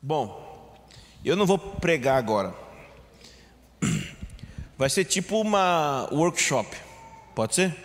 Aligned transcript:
Bom, 0.00 0.78
eu 1.24 1.34
não 1.34 1.44
vou 1.44 1.58
pregar 1.58 2.18
agora. 2.18 2.54
Vai 4.78 4.88
ser 4.88 5.04
tipo 5.04 5.40
uma 5.40 6.08
workshop, 6.12 6.68
pode 7.34 7.56
ser? 7.56 7.76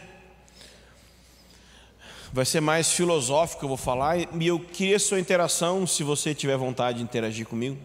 Vai 2.31 2.45
ser 2.45 2.61
mais 2.61 2.91
filosófico, 2.91 3.65
eu 3.65 3.67
vou 3.67 3.77
falar, 3.77 4.19
e 4.19 4.47
eu 4.47 4.59
queria 4.59 4.99
sua 4.99 5.19
interação, 5.19 5.87
se 5.87 6.03
você 6.03 6.35
tiver 6.35 6.55
vontade 6.55 6.99
de 6.99 7.03
interagir 7.03 7.47
comigo. 7.47 7.79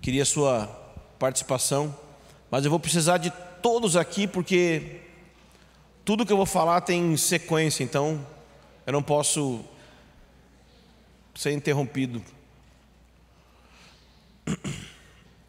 Queria 0.00 0.24
sua 0.24 0.66
participação, 1.16 1.96
mas 2.50 2.64
eu 2.64 2.70
vou 2.72 2.80
precisar 2.80 3.18
de 3.18 3.30
todos 3.62 3.94
aqui, 3.94 4.26
porque 4.26 5.00
tudo 6.04 6.26
que 6.26 6.32
eu 6.32 6.36
vou 6.36 6.46
falar 6.46 6.80
tem 6.80 7.16
sequência, 7.16 7.84
então 7.84 8.26
eu 8.84 8.92
não 8.92 9.02
posso 9.02 9.64
ser 11.36 11.52
interrompido. 11.52 12.20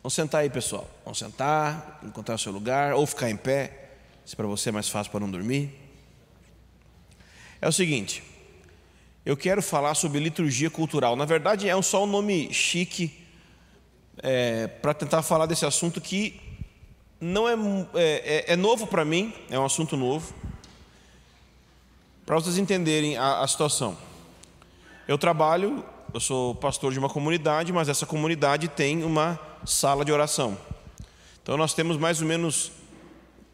Vamos 0.04 0.14
sentar 0.14 0.42
aí, 0.42 0.50
pessoal. 0.50 0.90
Vamos 1.04 1.20
sentar, 1.20 2.00
encontrar 2.04 2.36
o 2.36 2.40
seu 2.40 2.52
lugar, 2.52 2.94
ou 2.94 3.06
ficar 3.06 3.30
em 3.30 3.38
pé, 3.38 3.90
se 4.26 4.36
para 4.36 4.48
você 4.48 4.70
é 4.70 4.72
mais 4.72 4.90
fácil 4.90 5.12
para 5.12 5.20
não 5.20 5.30
dormir. 5.30 5.78
É 7.62 7.68
o 7.68 7.72
seguinte, 7.72 8.24
eu 9.24 9.38
quero 9.38 9.62
falar 9.62 9.94
sobre 9.94 10.20
liturgia 10.20 10.70
cultural. 10.70 11.16
Na 11.16 11.26
verdade, 11.26 11.70
é 11.70 11.82
só 11.82 12.04
um 12.04 12.08
nome 12.08 12.52
chique 12.52 13.22
é, 14.18 14.68
para 14.68 14.94
tentar 14.94 15.22
falar 15.22 15.46
desse 15.46 15.66
assunto 15.66 16.02
que 16.02 16.42
não 17.20 17.48
é, 17.48 17.54
é, 17.94 18.46
é, 18.50 18.54
é 18.54 18.56
novo 18.56 18.88
para 18.88 19.06
mim, 19.06 19.32
é 19.50 19.60
um 19.60 19.66
assunto 19.66 19.96
novo. 19.96 20.34
Para 22.26 22.36
vocês 22.36 22.58
entenderem 22.58 23.18
a, 23.18 23.42
a 23.42 23.48
situação. 23.48 23.96
Eu 25.08 25.18
trabalho, 25.18 25.86
eu 26.14 26.20
sou 26.20 26.54
pastor 26.54 26.92
de 26.92 27.00
uma 27.00 27.10
comunidade, 27.10 27.72
mas 27.72 27.88
essa 27.88 28.06
comunidade 28.06 28.68
tem 28.68 29.04
uma 29.04 29.40
sala 29.66 30.04
de 30.04 30.12
oração. 30.12 30.58
Então 31.42 31.56
nós 31.56 31.74
temos 31.74 31.98
mais 31.98 32.22
ou 32.22 32.28
menos 32.28 32.72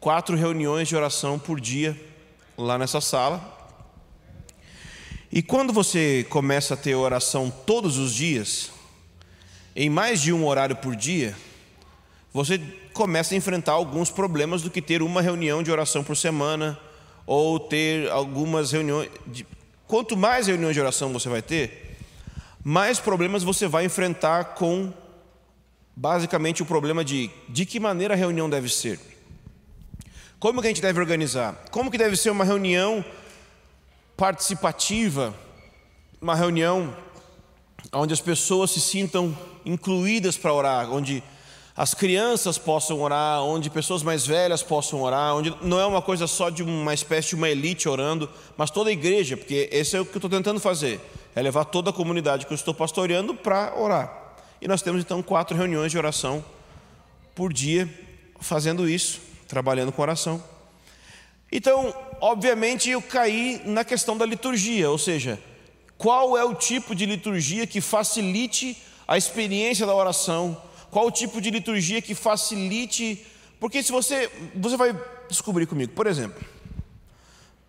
quatro 0.00 0.36
reuniões 0.36 0.88
de 0.88 0.96
oração 0.96 1.38
por 1.38 1.60
dia 1.60 1.98
lá 2.56 2.76
nessa 2.76 3.00
sala. 3.00 3.56
E 5.30 5.40
quando 5.40 5.72
você 5.72 6.26
começa 6.28 6.74
a 6.74 6.76
ter 6.76 6.94
oração 6.96 7.50
todos 7.64 7.96
os 7.96 8.12
dias, 8.12 8.70
em 9.76 9.88
mais 9.88 10.20
de 10.20 10.32
um 10.32 10.44
horário 10.44 10.74
por 10.74 10.96
dia, 10.96 11.36
você 12.32 12.60
começa 12.92 13.34
a 13.34 13.36
enfrentar 13.36 13.72
alguns 13.72 14.10
problemas 14.10 14.62
do 14.62 14.70
que 14.70 14.82
ter 14.82 15.00
uma 15.00 15.22
reunião 15.22 15.62
de 15.62 15.70
oração 15.70 16.02
por 16.02 16.16
semana 16.16 16.78
ou 17.24 17.60
ter 17.60 18.10
algumas 18.10 18.72
reuniões. 18.72 19.10
De... 19.26 19.46
Quanto 19.86 20.16
mais 20.16 20.48
reuniões 20.48 20.74
de 20.74 20.80
oração 20.80 21.12
você 21.12 21.28
vai 21.28 21.40
ter, 21.40 21.87
mais 22.68 23.00
problemas 23.00 23.42
você 23.42 23.66
vai 23.66 23.86
enfrentar 23.86 24.44
com 24.52 24.92
basicamente 25.96 26.62
o 26.62 26.66
problema 26.66 27.02
de 27.02 27.30
de 27.48 27.64
que 27.64 27.80
maneira 27.80 28.12
a 28.12 28.16
reunião 28.16 28.50
deve 28.50 28.68
ser. 28.68 29.00
Como 30.38 30.60
que 30.60 30.66
a 30.66 30.70
gente 30.70 30.82
deve 30.82 31.00
organizar? 31.00 31.54
Como 31.70 31.90
que 31.90 31.96
deve 31.96 32.14
ser 32.14 32.28
uma 32.28 32.44
reunião 32.44 33.02
participativa, 34.18 35.34
uma 36.20 36.34
reunião 36.34 36.94
onde 37.90 38.12
as 38.12 38.20
pessoas 38.20 38.70
se 38.70 38.82
sintam 38.82 39.34
incluídas 39.64 40.36
para 40.36 40.52
orar, 40.52 40.92
onde 40.92 41.22
as 41.74 41.94
crianças 41.94 42.58
possam 42.58 43.00
orar, 43.00 43.42
onde 43.44 43.70
pessoas 43.70 44.02
mais 44.02 44.26
velhas 44.26 44.62
possam 44.62 45.00
orar, 45.00 45.34
onde 45.34 45.56
não 45.62 45.80
é 45.80 45.86
uma 45.86 46.02
coisa 46.02 46.26
só 46.26 46.50
de 46.50 46.62
uma 46.62 46.92
espécie 46.92 47.30
de 47.30 47.36
uma 47.36 47.48
elite 47.48 47.88
orando, 47.88 48.28
mas 48.58 48.70
toda 48.70 48.90
a 48.90 48.92
igreja, 48.92 49.38
porque 49.38 49.70
esse 49.72 49.96
é 49.96 50.00
o 50.02 50.04
que 50.04 50.14
eu 50.14 50.18
estou 50.18 50.28
tentando 50.28 50.60
fazer, 50.60 51.00
é 51.38 51.42
levar 51.42 51.64
toda 51.66 51.90
a 51.90 51.92
comunidade 51.92 52.46
que 52.46 52.52
eu 52.52 52.56
estou 52.56 52.74
pastoreando 52.74 53.32
para 53.32 53.72
orar. 53.78 54.12
E 54.60 54.66
nós 54.66 54.82
temos 54.82 55.00
então 55.00 55.22
quatro 55.22 55.56
reuniões 55.56 55.92
de 55.92 55.96
oração 55.96 56.44
por 57.32 57.52
dia, 57.52 57.88
fazendo 58.40 58.88
isso, 58.88 59.20
trabalhando 59.46 59.92
com 59.92 60.02
oração. 60.02 60.42
Então, 61.52 61.94
obviamente, 62.20 62.90
eu 62.90 63.00
caí 63.00 63.62
na 63.64 63.84
questão 63.84 64.18
da 64.18 64.26
liturgia, 64.26 64.90
ou 64.90 64.98
seja, 64.98 65.40
qual 65.96 66.36
é 66.36 66.42
o 66.42 66.56
tipo 66.56 66.92
de 66.92 67.06
liturgia 67.06 67.68
que 67.68 67.80
facilite 67.80 68.76
a 69.06 69.16
experiência 69.16 69.86
da 69.86 69.94
oração? 69.94 70.60
Qual 70.90 71.06
o 71.06 71.10
tipo 71.12 71.40
de 71.40 71.52
liturgia 71.52 72.02
que 72.02 72.16
facilite? 72.16 73.24
Porque 73.60 73.80
se 73.80 73.92
você, 73.92 74.28
você 74.56 74.76
vai 74.76 75.00
descobrir 75.28 75.66
comigo, 75.66 75.92
por 75.92 76.08
exemplo, 76.08 76.44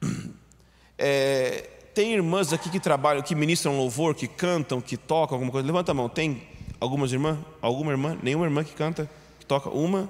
é, 0.97 1.69
tem 1.99 2.13
irmãs 2.13 2.53
aqui 2.53 2.69
que 2.69 2.79
trabalham, 2.79 3.21
que 3.21 3.35
ministram 3.35 3.75
louvor, 3.75 4.15
que 4.15 4.25
cantam, 4.25 4.79
que 4.79 4.95
tocam 4.95 5.35
alguma 5.35 5.51
coisa. 5.51 5.67
Levanta 5.67 5.91
a 5.91 5.93
mão. 5.93 6.07
Tem 6.07 6.47
algumas 6.79 7.11
irmãs? 7.11 7.37
Alguma 7.61 7.91
irmã? 7.91 8.17
Nenhuma 8.23 8.45
irmã 8.45 8.63
que 8.63 8.71
canta, 8.73 9.09
que 9.37 9.45
toca? 9.45 9.69
Uma, 9.69 10.09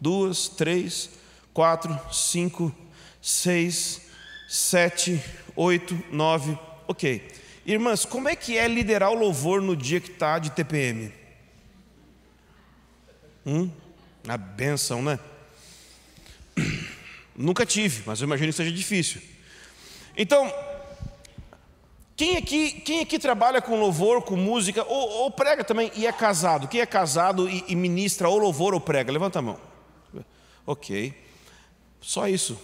duas, 0.00 0.48
três, 0.48 1.10
quatro, 1.52 1.94
cinco, 2.10 2.74
seis, 3.20 4.08
sete, 4.48 5.22
oito, 5.54 6.02
nove. 6.10 6.58
Ok. 6.88 7.30
Irmãs, 7.66 8.06
como 8.06 8.26
é 8.26 8.34
que 8.34 8.56
é 8.56 8.66
liderar 8.66 9.10
o 9.10 9.14
louvor 9.14 9.60
no 9.60 9.76
dia 9.76 10.00
que 10.00 10.10
está 10.10 10.38
de 10.38 10.50
TPM? 10.50 11.12
Hum? 13.44 13.70
A 14.26 14.38
benção, 14.38 15.02
né? 15.02 15.18
Nunca 17.36 17.66
tive, 17.66 18.02
mas 18.06 18.18
eu 18.18 18.26
imagino 18.26 18.50
que 18.50 18.56
seja 18.56 18.72
difícil. 18.72 19.20
Então, 20.16 20.50
quem 22.22 22.36
aqui, 22.36 22.70
quem 22.82 23.00
aqui 23.00 23.18
trabalha 23.18 23.60
com 23.60 23.80
louvor, 23.80 24.22
com 24.22 24.36
música, 24.36 24.84
ou, 24.84 25.08
ou 25.22 25.30
prega 25.32 25.64
também 25.64 25.90
e 25.96 26.06
é 26.06 26.12
casado? 26.12 26.68
Quem 26.68 26.80
é 26.80 26.86
casado 26.86 27.50
e, 27.50 27.64
e 27.66 27.74
ministra 27.74 28.28
ou 28.28 28.38
louvor 28.38 28.74
ou 28.74 28.80
prega? 28.80 29.10
Levanta 29.10 29.40
a 29.40 29.42
mão. 29.42 29.58
Ok. 30.64 31.12
Só 32.00 32.28
isso. 32.28 32.56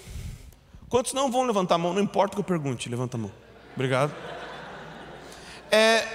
Quantos 0.89 1.13
não 1.13 1.29
vão 1.29 1.43
levantar 1.43 1.75
a 1.75 1.79
mão? 1.79 1.93
Não 1.93 2.01
importa 2.01 2.35
o 2.35 2.37
que 2.37 2.41
eu 2.41 2.45
pergunte, 2.45 2.89
levanta 2.89 3.17
a 3.17 3.21
mão. 3.21 3.33
Obrigado. 3.75 4.15
É, 5.73 6.07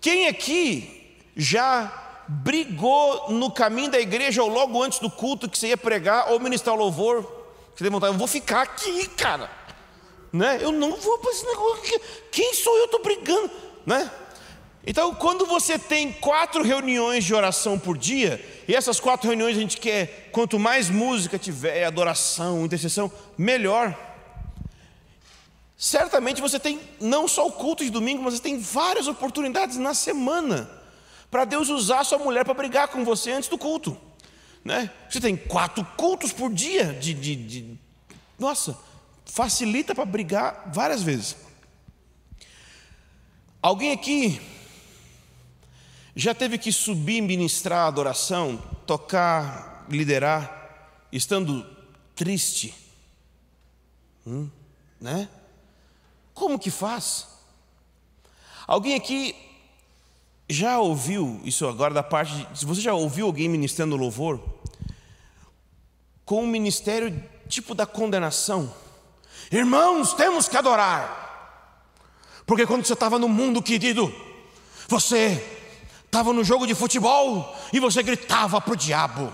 quem 0.00 0.28
aqui 0.28 1.20
já 1.36 2.22
brigou 2.26 3.32
no 3.32 3.50
caminho 3.50 3.90
da 3.90 4.00
igreja 4.00 4.42
ou 4.42 4.48
logo 4.48 4.82
antes 4.82 4.98
do 4.98 5.10
culto 5.10 5.46
que 5.46 5.58
você 5.58 5.68
ia 5.68 5.76
pregar 5.76 6.32
ou 6.32 6.40
ministrar 6.40 6.74
o 6.74 6.78
louvor? 6.78 7.22
Você 7.76 7.84
levantar, 7.84 8.06
eu 8.06 8.14
vou 8.14 8.26
ficar 8.26 8.62
aqui, 8.62 9.08
cara. 9.08 9.50
Né? 10.32 10.58
Eu 10.60 10.72
não 10.72 10.96
vou 10.96 11.18
para 11.18 11.30
esse 11.30 11.44
negócio. 11.44 12.00
Quem 12.30 12.54
sou 12.54 12.76
eu? 12.78 12.86
Estou 12.86 13.02
brigando, 13.02 13.50
né? 13.84 14.10
Então, 14.84 15.14
quando 15.14 15.46
você 15.46 15.78
tem 15.78 16.12
quatro 16.12 16.62
reuniões 16.64 17.24
de 17.24 17.32
oração 17.32 17.78
por 17.78 17.96
dia, 17.96 18.44
e 18.66 18.74
essas 18.74 18.98
quatro 18.98 19.28
reuniões 19.28 19.56
a 19.56 19.60
gente 19.60 19.76
quer, 19.76 20.30
quanto 20.32 20.58
mais 20.58 20.90
música 20.90 21.38
tiver, 21.38 21.84
adoração, 21.84 22.64
intercessão, 22.64 23.12
melhor. 23.38 23.96
Certamente 25.76 26.40
você 26.40 26.58
tem 26.58 26.80
não 27.00 27.28
só 27.28 27.46
o 27.46 27.52
culto 27.52 27.84
de 27.84 27.90
domingo, 27.90 28.22
mas 28.22 28.34
você 28.34 28.42
tem 28.42 28.58
várias 28.58 29.06
oportunidades 29.06 29.76
na 29.76 29.94
semana 29.94 30.68
para 31.30 31.44
Deus 31.44 31.68
usar 31.68 32.04
sua 32.04 32.18
mulher 32.18 32.44
para 32.44 32.54
brigar 32.54 32.88
com 32.88 33.04
você 33.04 33.30
antes 33.30 33.48
do 33.48 33.56
culto. 33.56 33.96
Né? 34.64 34.90
Você 35.08 35.20
tem 35.20 35.36
quatro 35.36 35.84
cultos 35.96 36.32
por 36.32 36.52
dia 36.52 36.92
de, 36.92 37.14
de, 37.14 37.36
de... 37.36 37.78
nossa, 38.38 38.78
facilita 39.32 39.94
para 39.94 40.04
brigar 40.04 40.70
várias 40.74 41.02
vezes. 41.02 41.36
Alguém 43.62 43.90
aqui 43.90 44.38
já 46.14 46.34
teve 46.34 46.58
que 46.58 46.70
subir 46.70 47.22
ministrar 47.22 47.86
adoração, 47.86 48.58
tocar, 48.86 49.86
liderar, 49.88 51.06
estando 51.10 51.64
triste? 52.14 52.74
Hum, 54.26 54.50
né? 55.00 55.30
Como 56.34 56.58
que 56.58 56.70
faz? 56.70 57.26
Alguém 58.66 58.94
aqui 58.94 59.34
já 60.46 60.78
ouviu 60.78 61.40
isso 61.42 61.66
agora 61.66 61.94
da 61.94 62.02
parte 62.02 62.34
de, 62.36 62.58
se 62.58 62.66
você 62.66 62.82
já 62.82 62.92
ouviu 62.92 63.24
alguém 63.24 63.48
ministrando 63.48 63.96
louvor 63.96 64.38
com 66.22 66.42
um 66.42 66.46
ministério 66.46 67.26
tipo 67.48 67.74
da 67.74 67.86
condenação? 67.86 68.82
Irmãos, 69.52 70.14
temos 70.14 70.48
que 70.48 70.56
adorar. 70.56 71.22
Porque 72.46 72.66
quando 72.66 72.86
você 72.86 72.94
estava 72.94 73.18
no 73.18 73.28
mundo, 73.28 73.62
querido, 73.62 74.12
você 74.88 75.60
estava 76.06 76.32
no 76.32 76.42
jogo 76.42 76.66
de 76.66 76.74
futebol 76.74 77.54
e 77.70 77.78
você 77.78 78.02
gritava 78.02 78.60
para 78.62 78.72
o 78.72 78.76
diabo. 78.76 79.32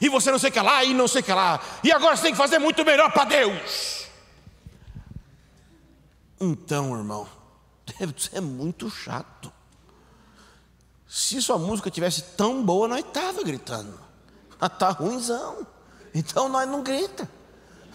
E 0.00 0.10
você 0.10 0.30
não 0.30 0.38
sei 0.38 0.50
o 0.50 0.52
que 0.52 0.60
lá 0.60 0.84
e 0.84 0.92
não 0.92 1.08
sei 1.08 1.22
o 1.22 1.24
que 1.24 1.32
lá. 1.32 1.58
E 1.82 1.90
agora 1.90 2.16
você 2.16 2.24
tem 2.24 2.32
que 2.32 2.38
fazer 2.38 2.58
muito 2.58 2.84
melhor 2.84 3.10
para 3.12 3.24
Deus. 3.24 4.06
Então, 6.38 6.94
irmão, 6.94 7.26
é 8.32 8.40
muito 8.40 8.90
chato. 8.90 9.50
Se 11.08 11.40
sua 11.40 11.56
música 11.56 11.90
tivesse 11.90 12.22
tão 12.36 12.62
boa, 12.62 12.86
nós 12.86 13.00
estava 13.00 13.42
gritando. 13.42 13.98
Mas 14.60 14.76
tá 14.78 14.90
ruimzão. 14.90 15.66
Então 16.14 16.46
nós 16.48 16.68
não 16.68 16.82
grita. 16.82 17.28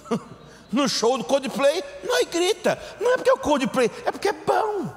No 0.71 0.87
show 0.87 1.17
do 1.17 1.23
Coldplay, 1.23 1.83
nós 2.03 2.27
grita. 2.29 2.81
Não 2.99 3.13
é 3.13 3.17
porque 3.17 3.29
é 3.29 3.33
o 3.33 3.37
Coldplay, 3.37 3.91
é 4.05 4.11
porque 4.11 4.29
é 4.29 4.33
bom. 4.33 4.95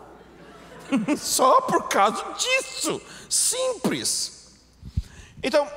Só 1.17 1.61
por 1.63 1.89
causa 1.89 2.25
disso. 2.35 3.01
Simples. 3.29 4.53
Então, 5.43 5.69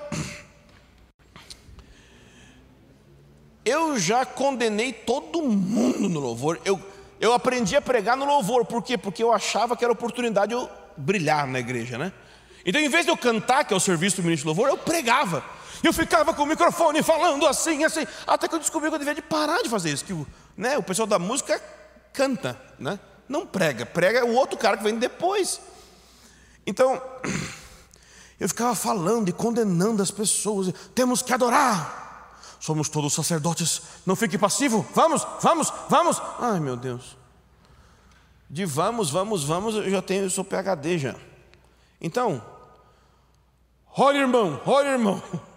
eu 3.65 3.99
já 3.99 4.25
condenei 4.25 4.93
todo 4.93 5.41
mundo 5.41 6.07
no 6.07 6.19
louvor. 6.19 6.59
Eu, 6.63 6.79
eu 7.19 7.33
aprendi 7.33 7.75
a 7.75 7.81
pregar 7.81 8.15
no 8.15 8.25
louvor. 8.25 8.65
Por 8.65 8.81
quê? 8.81 8.97
Porque 8.97 9.21
eu 9.21 9.33
achava 9.33 9.75
que 9.75 9.83
era 9.83 9.91
oportunidade 9.91 10.49
de 10.49 10.53
eu 10.55 10.69
brilhar 10.95 11.45
na 11.47 11.59
igreja, 11.59 11.97
né? 11.97 12.13
Então, 12.65 12.79
em 12.81 12.89
vez 12.89 13.05
de 13.05 13.11
eu 13.11 13.17
cantar, 13.17 13.65
que 13.65 13.73
é 13.73 13.77
o 13.77 13.79
serviço 13.79 14.17
do 14.17 14.23
ministro 14.23 14.43
de 14.43 14.47
louvor, 14.47 14.69
eu 14.69 14.77
pregava. 14.77 15.43
Eu 15.83 15.93
ficava 15.93 16.33
com 16.33 16.43
o 16.43 16.45
microfone 16.45 17.03
falando 17.03 17.45
assim, 17.45 17.83
assim, 17.83 18.05
até 18.25 18.47
que 18.47 18.55
eu 18.55 18.59
descobri 18.59 18.89
que 18.89 18.95
eu 18.95 18.99
devia 18.99 19.15
de 19.15 19.21
parar 19.21 19.61
de 19.61 19.69
fazer 19.69 19.91
isso. 19.91 20.05
Que 20.05 20.13
o, 20.13 20.25
né, 20.55 20.77
o 20.77 20.83
pessoal 20.83 21.07
da 21.07 21.19
música 21.19 21.61
canta, 22.13 22.59
né? 22.79 22.99
não 23.27 23.45
prega, 23.45 23.85
prega 23.85 24.25
o 24.25 24.33
outro 24.33 24.57
cara 24.57 24.77
que 24.77 24.83
vem 24.83 24.97
depois. 24.97 25.59
Então, 26.65 27.01
eu 28.39 28.47
ficava 28.47 28.75
falando 28.75 29.29
e 29.29 29.33
condenando 29.33 30.01
as 30.01 30.11
pessoas, 30.11 30.73
temos 30.95 31.21
que 31.21 31.33
adorar. 31.33 32.05
Somos 32.59 32.89
todos 32.89 33.13
sacerdotes, 33.13 33.81
não 34.05 34.15
fique 34.15 34.37
passivo. 34.37 34.85
Vamos, 34.93 35.25
vamos, 35.41 35.71
vamos. 35.89 36.21
Ai, 36.39 36.59
meu 36.59 36.75
Deus. 36.75 37.15
De 38.49 38.65
vamos, 38.65 39.09
vamos, 39.09 39.43
vamos, 39.43 39.75
eu 39.75 39.89
já 39.89 40.01
tenho, 40.01 40.23
eu 40.23 40.29
sou 40.29 40.43
PhD 40.43 40.97
já. 40.97 41.15
Então, 41.99 42.41
olha 43.95 44.19
irmão, 44.19 44.61
olha 44.65 44.89
irmão. 44.89 45.21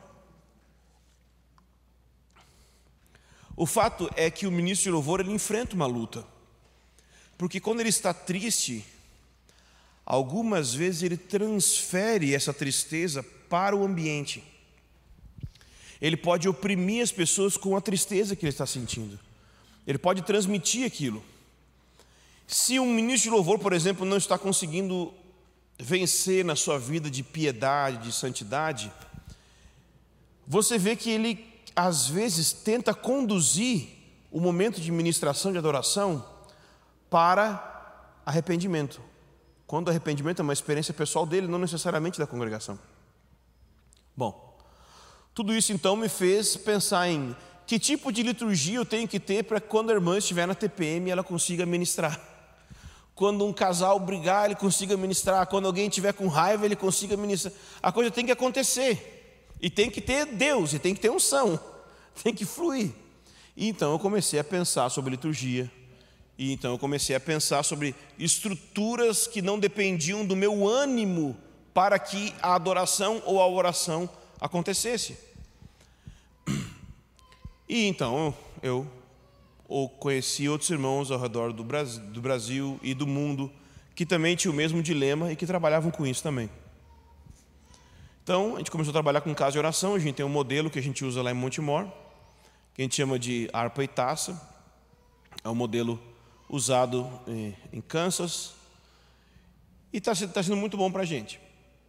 O 3.61 3.67
fato 3.67 4.09
é 4.17 4.31
que 4.31 4.47
o 4.47 4.51
ministro 4.51 4.85
de 4.85 4.91
louvor 4.91 5.21
ele 5.21 5.33
enfrenta 5.33 5.77
uma 5.77 5.85
luta. 5.85 6.25
Porque 7.37 7.61
quando 7.61 7.81
ele 7.81 7.91
está 7.91 8.15
triste, 8.15 8.83
algumas 10.03 10.73
vezes 10.73 11.03
ele 11.03 11.19
transfere 11.19 12.35
essa 12.35 12.55
tristeza 12.55 13.23
para 13.51 13.77
o 13.77 13.85
ambiente. 13.85 14.43
Ele 16.01 16.17
pode 16.17 16.49
oprimir 16.49 17.03
as 17.03 17.13
pessoas 17.13 17.59
com 17.59 17.77
a 17.77 17.83
tristeza 17.83 18.35
que 18.35 18.47
ele 18.47 18.51
está 18.51 18.65
sentindo. 18.65 19.21
Ele 19.87 19.99
pode 19.99 20.23
transmitir 20.23 20.87
aquilo. 20.87 21.23
Se 22.47 22.81
um 22.81 22.91
ministro 22.91 23.29
de 23.31 23.37
louvor, 23.37 23.59
por 23.59 23.75
exemplo, 23.75 24.07
não 24.07 24.17
está 24.17 24.39
conseguindo 24.39 25.13
vencer 25.79 26.47
na 26.47 26.57
sua 26.57 26.79
vida 26.79 27.11
de 27.11 27.23
piedade, 27.23 28.05
de 28.05 28.13
santidade, 28.15 28.91
você 30.47 30.79
vê 30.79 30.97
que 30.97 31.11
ele 31.11 31.50
às 31.75 32.07
vezes 32.07 32.53
tenta 32.53 32.95
conduzir 32.95 33.89
o 34.31 34.41
momento 34.41 34.81
de 34.81 34.93
ministração 34.93 35.53
de 35.53 35.59
adoração 35.59 36.25
para 37.09 38.13
arrependimento. 38.25 39.01
Quando 39.67 39.89
arrependimento 39.89 40.41
é 40.41 40.43
uma 40.43 40.53
experiência 40.53 40.95
pessoal 40.95 41.27
dele, 41.27 41.47
não 41.47 41.59
necessariamente 41.59 42.19
da 42.19 42.27
congregação. 42.27 42.79
Bom, 44.17 44.59
tudo 45.35 45.55
isso 45.55 45.73
então 45.73 45.97
me 45.97 46.09
fez 46.09 46.57
pensar 46.57 47.09
em 47.09 47.37
que 47.67 47.79
tipo 47.79 48.13
de 48.13 48.23
liturgia 48.23 48.79
eu 48.79 48.85
tenho 48.85 49.07
que 49.07 49.21
ter 49.21 49.45
para 49.45 49.61
quando 49.61 49.91
a 49.91 49.93
irmã 49.93 50.19
estiver 50.19 50.47
na 50.47 50.55
TPM 50.55 51.11
ela 51.11 51.23
consiga 51.23 51.65
ministrar. 51.65 52.21
Quando 53.15 53.47
um 53.47 53.53
casal 53.53 54.01
brigar, 54.01 54.47
ele 54.47 54.55
consiga 54.55 54.97
ministrar. 54.97 55.47
Quando 55.47 55.67
alguém 55.67 55.89
estiver 55.89 56.13
com 56.15 56.27
raiva, 56.27 56.65
ele 56.65 56.75
consiga 56.75 57.17
ministrar. 57.17 57.53
A 57.83 57.93
coisa 57.93 58.11
tem 58.11 58.25
que 58.25 58.33
acontecer. 58.33 59.20
E 59.61 59.69
tem 59.69 59.91
que 59.91 60.01
ter 60.01 60.27
Deus, 60.27 60.73
e 60.73 60.79
tem 60.79 60.95
que 60.95 61.01
ter 61.01 61.11
unção. 61.11 61.59
Tem 62.23 62.35
que 62.35 62.45
fluir. 62.45 62.93
E 63.57 63.69
então 63.69 63.93
eu 63.93 63.99
comecei 63.99 64.39
a 64.39 64.45
pensar 64.45 64.91
sobre 64.91 65.13
liturgia, 65.13 65.71
e 66.37 66.53
então 66.53 66.73
eu 66.73 66.79
comecei 66.79 67.15
a 67.15 67.21
pensar 67.21 67.63
sobre 67.63 67.95
estruturas 68.19 69.27
que 69.27 69.43
não 69.43 69.59
dependiam 69.59 70.25
do 70.25 70.35
meu 70.35 70.67
ânimo 70.67 71.37
para 71.73 71.99
que 71.99 72.35
a 72.43 72.55
adoração 72.55 73.23
ou 73.27 73.41
a 73.41 73.47
oração 73.47 74.09
acontecesse. 74.41 75.19
E 77.69 77.87
então 77.87 78.35
eu, 78.63 78.87
conheci 79.99 80.49
outros 80.49 80.71
irmãos 80.71 81.11
ao 81.11 81.21
redor 81.21 81.53
do 81.53 81.63
Brasil, 81.63 82.03
do 82.07 82.21
Brasil 82.21 82.81
e 82.83 82.95
do 82.95 83.07
mundo 83.07 83.53
que 83.95 84.07
também 84.07 84.35
tinham 84.35 84.53
o 84.53 84.57
mesmo 84.57 84.83
dilema 84.83 85.31
e 85.31 85.37
que 85.37 85.47
trabalhavam 85.47 85.91
com 85.91 86.07
isso 86.07 86.23
também. 86.23 86.49
Então 88.31 88.55
a 88.55 88.59
gente 88.59 88.71
começou 88.71 88.93
a 88.93 88.93
trabalhar 88.93 89.23
com 89.23 89.35
casa 89.35 89.51
de 89.51 89.59
oração. 89.59 89.97
A 89.97 89.99
gente 89.99 90.15
tem 90.15 90.25
um 90.25 90.29
modelo 90.29 90.71
que 90.71 90.79
a 90.79 90.83
gente 90.83 91.05
usa 91.05 91.21
lá 91.21 91.33
em 91.33 91.35
Montemor, 91.35 91.91
que 92.73 92.81
a 92.81 92.85
gente 92.85 92.95
chama 92.95 93.19
de 93.19 93.51
harpa 93.53 93.83
e 93.83 93.89
taça. 93.89 94.41
É 95.43 95.49
um 95.49 95.55
modelo 95.57 96.01
usado 96.49 97.11
em 97.73 97.81
Kansas 97.81 98.53
e 99.93 99.99
está 99.99 100.15
tá 100.15 100.45
sendo 100.45 100.57
muito 100.57 100.77
bom 100.77 100.93
para 100.93 101.03
a 101.03 101.05
gente. 101.05 101.41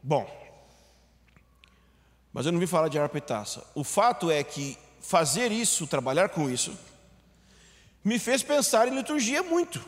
Bom, 0.01 0.27
mas 2.33 2.47
eu 2.47 2.51
não 2.51 2.59
vim 2.59 2.65
falar 2.65 2.87
de 2.87 2.97
harpa 2.97 3.19
e 3.19 3.21
taça. 3.21 3.63
O 3.75 3.83
fato 3.83 4.31
é 4.31 4.43
que 4.43 4.79
fazer 4.99 5.51
isso, 5.51 5.85
trabalhar 5.85 6.29
com 6.29 6.49
isso, 6.49 6.75
me 8.03 8.17
fez 8.17 8.41
pensar 8.41 8.87
em 8.87 8.95
liturgia 8.95 9.43
muito. 9.43 9.79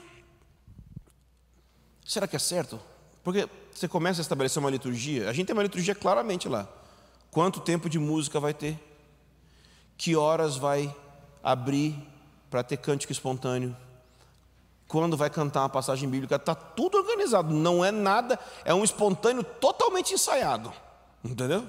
Será 2.06 2.28
que 2.28 2.36
é 2.36 2.40
certo? 2.40 2.80
Porque 3.24 3.50
você 3.80 3.88
começa 3.88 4.22
a 4.22 4.24
estabelecer 4.24 4.60
uma 4.60 4.70
liturgia, 4.70 5.30
a 5.30 5.34
gente 5.34 5.48
tem 5.48 5.54
uma 5.54 5.64
liturgia 5.64 5.96
claramente 5.96 6.48
lá. 6.48 6.68
Quanto 7.32 7.60
tempo 7.60 7.90
de 7.90 7.98
música 7.98 8.40
vai 8.40 8.54
ter? 8.54 8.78
Que 9.98 10.16
horas 10.16 10.58
vai 10.58 10.94
abrir 11.44 11.96
para 12.50 12.64
ter 12.64 12.78
cântico 12.78 13.12
espontâneo? 13.12 13.76
quando 14.94 15.18
vai 15.18 15.28
cantar 15.28 15.62
uma 15.62 15.70
passagem 15.70 16.08
bíblica, 16.08 16.36
está 16.36 16.54
tudo 16.54 17.00
organizado, 17.00 17.52
não 17.52 17.84
é 17.84 17.90
nada, 17.90 18.40
é 18.64 18.76
um 18.76 18.84
espontâneo 18.84 19.44
totalmente 19.44 20.14
ensaiado, 20.14 20.72
entendeu? 21.26 21.68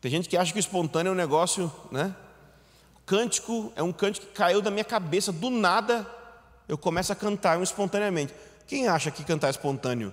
Tem 0.00 0.10
gente 0.10 0.26
que 0.26 0.38
acha 0.38 0.54
que 0.54 0.58
o 0.58 0.60
espontâneo 0.60 1.10
é 1.10 1.12
um 1.12 1.16
negócio, 1.16 1.70
né? 1.90 2.16
Cântico 3.04 3.70
é 3.76 3.82
um 3.82 3.92
cântico 3.92 4.26
que 4.28 4.32
caiu 4.32 4.62
da 4.62 4.70
minha 4.70 4.86
cabeça, 4.86 5.30
do 5.30 5.50
nada 5.50 6.10
eu 6.66 6.78
começo 6.78 7.12
a 7.12 7.14
cantar 7.14 7.60
espontaneamente. 7.62 8.34
Quem 8.66 8.88
acha 8.88 9.10
que 9.10 9.22
cantar 9.22 9.50
espontâneo 9.50 10.10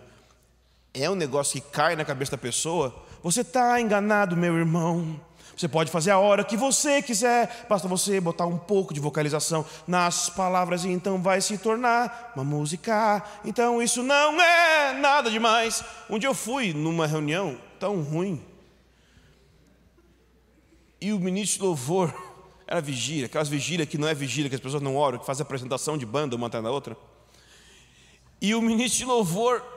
é 0.93 1.09
um 1.09 1.15
negócio 1.15 1.59
que 1.59 1.69
cai 1.69 1.95
na 1.95 2.05
cabeça 2.05 2.31
da 2.31 2.37
pessoa? 2.37 2.93
Você 3.23 3.41
está 3.41 3.81
enganado, 3.81 4.37
meu 4.37 4.55
irmão. 4.55 5.19
Você 5.55 5.67
pode 5.67 5.91
fazer 5.91 6.11
a 6.11 6.17
hora 6.17 6.43
que 6.43 6.57
você 6.57 7.01
quiser, 7.01 7.65
basta 7.69 7.87
você 7.87 8.19
botar 8.19 8.47
um 8.47 8.57
pouco 8.57 8.93
de 8.93 8.99
vocalização 8.99 9.63
nas 9.87 10.27
palavras 10.29 10.83
e 10.83 10.89
então 10.89 11.21
vai 11.21 11.41
se 11.41 11.57
tornar 11.57 12.33
uma 12.35 12.43
música. 12.43 13.23
Então 13.45 13.81
isso 13.81 14.01
não 14.01 14.41
é 14.41 14.93
nada 14.93 15.29
demais. 15.29 15.83
Um 16.09 16.17
dia 16.17 16.27
eu 16.27 16.33
fui 16.33 16.73
numa 16.73 17.05
reunião 17.05 17.57
tão 17.79 18.01
ruim 18.01 18.43
e 20.99 21.13
o 21.13 21.19
ministro 21.19 21.59
de 21.59 21.65
louvor 21.65 22.13
era 22.65 22.81
vigília, 22.81 23.25
aquelas 23.25 23.49
vigílias 23.49 23.87
que 23.87 23.97
não 23.97 24.07
é 24.07 24.13
vigília, 24.15 24.49
que 24.49 24.55
as 24.55 24.61
pessoas 24.61 24.81
não 24.81 24.95
oram, 24.95 25.19
que 25.19 25.25
faz 25.25 25.39
apresentação 25.39 25.97
de 25.97 26.05
banda 26.05 26.35
uma 26.35 26.47
atrás 26.47 26.63
da 26.63 26.71
outra. 26.71 26.97
E 28.41 28.55
o 28.55 28.61
ministro 28.61 28.99
de 28.99 29.05
louvor 29.05 29.72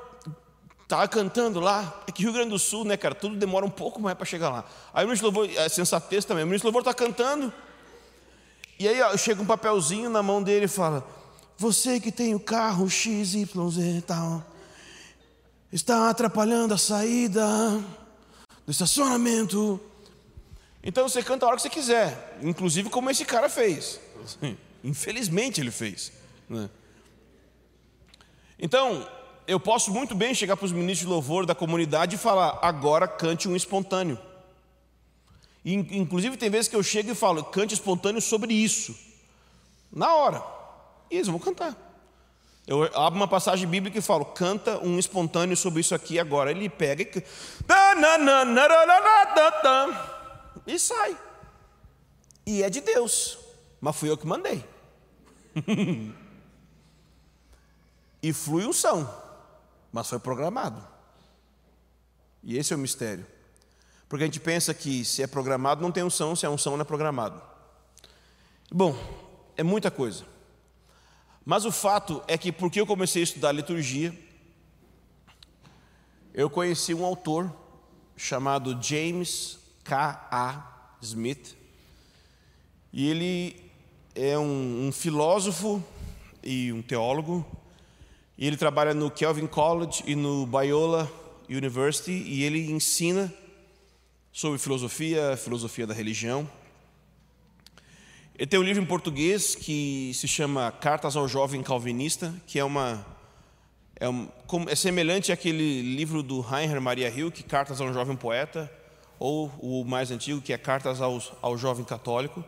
Estava 0.86 1.08
cantando 1.08 1.58
lá, 1.58 2.00
é 2.06 2.12
que 2.12 2.22
Rio 2.22 2.32
Grande 2.32 2.50
do 2.50 2.60
Sul, 2.60 2.84
né, 2.84 2.96
cara, 2.96 3.12
tudo 3.12 3.34
demora 3.34 3.66
um 3.66 3.70
pouco 3.70 4.00
mais 4.00 4.16
para 4.16 4.24
chegar 4.24 4.50
lá. 4.50 4.64
Aí 4.94 5.04
o 5.04 5.08
ministro 5.08 5.26
louvor, 5.32 5.50
é 5.50 5.68
sensatez 5.68 6.24
também, 6.24 6.44
o 6.44 6.46
ministro 6.46 6.68
louvor 6.68 6.82
está 6.82 6.94
cantando, 6.94 7.52
e 8.78 8.86
aí 8.86 9.02
ó, 9.02 9.16
chega 9.16 9.42
um 9.42 9.46
papelzinho 9.46 10.08
na 10.08 10.22
mão 10.22 10.40
dele 10.40 10.66
e 10.66 10.68
fala: 10.68 11.04
Você 11.58 11.98
que 11.98 12.12
tem 12.12 12.36
o 12.36 12.40
carro 12.40 12.88
XYZ 12.88 13.34
e 13.34 14.02
tal, 14.06 14.44
está 15.72 16.08
atrapalhando 16.08 16.72
a 16.72 16.78
saída 16.78 17.44
do 18.64 18.70
estacionamento. 18.70 19.80
Então 20.84 21.08
você 21.08 21.20
canta 21.20 21.46
a 21.46 21.48
hora 21.48 21.56
que 21.56 21.62
você 21.62 21.70
quiser, 21.70 22.38
inclusive 22.40 22.90
como 22.90 23.10
esse 23.10 23.24
cara 23.24 23.48
fez. 23.48 23.98
Infelizmente 24.84 25.60
ele 25.60 25.72
fez. 25.72 26.12
Né? 26.48 26.70
Então, 28.56 29.06
eu 29.46 29.60
posso 29.60 29.92
muito 29.92 30.14
bem 30.14 30.34
chegar 30.34 30.56
para 30.56 30.66
os 30.66 30.72
ministros 30.72 31.00
de 31.00 31.06
louvor 31.06 31.46
da 31.46 31.54
comunidade 31.54 32.16
e 32.16 32.18
falar, 32.18 32.58
agora 32.62 33.06
cante 33.06 33.48
um 33.48 33.54
espontâneo. 33.54 34.18
E, 35.64 35.74
inclusive 35.74 36.36
tem 36.36 36.50
vezes 36.50 36.68
que 36.68 36.76
eu 36.76 36.82
chego 36.82 37.12
e 37.12 37.14
falo, 37.14 37.44
cante 37.44 37.74
espontâneo 37.74 38.20
sobre 38.20 38.52
isso. 38.52 38.96
Na 39.92 40.14
hora. 40.14 40.42
E 41.10 41.16
eles 41.16 41.28
vão 41.28 41.38
cantar. 41.38 41.76
Eu 42.66 42.82
abro 42.82 43.20
uma 43.20 43.28
passagem 43.28 43.68
bíblica 43.68 43.98
e 43.98 44.02
falo, 44.02 44.24
canta 44.24 44.78
um 44.78 44.98
espontâneo 44.98 45.56
sobre 45.56 45.80
isso 45.80 45.94
aqui 45.94 46.18
agora. 46.18 46.50
Ele 46.50 46.68
pega 46.68 47.02
e. 47.02 47.06
E 50.66 50.78
sai. 50.78 51.16
E 52.44 52.64
é 52.64 52.70
de 52.70 52.80
Deus. 52.80 53.38
Mas 53.80 53.94
fui 53.94 54.10
eu 54.10 54.16
que 54.16 54.26
mandei. 54.26 54.64
e 58.20 58.32
flui 58.32 58.66
unção 58.66 59.25
mas 59.96 60.10
foi 60.10 60.18
programado. 60.18 60.86
E 62.42 62.58
esse 62.58 62.70
é 62.70 62.76
o 62.76 62.78
mistério. 62.78 63.26
Porque 64.10 64.24
a 64.24 64.26
gente 64.26 64.38
pensa 64.38 64.74
que 64.74 65.02
se 65.06 65.22
é 65.22 65.26
programado 65.26 65.80
não 65.80 65.90
tem 65.90 66.04
unção, 66.04 66.36
se 66.36 66.44
é 66.44 66.50
unção 66.50 66.74
não 66.74 66.82
é 66.82 66.84
programado. 66.84 67.40
Bom, 68.70 68.94
é 69.56 69.62
muita 69.62 69.90
coisa. 69.90 70.26
Mas 71.46 71.64
o 71.64 71.72
fato 71.72 72.22
é 72.28 72.36
que 72.36 72.52
porque 72.52 72.78
eu 72.78 72.86
comecei 72.86 73.22
a 73.22 73.24
estudar 73.24 73.52
liturgia, 73.52 74.14
eu 76.34 76.50
conheci 76.50 76.92
um 76.92 77.02
autor 77.02 77.50
chamado 78.18 78.78
James 78.82 79.58
K. 79.82 80.28
A. 80.30 80.96
Smith, 81.00 81.56
e 82.92 83.08
ele 83.08 83.72
é 84.14 84.38
um, 84.38 84.88
um 84.88 84.92
filósofo 84.92 85.82
e 86.42 86.70
um 86.70 86.82
teólogo, 86.82 87.46
e 88.38 88.46
ele 88.46 88.56
trabalha 88.56 88.92
no 88.92 89.10
Kelvin 89.10 89.46
College 89.46 90.02
e 90.06 90.14
no 90.14 90.46
Biola 90.46 91.10
University, 91.48 92.12
e 92.12 92.42
ele 92.42 92.70
ensina 92.70 93.32
sobre 94.32 94.58
filosofia, 94.58 95.36
filosofia 95.36 95.86
da 95.86 95.94
religião. 95.94 96.48
Ele 98.38 98.46
tem 98.46 98.60
um 98.60 98.62
livro 98.62 98.82
em 98.82 98.86
português 98.86 99.54
que 99.54 100.12
se 100.14 100.28
chama 100.28 100.70
Cartas 100.70 101.16
ao 101.16 101.26
Jovem 101.26 101.62
Calvinista, 101.62 102.34
que 102.46 102.58
é 102.58 102.64
uma 102.64 103.06
é, 103.98 104.06
um, 104.06 104.28
é 104.68 104.74
semelhante 104.74 105.32
àquele 105.32 105.80
livro 105.80 106.22
do 106.22 106.40
Heinrich 106.40 106.80
Maria 106.80 107.08
Hilke, 107.08 107.42
Cartas 107.42 107.80
a 107.80 107.84
um 107.84 107.94
Jovem 107.94 108.14
Poeta, 108.14 108.70
ou 109.18 109.50
o 109.58 109.84
mais 109.86 110.10
antigo, 110.10 110.42
que 110.42 110.52
é 110.52 110.58
Cartas 110.58 111.00
ao, 111.00 111.22
ao 111.40 111.56
Jovem 111.56 111.84
Católico. 111.84 112.44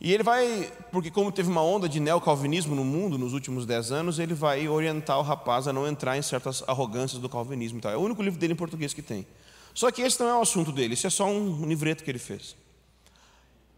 E 0.00 0.14
ele 0.14 0.22
vai, 0.22 0.72
porque 0.90 1.10
como 1.10 1.30
teve 1.30 1.50
uma 1.50 1.62
onda 1.62 1.86
de 1.86 2.00
neocalvinismo 2.00 2.74
no 2.74 2.84
mundo 2.84 3.18
nos 3.18 3.34
últimos 3.34 3.66
dez 3.66 3.92
anos, 3.92 4.18
ele 4.18 4.32
vai 4.32 4.66
orientar 4.66 5.18
o 5.18 5.22
rapaz 5.22 5.68
a 5.68 5.72
não 5.74 5.86
entrar 5.86 6.16
em 6.16 6.22
certas 6.22 6.64
arrogâncias 6.66 7.20
do 7.20 7.28
calvinismo. 7.28 7.80
É 7.84 7.96
o 7.96 8.00
único 8.00 8.22
livro 8.22 8.40
dele 8.40 8.54
em 8.54 8.56
português 8.56 8.94
que 8.94 9.02
tem. 9.02 9.26
Só 9.74 9.90
que 9.90 10.00
esse 10.00 10.18
não 10.18 10.28
é 10.28 10.38
o 10.38 10.40
assunto 10.40 10.72
dele, 10.72 10.94
isso 10.94 11.06
é 11.06 11.10
só 11.10 11.26
um 11.26 11.66
livreto 11.68 12.02
que 12.02 12.10
ele 12.10 12.18
fez. 12.18 12.56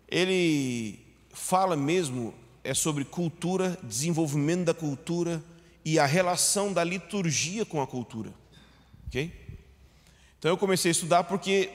Ele 0.08 1.00
fala 1.32 1.76
mesmo 1.76 2.32
é 2.64 2.72
sobre 2.72 3.04
cultura, 3.04 3.76
desenvolvimento 3.82 4.66
da 4.66 4.74
cultura 4.74 5.42
e 5.84 5.98
a 5.98 6.06
relação 6.06 6.72
da 6.72 6.84
liturgia 6.84 7.66
com 7.66 7.82
a 7.82 7.86
cultura. 7.86 8.32
Ok? 9.08 9.32
Então 10.38 10.50
eu 10.50 10.56
comecei 10.56 10.90
a 10.90 10.92
estudar 10.92 11.24
porque 11.24 11.70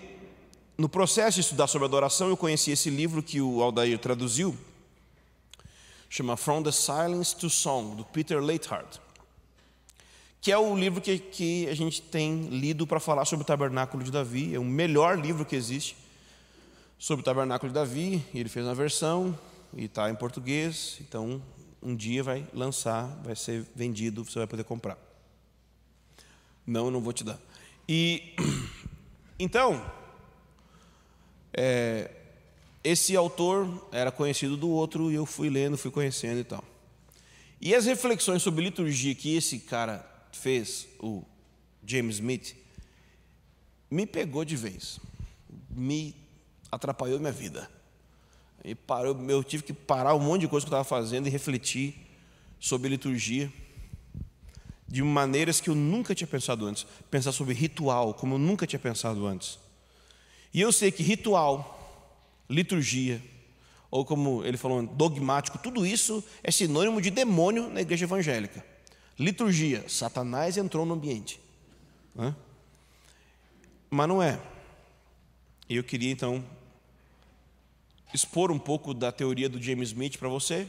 no 0.77 0.87
processo 0.87 1.35
de 1.35 1.41
estudar 1.41 1.67
sobre 1.67 1.85
adoração 1.85 2.29
eu 2.29 2.37
conheci 2.37 2.71
esse 2.71 2.89
livro 2.89 3.23
que 3.23 3.41
o 3.41 3.61
Aldair 3.61 3.97
traduziu, 3.99 4.57
chama 6.09 6.37
From 6.37 6.63
the 6.63 6.71
Silence 6.71 7.35
to 7.35 7.49
Song, 7.49 7.95
do 7.95 8.05
Peter 8.05 8.39
Leithart 8.39 8.99
que 10.47 10.51
é 10.51 10.57
o 10.57 10.75
livro 10.77 11.01
que, 11.01 11.19
que 11.19 11.67
a 11.67 11.75
gente 11.75 12.01
tem 12.01 12.43
lido 12.43 12.87
para 12.87 13.01
falar 13.01 13.25
sobre 13.25 13.43
o 13.43 13.45
tabernáculo 13.45 14.01
de 14.01 14.09
Davi. 14.09 14.55
É 14.55 14.59
o 14.59 14.63
melhor 14.63 15.19
livro 15.19 15.43
que 15.43 15.57
existe 15.57 15.97
sobre 16.97 17.21
o 17.21 17.25
tabernáculo 17.25 17.69
de 17.69 17.73
Davi. 17.73 18.23
Ele 18.33 18.47
fez 18.47 18.65
uma 18.65 18.73
versão 18.73 19.37
e 19.73 19.83
está 19.83 20.09
em 20.09 20.15
português. 20.15 20.99
Então, 21.01 21.41
um 21.83 21.93
dia 21.93 22.23
vai 22.23 22.47
lançar, 22.53 23.07
vai 23.25 23.35
ser 23.35 23.65
vendido, 23.75 24.23
você 24.23 24.39
vai 24.39 24.47
poder 24.47 24.63
comprar. 24.63 24.97
Não, 26.65 26.85
eu 26.85 26.91
não 26.91 27.01
vou 27.01 27.11
te 27.11 27.25
dar. 27.25 27.37
E 27.85 28.33
então, 29.37 29.83
é, 31.57 32.11
esse 32.83 33.15
autor 33.15 33.89
era 33.91 34.11
conhecido 34.11 34.55
do 34.55 34.69
outro 34.69 35.11
e 35.11 35.15
eu 35.15 35.25
fui 35.25 35.49
lendo, 35.49 35.77
fui 35.77 35.89
conhecendo 35.89 36.39
e 36.39 36.43
tal. 36.43 36.63
E 37.59 37.73
as 37.73 37.85
reflexões 37.85 38.43
sobre 38.43 38.63
liturgia 38.63 39.15
que 39.15 39.35
esse 39.35 39.59
cara 39.59 40.07
fez, 40.31 40.87
o 40.99 41.23
James 41.83 42.17
Smith, 42.17 42.55
me 43.89 44.05
pegou 44.05 44.45
de 44.45 44.55
vez, 44.55 44.99
me 45.71 46.15
atrapalhou 46.71 47.19
minha 47.19 47.31
vida. 47.31 47.69
E 48.63 48.75
parou, 48.75 49.17
eu 49.29 49.43
tive 49.43 49.63
que 49.63 49.73
parar 49.73 50.13
um 50.13 50.19
monte 50.19 50.41
de 50.41 50.47
coisa 50.47 50.65
que 50.65 50.71
eu 50.71 50.79
estava 50.79 50.83
fazendo 50.83 51.25
e 51.27 51.31
refletir 51.31 51.95
sobre 52.59 52.89
liturgia 52.89 53.51
de 54.87 55.01
maneiras 55.01 55.59
que 55.59 55.69
eu 55.69 55.75
nunca 55.75 56.13
tinha 56.13 56.27
pensado 56.27 56.65
antes. 56.65 56.85
Pensar 57.09 57.31
sobre 57.31 57.53
ritual, 57.53 58.13
como 58.13 58.35
eu 58.35 58.39
nunca 58.39 58.67
tinha 58.67 58.79
pensado 58.79 59.25
antes. 59.25 59.57
E 60.53 60.61
eu 60.61 60.71
sei 60.71 60.91
que 60.91 61.03
ritual, 61.03 62.05
liturgia, 62.49 63.21
ou 63.89 64.05
como 64.05 64.43
ele 64.43 64.57
falou, 64.57 64.83
dogmático, 64.85 65.57
tudo 65.57 65.85
isso 65.85 66.23
é 66.43 66.51
sinônimo 66.51 67.01
de 67.01 67.09
demônio 67.09 67.69
na 67.69 67.81
igreja 67.81 68.05
evangélica. 68.05 68.65
Liturgia, 69.17 69.87
Satanás 69.87 70.57
entrou 70.57 70.85
no 70.85 70.93
ambiente. 70.93 71.39
Hã? 72.17 72.35
Mas 73.89 74.07
não 74.07 74.21
é. 74.21 74.39
Eu 75.69 75.83
queria 75.83 76.11
então 76.11 76.43
expor 78.13 78.51
um 78.51 78.59
pouco 78.59 78.93
da 78.93 79.11
teoria 79.11 79.49
do 79.49 79.61
James 79.61 79.89
Smith 79.89 80.17
para 80.17 80.29
você. 80.29 80.67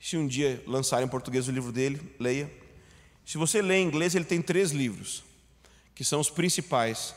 Se 0.00 0.16
um 0.16 0.26
dia 0.26 0.62
lançar 0.66 1.02
em 1.02 1.08
português 1.08 1.48
o 1.48 1.52
livro 1.52 1.72
dele, 1.72 2.00
leia. 2.18 2.50
Se 3.24 3.36
você 3.36 3.60
lê 3.60 3.76
em 3.76 3.86
inglês, 3.86 4.14
ele 4.14 4.24
tem 4.24 4.40
três 4.40 4.70
livros, 4.70 5.22
que 5.94 6.04
são 6.04 6.20
os 6.20 6.30
principais 6.30 7.14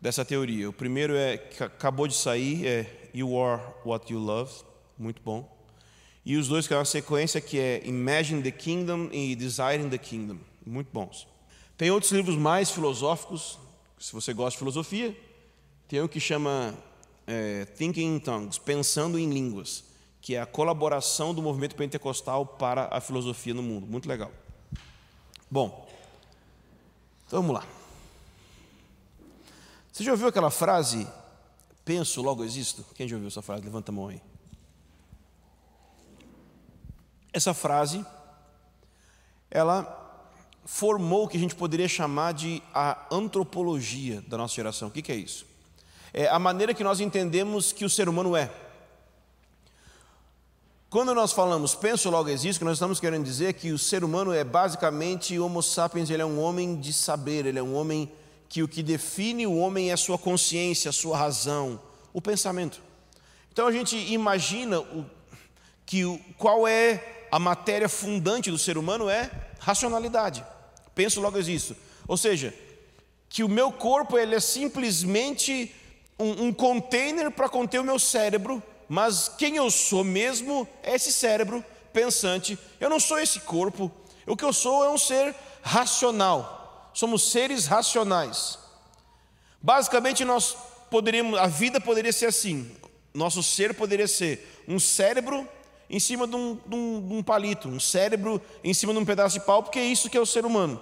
dessa 0.00 0.24
teoria. 0.24 0.68
O 0.68 0.72
primeiro 0.72 1.14
é 1.14 1.36
que 1.36 1.62
acabou 1.62 2.08
de 2.08 2.14
sair, 2.14 2.66
é 2.66 3.10
You 3.14 3.38
Are 3.38 3.62
What 3.84 4.12
You 4.12 4.18
Love, 4.18 4.52
muito 4.98 5.20
bom. 5.22 5.58
E 6.24 6.36
os 6.36 6.48
dois 6.48 6.66
que 6.66 6.74
é 6.74 6.76
uma 6.76 6.84
sequência 6.84 7.40
que 7.40 7.58
é 7.58 7.82
Imagine 7.84 8.42
the 8.42 8.50
Kingdom 8.50 9.08
e 9.12 9.34
Desiring 9.34 9.88
the 9.88 9.98
Kingdom, 9.98 10.38
muito 10.64 10.90
bons. 10.92 11.26
Tem 11.76 11.90
outros 11.90 12.12
livros 12.12 12.36
mais 12.36 12.70
filosóficos, 12.70 13.58
se 13.98 14.12
você 14.12 14.32
gosta 14.32 14.52
de 14.52 14.58
filosofia, 14.58 15.16
tem 15.88 16.00
um 16.00 16.08
que 16.08 16.20
chama 16.20 16.74
é, 17.26 17.64
Thinking 17.64 18.16
in 18.16 18.18
Tongues, 18.18 18.58
Pensando 18.58 19.18
em 19.18 19.28
Línguas, 19.28 19.84
que 20.20 20.34
é 20.34 20.40
a 20.40 20.46
colaboração 20.46 21.34
do 21.34 21.42
movimento 21.42 21.74
pentecostal 21.74 22.44
para 22.44 22.88
a 22.92 23.00
filosofia 23.00 23.54
no 23.54 23.62
mundo, 23.62 23.86
muito 23.86 24.08
legal. 24.08 24.30
Bom, 25.50 25.88
vamos 27.30 27.54
lá. 27.54 27.79
Você 30.00 30.04
já 30.04 30.12
ouviu 30.12 30.28
aquela 30.28 30.50
frase, 30.50 31.06
penso, 31.84 32.22
logo 32.22 32.42
existo? 32.42 32.82
Quem 32.94 33.06
já 33.06 33.16
ouviu 33.16 33.28
essa 33.28 33.42
frase? 33.42 33.64
Levanta 33.64 33.92
a 33.92 33.94
mão 33.94 34.08
aí. 34.08 34.18
Essa 37.34 37.52
frase, 37.52 38.02
ela 39.50 40.24
formou 40.64 41.24
o 41.24 41.28
que 41.28 41.36
a 41.36 41.40
gente 41.40 41.54
poderia 41.54 41.86
chamar 41.86 42.32
de 42.32 42.62
a 42.72 43.08
antropologia 43.10 44.22
da 44.22 44.38
nossa 44.38 44.54
geração. 44.54 44.88
O 44.88 44.90
que 44.90 45.12
é 45.12 45.14
isso? 45.14 45.44
É 46.14 46.28
a 46.28 46.38
maneira 46.38 46.72
que 46.72 46.82
nós 46.82 46.98
entendemos 46.98 47.70
que 47.70 47.84
o 47.84 47.90
ser 47.90 48.08
humano 48.08 48.34
é. 48.34 48.50
Quando 50.88 51.14
nós 51.14 51.30
falamos 51.30 51.74
penso 51.74 52.08
logo 52.08 52.30
existo, 52.30 52.64
nós 52.64 52.78
estamos 52.78 52.98
querendo 52.98 53.24
dizer 53.24 53.52
que 53.52 53.70
o 53.70 53.78
ser 53.78 54.02
humano 54.02 54.32
é 54.32 54.44
basicamente 54.44 55.38
homo 55.38 55.62
sapiens, 55.62 56.08
ele 56.08 56.22
é 56.22 56.26
um 56.26 56.40
homem 56.40 56.80
de 56.80 56.90
saber, 56.90 57.44
ele 57.44 57.58
é 57.58 57.62
um 57.62 57.74
homem 57.74 58.10
que 58.50 58.64
o 58.64 58.68
que 58.68 58.82
define 58.82 59.46
o 59.46 59.56
homem 59.56 59.90
é 59.90 59.92
a 59.92 59.96
sua 59.96 60.18
consciência, 60.18 60.88
a 60.88 60.92
sua 60.92 61.16
razão, 61.16 61.80
o 62.12 62.20
pensamento. 62.20 62.82
Então 63.52 63.68
a 63.68 63.72
gente 63.72 63.96
imagina 63.96 64.80
o, 64.80 65.06
que 65.86 66.04
o, 66.04 66.18
qual 66.36 66.66
é 66.66 67.26
a 67.30 67.38
matéria 67.38 67.88
fundante 67.88 68.50
do 68.50 68.58
ser 68.58 68.76
humano 68.76 69.08
é 69.08 69.30
racionalidade. 69.60 70.44
Penso 70.96 71.20
logo 71.20 71.38
isso. 71.38 71.76
Ou 72.08 72.16
seja, 72.16 72.52
que 73.28 73.44
o 73.44 73.48
meu 73.48 73.70
corpo 73.70 74.18
ele 74.18 74.34
é 74.34 74.40
simplesmente 74.40 75.72
um, 76.18 76.46
um 76.46 76.52
container 76.52 77.30
para 77.30 77.48
conter 77.48 77.78
o 77.78 77.84
meu 77.84 78.00
cérebro, 78.00 78.60
mas 78.88 79.28
quem 79.28 79.56
eu 79.56 79.70
sou 79.70 80.02
mesmo 80.02 80.66
é 80.82 80.96
esse 80.96 81.12
cérebro 81.12 81.64
pensante. 81.92 82.58
Eu 82.80 82.90
não 82.90 82.98
sou 82.98 83.20
esse 83.20 83.38
corpo. 83.38 83.92
O 84.26 84.36
que 84.36 84.44
eu 84.44 84.52
sou 84.52 84.84
é 84.84 84.90
um 84.90 84.98
ser 84.98 85.36
racional. 85.62 86.59
Somos 87.00 87.30
seres 87.30 87.64
racionais. 87.64 88.58
Basicamente, 89.62 90.22
nós 90.22 90.54
poderíamos, 90.90 91.38
a 91.38 91.46
vida 91.46 91.80
poderia 91.80 92.12
ser 92.12 92.26
assim. 92.26 92.70
Nosso 93.14 93.42
ser 93.42 93.72
poderia 93.72 94.06
ser 94.06 94.62
um 94.68 94.78
cérebro 94.78 95.48
em 95.88 95.98
cima 95.98 96.26
de 96.26 96.36
um, 96.36 96.56
de, 96.56 96.74
um, 96.76 97.08
de 97.08 97.14
um, 97.14 97.22
palito, 97.22 97.70
um 97.70 97.80
cérebro 97.80 98.38
em 98.62 98.74
cima 98.74 98.92
de 98.92 98.98
um 98.98 99.04
pedaço 99.06 99.38
de 99.38 99.46
pau, 99.46 99.62
porque 99.62 99.78
é 99.78 99.84
isso 99.86 100.10
que 100.10 100.16
é 100.18 100.20
o 100.20 100.26
ser 100.26 100.44
humano. 100.44 100.78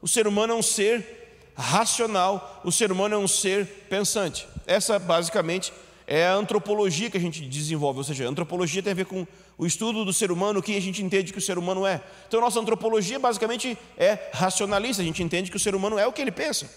O 0.00 0.08
ser 0.08 0.26
humano 0.26 0.54
é 0.54 0.56
um 0.56 0.62
ser 0.62 1.52
racional, 1.54 2.62
o 2.64 2.72
ser 2.72 2.90
humano 2.90 3.16
é 3.16 3.18
um 3.18 3.28
ser 3.28 3.66
pensante. 3.90 4.48
Essa, 4.66 4.98
basicamente, 4.98 5.70
é 6.06 6.26
a 6.26 6.34
antropologia 6.34 7.10
que 7.10 7.18
a 7.18 7.20
gente 7.20 7.42
desenvolve, 7.42 7.98
ou 7.98 8.04
seja, 8.04 8.24
a 8.24 8.30
antropologia 8.30 8.82
tem 8.82 8.92
a 8.92 8.96
ver 8.96 9.04
com 9.04 9.26
o 9.58 9.66
estudo 9.66 10.04
do 10.04 10.12
ser 10.12 10.30
humano, 10.30 10.60
o 10.60 10.62
que 10.62 10.76
a 10.76 10.80
gente 10.80 11.02
entende 11.02 11.32
que 11.32 11.38
o 11.38 11.42
ser 11.42 11.58
humano 11.58 11.84
é. 11.84 12.00
Então, 12.28 12.40
nossa 12.40 12.60
antropologia, 12.60 13.18
basicamente, 13.18 13.76
é 13.96 14.30
racionalista, 14.32 15.02
a 15.02 15.04
gente 15.04 15.20
entende 15.20 15.50
que 15.50 15.56
o 15.56 15.60
ser 15.60 15.74
humano 15.74 15.98
é 15.98 16.06
o 16.06 16.12
que 16.12 16.22
ele 16.22 16.30
pensa. 16.30 16.70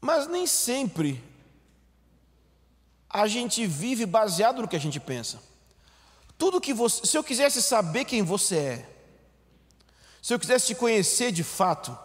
Mas 0.00 0.26
nem 0.26 0.46
sempre 0.46 1.22
a 3.10 3.26
gente 3.26 3.66
vive 3.66 4.06
baseado 4.06 4.62
no 4.62 4.68
que 4.68 4.76
a 4.76 4.80
gente 4.80 4.98
pensa. 4.98 5.42
Tudo 6.38 6.60
que 6.60 6.72
você, 6.72 7.06
se 7.06 7.18
eu 7.18 7.22
quisesse 7.22 7.60
saber 7.60 8.06
quem 8.06 8.22
você 8.22 8.56
é, 8.56 8.88
se 10.22 10.32
eu 10.32 10.38
quisesse 10.38 10.68
te 10.68 10.74
conhecer 10.74 11.30
de 11.30 11.44
fato, 11.44 11.96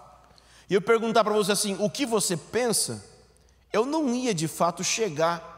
e 0.70 0.74
eu 0.74 0.82
perguntar 0.82 1.24
para 1.24 1.34
você 1.34 1.54
assim, 1.54 1.78
o 1.80 1.90
que 1.90 2.06
você 2.06 2.36
pensa, 2.36 3.06
eu 3.72 3.86
não 3.86 4.14
ia 4.14 4.34
de 4.34 4.50
fato 4.50 4.84
chegar 4.84 5.55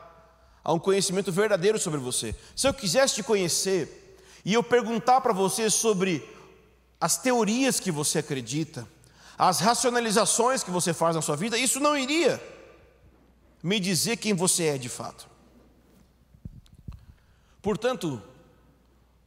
a 0.67 0.73
um 0.73 0.79
conhecimento 0.79 1.31
verdadeiro 1.31 1.79
sobre 1.79 1.97
você. 1.97 2.35
Se 2.53 2.67
eu 2.67 2.73
quisesse 2.73 3.15
te 3.15 3.23
conhecer 3.23 4.19
e 4.43 4.53
eu 4.53 4.61
perguntar 4.61 5.21
para 5.21 5.31
você 5.31 5.69
sobre 5.69 6.27
as 6.99 7.17
teorias 7.17 7.79
que 7.79 7.89
você 7.89 8.19
acredita, 8.19 8.85
as 9.37 9.61
racionalizações 9.61 10.63
que 10.63 10.69
você 10.69 10.93
faz 10.93 11.15
na 11.15 11.21
sua 11.21 11.37
vida, 11.37 11.57
isso 11.57 11.79
não 11.79 11.97
iria 11.97 12.43
me 13.63 13.79
dizer 13.79 14.17
quem 14.17 14.33
você 14.33 14.65
é 14.65 14.77
de 14.77 14.89
fato. 14.89 15.25
Portanto, 17.61 18.21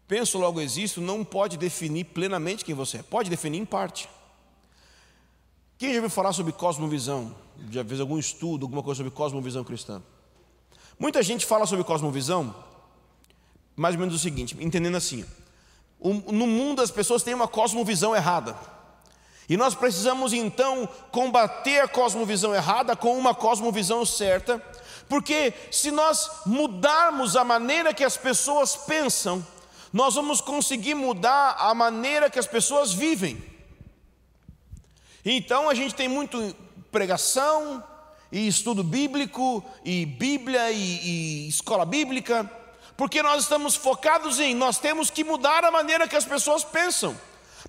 penso 0.07 0.37
logo 0.37 0.61
existo 0.61 1.01
não 1.01 1.25
pode 1.25 1.57
definir 1.57 2.05
plenamente 2.05 2.67
quem 2.67 2.75
você 2.75 2.99
é, 2.99 3.03
pode 3.03 3.31
definir 3.31 3.57
em 3.57 3.65
parte. 3.65 4.11
Quem 5.79 5.89
já 5.89 5.97
ouviu 5.97 6.11
falar 6.11 6.35
sobre 6.35 6.53
cosmovisão? 6.53 7.35
Já 7.71 7.83
fez 7.83 7.99
algum 7.99 8.19
estudo, 8.19 8.67
alguma 8.67 8.83
coisa 8.83 8.99
sobre 8.99 9.11
cosmovisão 9.11 9.65
cristã? 9.65 10.03
Muita 11.01 11.23
gente 11.23 11.47
fala 11.47 11.65
sobre 11.65 11.83
cosmovisão, 11.83 12.55
mais 13.75 13.95
ou 13.95 14.01
menos 14.01 14.15
o 14.15 14.19
seguinte, 14.19 14.55
entendendo 14.61 14.99
assim: 14.99 15.25
no 15.99 16.47
mundo 16.47 16.83
as 16.83 16.91
pessoas 16.91 17.23
têm 17.23 17.33
uma 17.33 17.49
cosmovisão 17.49 18.15
errada. 18.15 18.55
E 19.49 19.57
nós 19.57 19.75
precisamos 19.75 20.35
então 20.35 20.87
combater 21.11 21.81
a 21.81 21.89
cosmovisão 21.89 22.55
errada 22.55 22.95
com 22.95 23.19
uma 23.19 23.35
cosmovisão 23.35 24.05
certa, 24.05 24.63
porque 25.09 25.55
se 25.73 25.91
nós 25.91 26.31
mudarmos 26.45 27.35
a 27.35 27.43
maneira 27.45 27.95
que 27.95 28.05
as 28.05 28.19
pessoas 28.19 28.77
pensam, 28.77 29.45
nós 29.91 30.15
vamos 30.15 30.43
conseguir 30.43 30.95
mudar 30.95 31.57
a 31.59 31.75
maneira 31.75 32.29
que 32.29 32.39
as 32.39 32.47
pessoas 32.47 32.93
vivem. 32.93 33.43
Então 35.25 35.71
a 35.71 35.75
gente 35.75 35.95
tem 35.95 36.09
muito 36.09 36.55
pregação, 36.93 37.83
e 38.33 38.47
estudo 38.47 38.83
bíblico, 38.83 39.65
e 39.85 40.07
Bíblia, 40.07 40.71
e, 40.71 41.47
e 41.47 41.49
escola 41.49 41.85
bíblica, 41.85 42.49
porque 42.97 43.23
nós 43.23 43.43
estamos 43.43 43.75
focados 43.77 44.39
em 44.39 44.55
nós 44.55 44.79
temos 44.79 45.11
que 45.11 45.25
mudar 45.25 45.65
a 45.65 45.71
maneira 45.71 46.07
que 46.07 46.17
as 46.17 46.25
pessoas 46.25 46.63
pensam. 46.63 47.19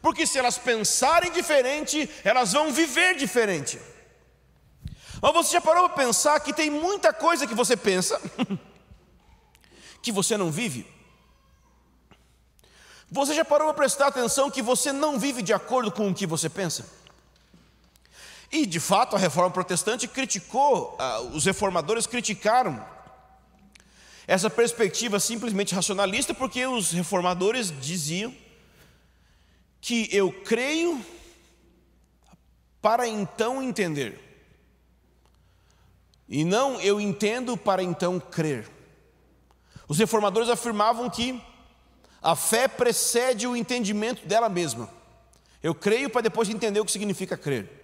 Porque 0.01 0.25
se 0.25 0.37
elas 0.37 0.57
pensarem 0.57 1.31
diferente, 1.31 2.09
elas 2.23 2.53
vão 2.53 2.71
viver 2.71 3.15
diferente. 3.15 3.79
Mas 5.21 5.33
você 5.33 5.53
já 5.53 5.61
parou 5.61 5.87
para 5.87 6.03
pensar 6.05 6.39
que 6.39 6.51
tem 6.51 6.69
muita 6.69 7.13
coisa 7.13 7.45
que 7.45 7.53
você 7.53 7.77
pensa 7.77 8.19
que 10.01 10.11
você 10.11 10.35
não 10.35 10.51
vive? 10.51 10.87
Você 13.11 13.33
já 13.33 13.43
parou 13.43 13.67
para 13.67 13.75
prestar 13.75 14.07
atenção 14.07 14.49
que 14.49 14.61
você 14.61 14.91
não 14.91 15.19
vive 15.19 15.41
de 15.41 15.53
acordo 15.53 15.91
com 15.91 16.09
o 16.09 16.13
que 16.13 16.25
você 16.25 16.49
pensa? 16.49 17.00
E 18.51 18.65
de 18.65 18.79
fato 18.79 19.15
a 19.15 19.19
reforma 19.19 19.49
protestante 19.49 20.07
criticou, 20.07 20.95
ah, 20.99 21.21
os 21.21 21.45
reformadores 21.45 22.05
criticaram 22.05 22.85
essa 24.27 24.49
perspectiva 24.49 25.19
simplesmente 25.19 25.73
racionalista, 25.73 26.33
porque 26.33 26.65
os 26.65 26.91
reformadores 26.91 27.73
diziam 27.81 28.35
que 29.79 30.07
eu 30.11 30.31
creio 30.31 31.03
para 32.81 33.07
então 33.07 33.61
entender, 33.61 34.19
e 36.27 36.43
não 36.43 36.79
eu 36.81 36.99
entendo 36.99 37.57
para 37.57 37.83
então 37.83 38.19
crer. 38.19 38.69
Os 39.87 39.99
reformadores 39.99 40.49
afirmavam 40.49 41.09
que 41.09 41.41
a 42.21 42.35
fé 42.35 42.67
precede 42.67 43.45
o 43.45 43.55
entendimento 43.55 44.25
dela 44.25 44.47
mesma. 44.47 44.89
Eu 45.61 45.75
creio 45.75 46.09
para 46.09 46.21
depois 46.21 46.47
entender 46.47 46.79
o 46.79 46.85
que 46.85 46.91
significa 46.91 47.35
crer. 47.35 47.80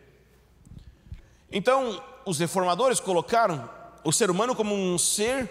Então, 1.52 2.04
os 2.26 2.40
reformadores 2.40 3.00
colocaram 3.00 3.70
o 4.04 4.12
ser 4.12 4.30
humano 4.30 4.56
como 4.56 4.76
um 4.76 4.98
ser 4.98 5.50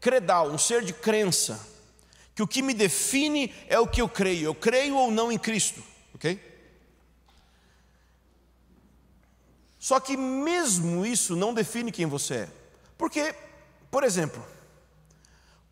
credal, 0.00 0.50
um 0.50 0.58
ser 0.58 0.84
de 0.84 0.92
crença 0.92 1.72
que 2.34 2.42
o 2.42 2.46
que 2.46 2.62
me 2.62 2.74
define 2.74 3.52
é 3.68 3.78
o 3.78 3.86
que 3.86 4.00
eu 4.00 4.08
creio, 4.08 4.44
eu 4.44 4.54
creio 4.54 4.96
ou 4.96 5.10
não 5.10 5.30
em 5.30 5.38
Cristo, 5.38 5.82
ok? 6.14 6.40
Só 9.78 10.00
que 10.00 10.16
mesmo 10.16 11.04
isso 11.04 11.36
não 11.36 11.52
define 11.52 11.92
quem 11.92 12.06
você 12.06 12.34
é, 12.34 12.48
porque, 12.96 13.34
por 13.90 14.04
exemplo, 14.04 14.42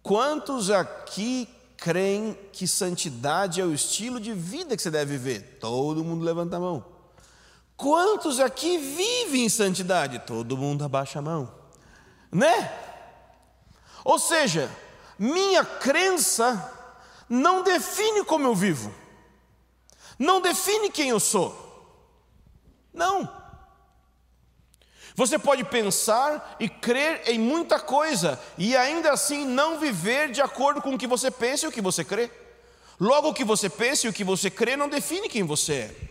quantos 0.03 0.71
aqui 0.71 1.49
creem 1.77 2.37
que 2.53 2.67
santidade 2.67 3.61
é 3.61 3.65
o 3.65 3.73
estilo 3.73 4.21
de 4.21 4.35
vida 4.35 4.77
que 4.77 4.83
você 4.83 4.91
deve 4.91 5.17
viver? 5.17 5.59
Todo 5.61 6.05
mundo 6.05 6.25
levanta 6.25 6.57
a 6.57 6.61
mão. 6.61 6.85
Quantos 7.81 8.39
aqui 8.39 8.77
vivem 8.77 9.47
em 9.47 9.49
santidade? 9.49 10.19
Todo 10.19 10.55
mundo 10.55 10.85
abaixa 10.85 11.19
a 11.19 11.23
mão, 11.23 11.51
né? 12.31 12.71
Ou 14.05 14.19
seja, 14.19 14.71
minha 15.19 15.65
crença 15.65 16.79
não 17.27 17.63
define 17.63 18.23
como 18.23 18.47
eu 18.47 18.55
vivo, 18.55 18.95
não 20.19 20.43
define 20.43 20.91
quem 20.91 21.09
eu 21.09 21.19
sou. 21.19 21.57
Não. 22.93 23.27
Você 25.15 25.39
pode 25.39 25.65
pensar 25.65 26.57
e 26.61 26.69
crer 26.69 27.23
em 27.31 27.39
muita 27.39 27.81
coisa 27.81 28.39
e 28.59 28.77
ainda 28.77 29.11
assim 29.11 29.47
não 29.47 29.79
viver 29.79 30.31
de 30.31 30.43
acordo 30.43 30.83
com 30.83 30.95
o 30.95 30.99
que 30.99 31.07
você 31.07 31.31
pensa 31.31 31.65
e 31.65 31.69
o 31.71 31.73
que 31.73 31.81
você 31.81 32.05
crê. 32.05 32.31
Logo, 33.01 33.31
o 33.31 33.35
que 33.35 33.43
você 33.43 33.71
pensa 33.71 34.07
e 34.07 34.11
o 34.11 34.13
que 34.13 34.23
você 34.23 34.51
crê 34.51 34.77
não 34.77 34.87
define 34.87 35.31
quem 35.31 35.45
você 35.45 35.73
é. 35.73 36.10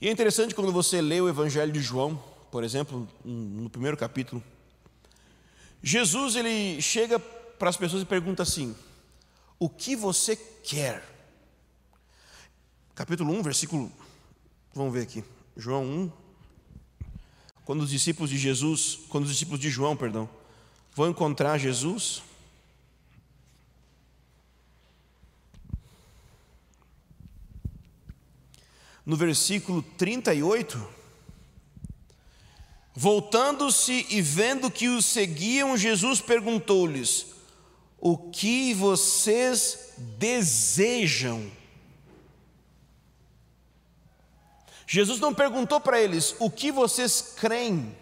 E 0.00 0.08
é 0.08 0.12
interessante 0.12 0.54
quando 0.54 0.70
você 0.70 1.00
lê 1.00 1.20
o 1.20 1.28
Evangelho 1.28 1.72
de 1.72 1.80
João, 1.80 2.22
por 2.52 2.62
exemplo, 2.62 3.08
no 3.24 3.68
primeiro 3.68 3.96
capítulo, 3.96 4.42
Jesus 5.82 6.36
ele 6.36 6.80
chega 6.80 7.18
para 7.18 7.68
as 7.68 7.76
pessoas 7.76 8.02
e 8.02 8.06
pergunta 8.06 8.42
assim: 8.42 8.76
O 9.58 9.68
que 9.68 9.96
você 9.96 10.36
quer? 10.36 11.02
Capítulo 12.94 13.32
1, 13.32 13.42
versículo. 13.42 13.92
Vamos 14.72 14.92
ver 14.92 15.02
aqui. 15.02 15.24
João 15.56 15.84
1. 15.84 16.12
Quando 17.64 17.82
os 17.82 17.90
discípulos 17.90 18.30
de 18.30 18.38
Jesus, 18.38 19.00
quando 19.08 19.24
os 19.24 19.30
discípulos 19.30 19.60
de 19.60 19.68
João, 19.68 19.96
perdão, 19.96 20.28
vão 20.94 21.10
encontrar 21.10 21.58
Jesus, 21.58 22.22
no 29.08 29.16
versículo 29.16 29.80
38, 29.96 30.96
Voltando-se 32.94 34.06
e 34.10 34.20
vendo 34.20 34.70
que 34.70 34.88
os 34.88 35.06
seguiam, 35.06 35.78
Jesus 35.78 36.20
perguntou-lhes: 36.20 37.26
O 37.98 38.18
que 38.18 38.74
vocês 38.74 39.94
desejam? 39.96 41.50
Jesus 44.86 45.20
não 45.20 45.32
perguntou 45.32 45.80
para 45.80 46.00
eles 46.00 46.34
o 46.38 46.50
que 46.50 46.70
vocês 46.70 47.34
creem, 47.36 47.96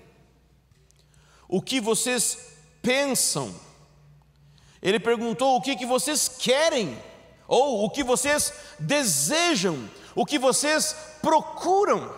o 1.47 1.63
que 1.63 1.81
vocês 1.81 2.39
pensam. 2.83 3.55
Ele 4.83 4.99
perguntou 4.99 5.57
o 5.57 5.61
que, 5.61 5.77
que 5.77 5.87
vocês 5.87 6.27
querem, 6.27 7.01
ou 7.47 7.85
o 7.85 7.91
que 7.91 8.03
vocês 8.03 8.53
desejam, 8.81 9.89
o 10.17 10.25
que 10.25 10.39
vocês 10.39 10.97
procuram. 11.21 12.13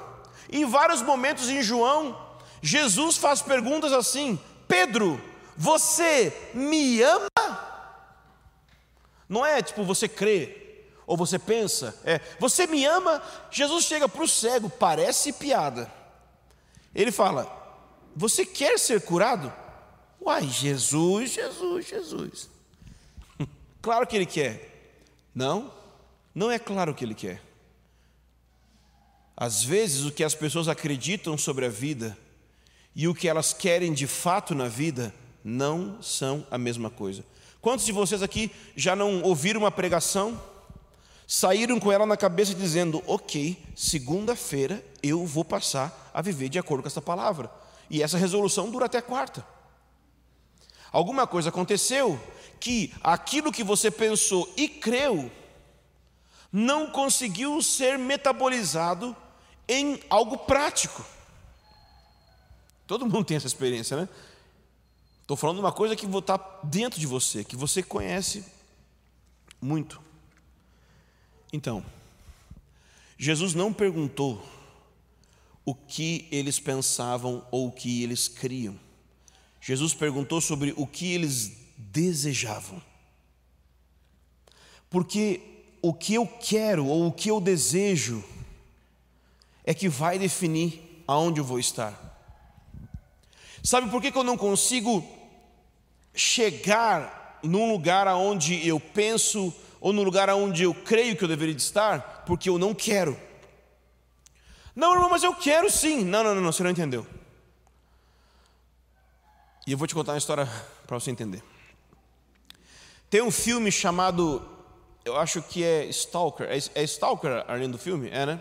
Em 0.51 0.65
vários 0.65 1.03
momentos 1.03 1.51
em 1.51 1.63
João, 1.63 2.19
Jesus 2.63 3.19
faz 3.19 3.43
perguntas 3.43 3.93
assim: 3.93 4.41
Pedro, 4.67 5.21
você 5.57 6.33
me 6.55 7.03
ama? 7.03 7.29
Não 9.29 9.45
é 9.45 9.61
tipo 9.61 9.85
você 9.85 10.09
crê 10.09 10.87
ou 11.07 11.17
você 11.17 11.39
pensa, 11.39 12.01
é 12.05 12.21
você 12.39 12.67
me 12.67 12.85
ama? 12.87 13.21
Jesus 13.51 13.85
chega 13.85 14.09
para 14.09 14.23
o 14.23 14.29
cego, 14.29 14.71
parece 14.71 15.33
piada. 15.33 15.93
Ele 16.95 17.13
fala: 17.13 17.47
Você 18.17 18.47
quer 18.47 18.79
ser 18.79 19.03
curado? 19.03 19.53
Uai, 20.21 20.49
Jesus, 20.49 21.31
Jesus, 21.33 21.87
Jesus. 21.87 22.51
claro 23.83 24.07
que 24.07 24.17
ele 24.17 24.27
quer. 24.27 24.95
Não, 25.35 25.73
não 26.35 26.51
é 26.51 26.59
claro 26.59 26.95
que 26.95 27.05
ele 27.05 27.15
quer. 27.15 27.48
Às 29.40 29.62
vezes, 29.62 30.05
o 30.05 30.11
que 30.11 30.24
as 30.24 30.35
pessoas 30.35 30.66
acreditam 30.66 31.38
sobre 31.38 31.64
a 31.64 31.68
vida 31.68 32.18
e 32.92 33.07
o 33.07 33.14
que 33.14 33.29
elas 33.29 33.53
querem 33.53 33.92
de 33.92 34.05
fato 34.05 34.53
na 34.53 34.66
vida 34.66 35.14
não 35.44 36.03
são 36.03 36.44
a 36.51 36.59
mesma 36.59 36.90
coisa. 36.90 37.24
Quantos 37.61 37.87
de 37.87 37.92
vocês 37.92 38.20
aqui 38.20 38.51
já 38.74 38.96
não 38.96 39.22
ouviram 39.22 39.61
uma 39.61 39.70
pregação, 39.70 40.42
saíram 41.24 41.79
com 41.79 41.92
ela 41.92 42.05
na 42.05 42.16
cabeça 42.16 42.53
dizendo: 42.53 43.01
Ok, 43.07 43.57
segunda-feira 43.77 44.85
eu 45.01 45.24
vou 45.24 45.44
passar 45.44 46.11
a 46.12 46.20
viver 46.20 46.48
de 46.48 46.59
acordo 46.59 46.83
com 46.83 46.88
essa 46.88 47.01
palavra, 47.01 47.48
e 47.88 48.03
essa 48.03 48.18
resolução 48.18 48.68
dura 48.68 48.87
até 48.87 49.01
quarta. 49.01 49.46
Alguma 50.90 51.29
coisa 51.29 51.51
aconteceu 51.51 52.20
que 52.59 52.92
aquilo 53.05 53.53
que 53.53 53.62
você 53.62 53.88
pensou 53.88 54.53
e 54.57 54.68
creu 54.68 55.31
não 56.53 56.90
conseguiu 56.90 57.62
ser 57.62 57.96
metabolizado 57.96 59.16
em 59.69 60.01
algo 60.09 60.39
prático. 60.39 61.05
Todo 62.87 63.05
mundo 63.05 63.25
tem 63.25 63.37
essa 63.37 63.47
experiência, 63.47 63.97
né? 63.97 64.09
Estou 65.21 65.37
falando 65.37 65.57
de 65.57 65.63
uma 65.63 65.73
coisa 65.73 65.95
que 65.95 66.07
está 66.07 66.39
dentro 66.65 66.99
de 66.99 67.07
você, 67.07 67.45
que 67.45 67.55
você 67.55 67.83
conhece 67.83 68.45
muito. 69.61 70.01
Então, 71.53 71.85
Jesus 73.19 73.53
não 73.53 73.73
perguntou 73.73 74.43
o 75.67 75.75
que 75.75 76.27
eles 76.31 76.59
pensavam 76.59 77.47
ou 77.51 77.69
o 77.69 77.73
que 77.73 78.03
eles 78.03 78.27
criam. 78.27 78.79
Jesus 79.61 79.93
perguntou 79.93 80.41
sobre 80.41 80.73
o 80.77 80.87
que 80.87 81.13
eles 81.13 81.53
desejavam. 81.77 82.81
Porque 84.89 85.43
o 85.83 85.93
que 85.93 86.15
eu 86.15 86.27
quero 86.27 86.87
ou 86.87 87.09
o 87.09 87.13
que 87.13 87.31
eu 87.31 87.39
desejo 87.39 88.25
é 89.69 89.75
que 89.75 89.87
vai 89.87 90.19
definir 90.19 91.05
aonde 91.07 91.41
eu 91.41 91.45
vou 91.45 91.59
estar. 91.59 91.93
Sabe 93.63 93.91
por 93.91 94.01
que, 94.01 94.11
que 94.11 94.17
eu 94.17 94.25
não 94.25 94.35
consigo 94.35 95.07
chegar 96.15 97.39
num 97.43 97.71
lugar 97.71 98.09
aonde 98.09 98.67
eu 98.67 98.81
penso 98.81 99.55
ou 99.79 99.93
no 99.93 100.03
lugar 100.03 100.31
aonde 100.31 100.63
eu 100.63 100.73
creio 100.73 101.15
que 101.19 101.23
eu 101.23 101.29
deveria 101.29 101.55
estar? 101.55 102.25
Porque 102.25 102.49
eu 102.49 102.59
não 102.59 102.75
quero. 102.75 103.15
Não, 104.75 104.95
irmão, 104.95 105.11
mas 105.11 105.23
eu 105.23 105.35
quero 105.35 105.71
sim. 105.71 106.03
Não, 106.03 106.25
não, 106.25 106.35
não, 106.35 106.51
você 106.51 106.63
não 106.63 106.71
entendeu. 106.71 107.07
E 109.67 109.73
eu 109.73 109.77
vou 109.77 109.87
te 109.87 109.95
contar 109.95 110.13
uma 110.13 110.19
história 110.19 110.49
para 110.87 110.99
você 110.99 111.11
entender. 111.11 111.43
Tem 113.11 113.21
um 113.21 113.31
filme 113.31 113.71
chamado, 113.71 114.49
eu 115.05 115.15
acho 115.19 115.43
que 115.43 115.63
é 115.63 115.85
Stalker. 115.89 116.49
É, 116.49 116.57
é 116.57 116.83
Stalker 116.85 117.45
além 117.47 117.71
do 117.71 117.77
filme? 117.77 118.09
É, 118.09 118.25
né? 118.25 118.41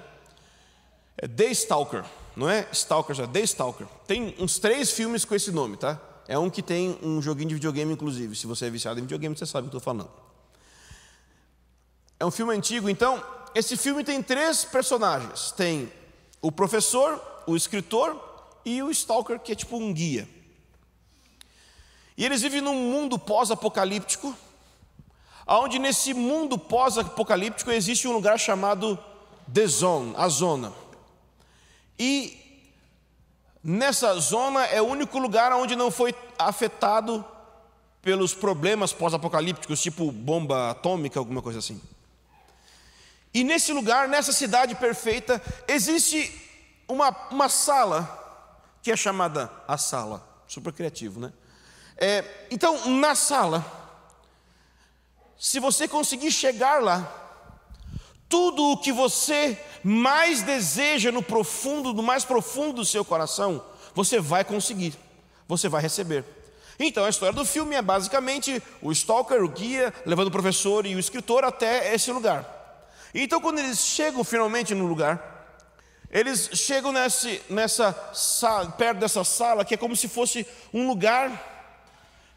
É 1.18 1.28
The 1.28 1.46
Stalker, 1.52 2.06
não 2.36 2.48
é 2.48 2.68
Stalker, 2.72 3.20
é 3.20 3.28
The 3.28 3.40
Stalker. 3.42 3.88
Tem 4.06 4.36
uns 4.38 4.60
três 4.60 4.92
filmes 4.92 5.26
com 5.26 5.34
esse 5.34 5.52
nome, 5.52 5.76
tá? 5.78 6.00
É 6.28 6.38
um 6.38 6.50
que 6.50 6.62
tem 6.62 7.00
um 7.02 7.22
joguinho 7.22 7.50
de 7.50 7.56
videogame, 7.56 7.94
inclusive. 7.94 8.36
Se 8.36 8.46
você 8.46 8.68
é 8.68 8.70
viciado 8.70 9.00
em 9.00 9.04
videogame, 9.04 9.36
você 9.36 9.46
sabe 9.46 9.68
o 9.68 9.70
que 9.70 9.76
eu 9.76 9.80
estou 9.80 9.94
falando. 9.94 10.12
É 12.20 12.26
um 12.26 12.32
filme 12.32 12.54
antigo, 12.54 12.90
então, 12.90 13.24
esse 13.56 13.76
filme 13.76 14.04
tem 14.04 14.22
três 14.22 14.66
personagens: 14.66 15.52
tem 15.52 15.92
o 16.42 16.52
professor, 16.52 17.20
o 17.48 17.56
escritor 17.56 18.16
e 18.64 18.84
o 18.84 18.92
Stalker, 18.92 19.40
que 19.40 19.54
é 19.54 19.56
tipo 19.56 19.78
um 19.78 19.94
guia. 19.94 20.28
E 22.18 22.26
eles 22.26 22.42
vivem 22.42 22.62
num 22.62 22.76
mundo 22.76 23.18
pós-apocalíptico, 23.18 24.36
onde 25.48 25.80
nesse 25.80 26.14
mundo 26.14 26.58
pós-apocalíptico 26.58 27.72
existe 27.72 28.08
um 28.08 28.12
lugar 28.12 28.38
chamado 28.40 29.00
The 29.52 29.66
Zone, 29.66 30.14
a 30.18 30.28
zona. 30.28 30.74
E 32.00 32.38
nessa 33.64 34.14
zona 34.20 34.66
é 34.66 34.82
o 34.82 34.86
único 34.86 35.18
lugar 35.18 35.52
onde 35.54 35.76
não 35.76 35.92
foi 35.92 36.14
afetado 36.38 37.26
pelos 38.02 38.34
problemas 38.34 38.94
pós-apocalípticos, 38.94 39.82
tipo 39.82 40.12
bomba 40.12 40.72
atômica, 40.72 41.20
alguma 41.20 41.42
coisa 41.42 41.60
assim. 41.60 41.82
E 43.34 43.44
nesse 43.44 43.74
lugar, 43.74 44.08
nessa 44.08 44.32
cidade 44.32 44.76
perfeita, 44.76 45.42
existe 45.68 46.34
uma, 46.88 47.10
uma 47.30 47.50
sala 47.50 48.26
que 48.82 48.92
é 48.92 48.96
chamada 48.96 49.52
a 49.68 49.78
sala. 49.78 50.26
Super 50.48 50.72
criativo, 50.72 51.20
né? 51.20 51.34
É, 51.98 52.24
então, 52.50 52.90
na 52.90 53.16
sala, 53.16 53.66
se 55.38 55.60
você 55.60 55.88
conseguir 55.88 56.32
chegar 56.32 56.82
lá, 56.82 57.12
tudo 58.30 58.72
o 58.72 58.78
que 58.78 58.92
você 58.92 59.62
mais 59.88 60.42
deseja 60.42 61.14
no 61.14 61.24
profundo, 61.24 61.94
no 61.94 62.04
mais 62.04 62.26
profundo 62.26 62.74
do 62.74 62.86
seu 62.86 63.06
coração, 63.06 63.64
você 63.96 64.20
vai 64.20 64.44
conseguir, 64.44 64.94
você 65.48 65.70
vai 65.70 65.82
receber. 65.82 66.26
Então 66.78 67.06
a 67.06 67.10
história 67.10 67.34
do 67.34 67.46
filme 67.46 67.74
é 67.74 67.82
basicamente 67.82 68.62
o 68.82 68.92
stalker, 68.92 69.42
o 69.42 69.48
guia, 69.48 69.94
levando 70.06 70.28
o 70.28 70.32
professor 70.32 70.86
e 70.86 70.94
o 70.94 71.00
escritor 71.00 71.46
até 71.46 71.96
esse 71.96 72.12
lugar. 72.12 72.46
Então 73.16 73.40
quando 73.40 73.60
eles 73.60 73.80
chegam 73.80 74.26
finalmente 74.26 74.76
no 74.76 74.86
lugar, 74.86 75.64
eles 76.12 76.50
chegam 76.52 76.92
nesse, 76.92 77.42
nessa 77.50 77.96
sala, 78.14 78.70
perto 78.72 78.98
dessa 78.98 79.24
sala 79.24 79.64
que 79.64 79.74
é 79.74 79.78
como 79.78 79.96
se 79.96 80.10
fosse 80.10 80.46
um 80.74 80.86
lugar 80.86 81.56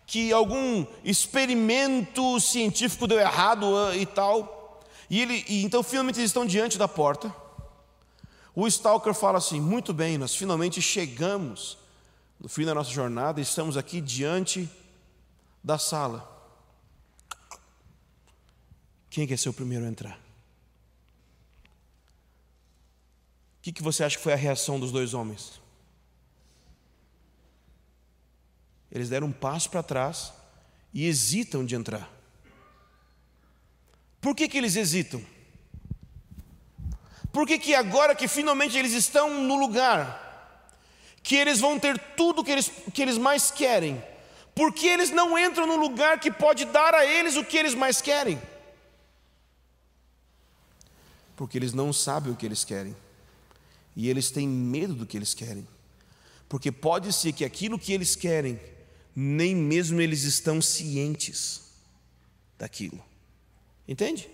que 0.06 0.32
algum 0.32 0.86
experimento 1.04 2.38
científico 2.38 3.08
deu 3.08 3.18
errado 3.18 3.76
ah, 3.76 3.96
e 3.96 4.06
tal. 4.06 4.80
E, 5.10 5.20
ele, 5.20 5.44
e 5.48 5.64
então 5.64 5.82
finalmente 5.82 6.20
eles 6.20 6.30
estão 6.30 6.46
diante 6.46 6.78
da 6.78 6.86
porta. 6.86 7.39
O 8.54 8.66
Stalker 8.66 9.14
fala 9.14 9.38
assim: 9.38 9.60
muito 9.60 9.92
bem, 9.92 10.18
nós 10.18 10.34
finalmente 10.34 10.80
chegamos 10.82 11.78
no 12.40 12.48
fim 12.48 12.64
da 12.64 12.74
nossa 12.74 12.90
jornada, 12.90 13.40
estamos 13.40 13.76
aqui 13.76 14.00
diante 14.00 14.68
da 15.62 15.76
sala. 15.76 16.26
Quem 19.10 19.26
quer 19.26 19.38
ser 19.38 19.50
o 19.50 19.52
primeiro 19.52 19.84
a 19.84 19.88
entrar? 19.88 20.18
O 23.58 23.62
que, 23.62 23.72
que 23.72 23.82
você 23.82 24.02
acha 24.02 24.16
que 24.16 24.22
foi 24.22 24.32
a 24.32 24.36
reação 24.36 24.80
dos 24.80 24.90
dois 24.90 25.12
homens? 25.12 25.60
Eles 28.90 29.10
deram 29.10 29.26
um 29.26 29.32
passo 29.32 29.68
para 29.68 29.82
trás 29.82 30.32
e 30.94 31.04
hesitam 31.04 31.64
de 31.64 31.74
entrar. 31.74 32.10
Por 34.18 34.34
que, 34.34 34.48
que 34.48 34.56
eles 34.56 34.76
hesitam? 34.76 35.22
Por 37.32 37.46
que, 37.46 37.58
que 37.58 37.74
agora 37.74 38.14
que 38.14 38.26
finalmente 38.26 38.76
eles 38.76 38.92
estão 38.92 39.42
no 39.42 39.58
lugar, 39.58 40.28
que 41.22 41.36
eles 41.36 41.60
vão 41.60 41.78
ter 41.78 41.98
tudo 42.16 42.42
que 42.42 42.50
eles, 42.50 42.70
que 42.92 43.00
eles 43.00 43.16
mais 43.16 43.50
querem, 43.50 44.02
por 44.54 44.72
que 44.72 44.86
eles 44.86 45.10
não 45.10 45.38
entram 45.38 45.66
no 45.66 45.76
lugar 45.76 46.18
que 46.18 46.30
pode 46.30 46.64
dar 46.64 46.94
a 46.94 47.06
eles 47.06 47.36
o 47.36 47.44
que 47.44 47.56
eles 47.56 47.74
mais 47.74 48.00
querem? 48.00 48.40
Porque 51.36 51.56
eles 51.56 51.72
não 51.72 51.92
sabem 51.92 52.32
o 52.32 52.36
que 52.36 52.46
eles 52.46 52.64
querem, 52.64 52.94
e 53.94 54.08
eles 54.08 54.30
têm 54.30 54.48
medo 54.48 54.94
do 54.94 55.06
que 55.06 55.16
eles 55.16 55.32
querem, 55.32 55.66
porque 56.48 56.72
pode 56.72 57.12
ser 57.12 57.32
que 57.32 57.44
aquilo 57.44 57.78
que 57.78 57.92
eles 57.92 58.16
querem 58.16 58.60
nem 59.14 59.54
mesmo 59.54 60.00
eles 60.00 60.22
estão 60.24 60.60
cientes 60.60 61.62
daquilo. 62.58 63.02
Entende? 63.86 64.28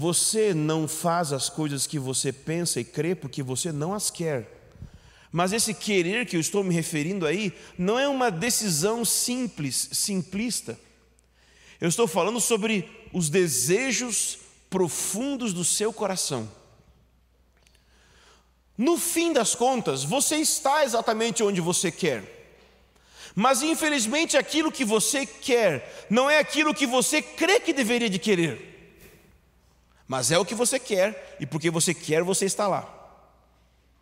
Você 0.00 0.54
não 0.54 0.88
faz 0.88 1.30
as 1.30 1.50
coisas 1.50 1.86
que 1.86 1.98
você 1.98 2.32
pensa 2.32 2.80
e 2.80 2.84
crê 2.84 3.14
porque 3.14 3.42
você 3.42 3.70
não 3.70 3.92
as 3.92 4.08
quer. 4.08 4.50
Mas 5.30 5.52
esse 5.52 5.74
querer 5.74 6.24
que 6.24 6.36
eu 6.36 6.40
estou 6.40 6.64
me 6.64 6.74
referindo 6.74 7.26
aí 7.26 7.52
não 7.76 7.98
é 7.98 8.08
uma 8.08 8.30
decisão 8.30 9.04
simples, 9.04 9.90
simplista. 9.92 10.80
Eu 11.78 11.86
estou 11.86 12.08
falando 12.08 12.40
sobre 12.40 12.88
os 13.12 13.28
desejos 13.28 14.38
profundos 14.70 15.52
do 15.52 15.66
seu 15.66 15.92
coração. 15.92 16.50
No 18.78 18.96
fim 18.96 19.34
das 19.34 19.54
contas, 19.54 20.02
você 20.02 20.36
está 20.36 20.82
exatamente 20.82 21.42
onde 21.42 21.60
você 21.60 21.90
quer. 21.90 22.56
Mas 23.34 23.60
infelizmente 23.62 24.38
aquilo 24.38 24.72
que 24.72 24.82
você 24.82 25.26
quer 25.26 26.06
não 26.08 26.30
é 26.30 26.38
aquilo 26.38 26.72
que 26.72 26.86
você 26.86 27.20
crê 27.20 27.60
que 27.60 27.74
deveria 27.74 28.08
de 28.08 28.18
querer. 28.18 28.69
Mas 30.10 30.32
é 30.32 30.38
o 30.40 30.44
que 30.44 30.56
você 30.56 30.80
quer, 30.80 31.36
e 31.38 31.46
porque 31.46 31.70
você 31.70 31.94
quer, 31.94 32.24
você 32.24 32.44
está 32.44 32.66
lá. 32.66 32.82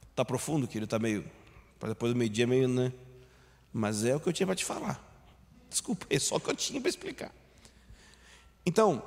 Está 0.08 0.24
profundo, 0.24 0.66
querido, 0.66 0.86
está 0.86 0.98
meio. 0.98 1.22
Para 1.78 1.90
depois 1.90 2.14
do 2.14 2.18
meio-dia, 2.18 2.46
meio, 2.46 2.66
né? 2.66 2.90
Mas 3.70 4.06
é 4.06 4.16
o 4.16 4.20
que 4.20 4.26
eu 4.26 4.32
tinha 4.32 4.46
para 4.46 4.56
te 4.56 4.64
falar. 4.64 4.98
Desculpa, 5.68 6.06
é 6.08 6.18
só 6.18 6.36
o 6.36 6.40
que 6.40 6.48
eu 6.48 6.56
tinha 6.56 6.80
para 6.80 6.88
explicar. 6.88 7.30
Então, 8.64 9.02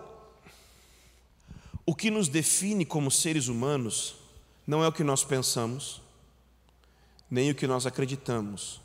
o 1.88 1.96
que 1.96 2.12
nos 2.12 2.28
define 2.28 2.86
como 2.86 3.10
seres 3.10 3.48
humanos 3.48 4.18
não 4.68 4.84
é 4.84 4.88
o 4.88 4.92
que 4.92 5.04
nós 5.04 5.24
pensamos, 5.24 6.04
nem 7.32 7.50
o 7.50 7.56
que 7.56 7.66
nós 7.66 7.88
acreditamos. 7.88 8.80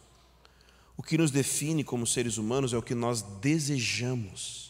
O 0.97 1.03
que 1.03 1.19
nos 1.19 1.31
define 1.31 1.85
como 1.85 2.07
seres 2.07 2.39
humanos 2.39 2.73
é 2.73 2.79
o 2.79 2.83
que 2.83 2.95
nós 2.95 3.21
desejamos. 3.21 4.66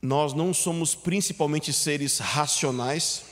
Nós 0.00 0.32
não 0.32 0.54
somos 0.54 0.94
principalmente 0.94 1.72
seres 1.72 2.18
racionais, 2.18 3.24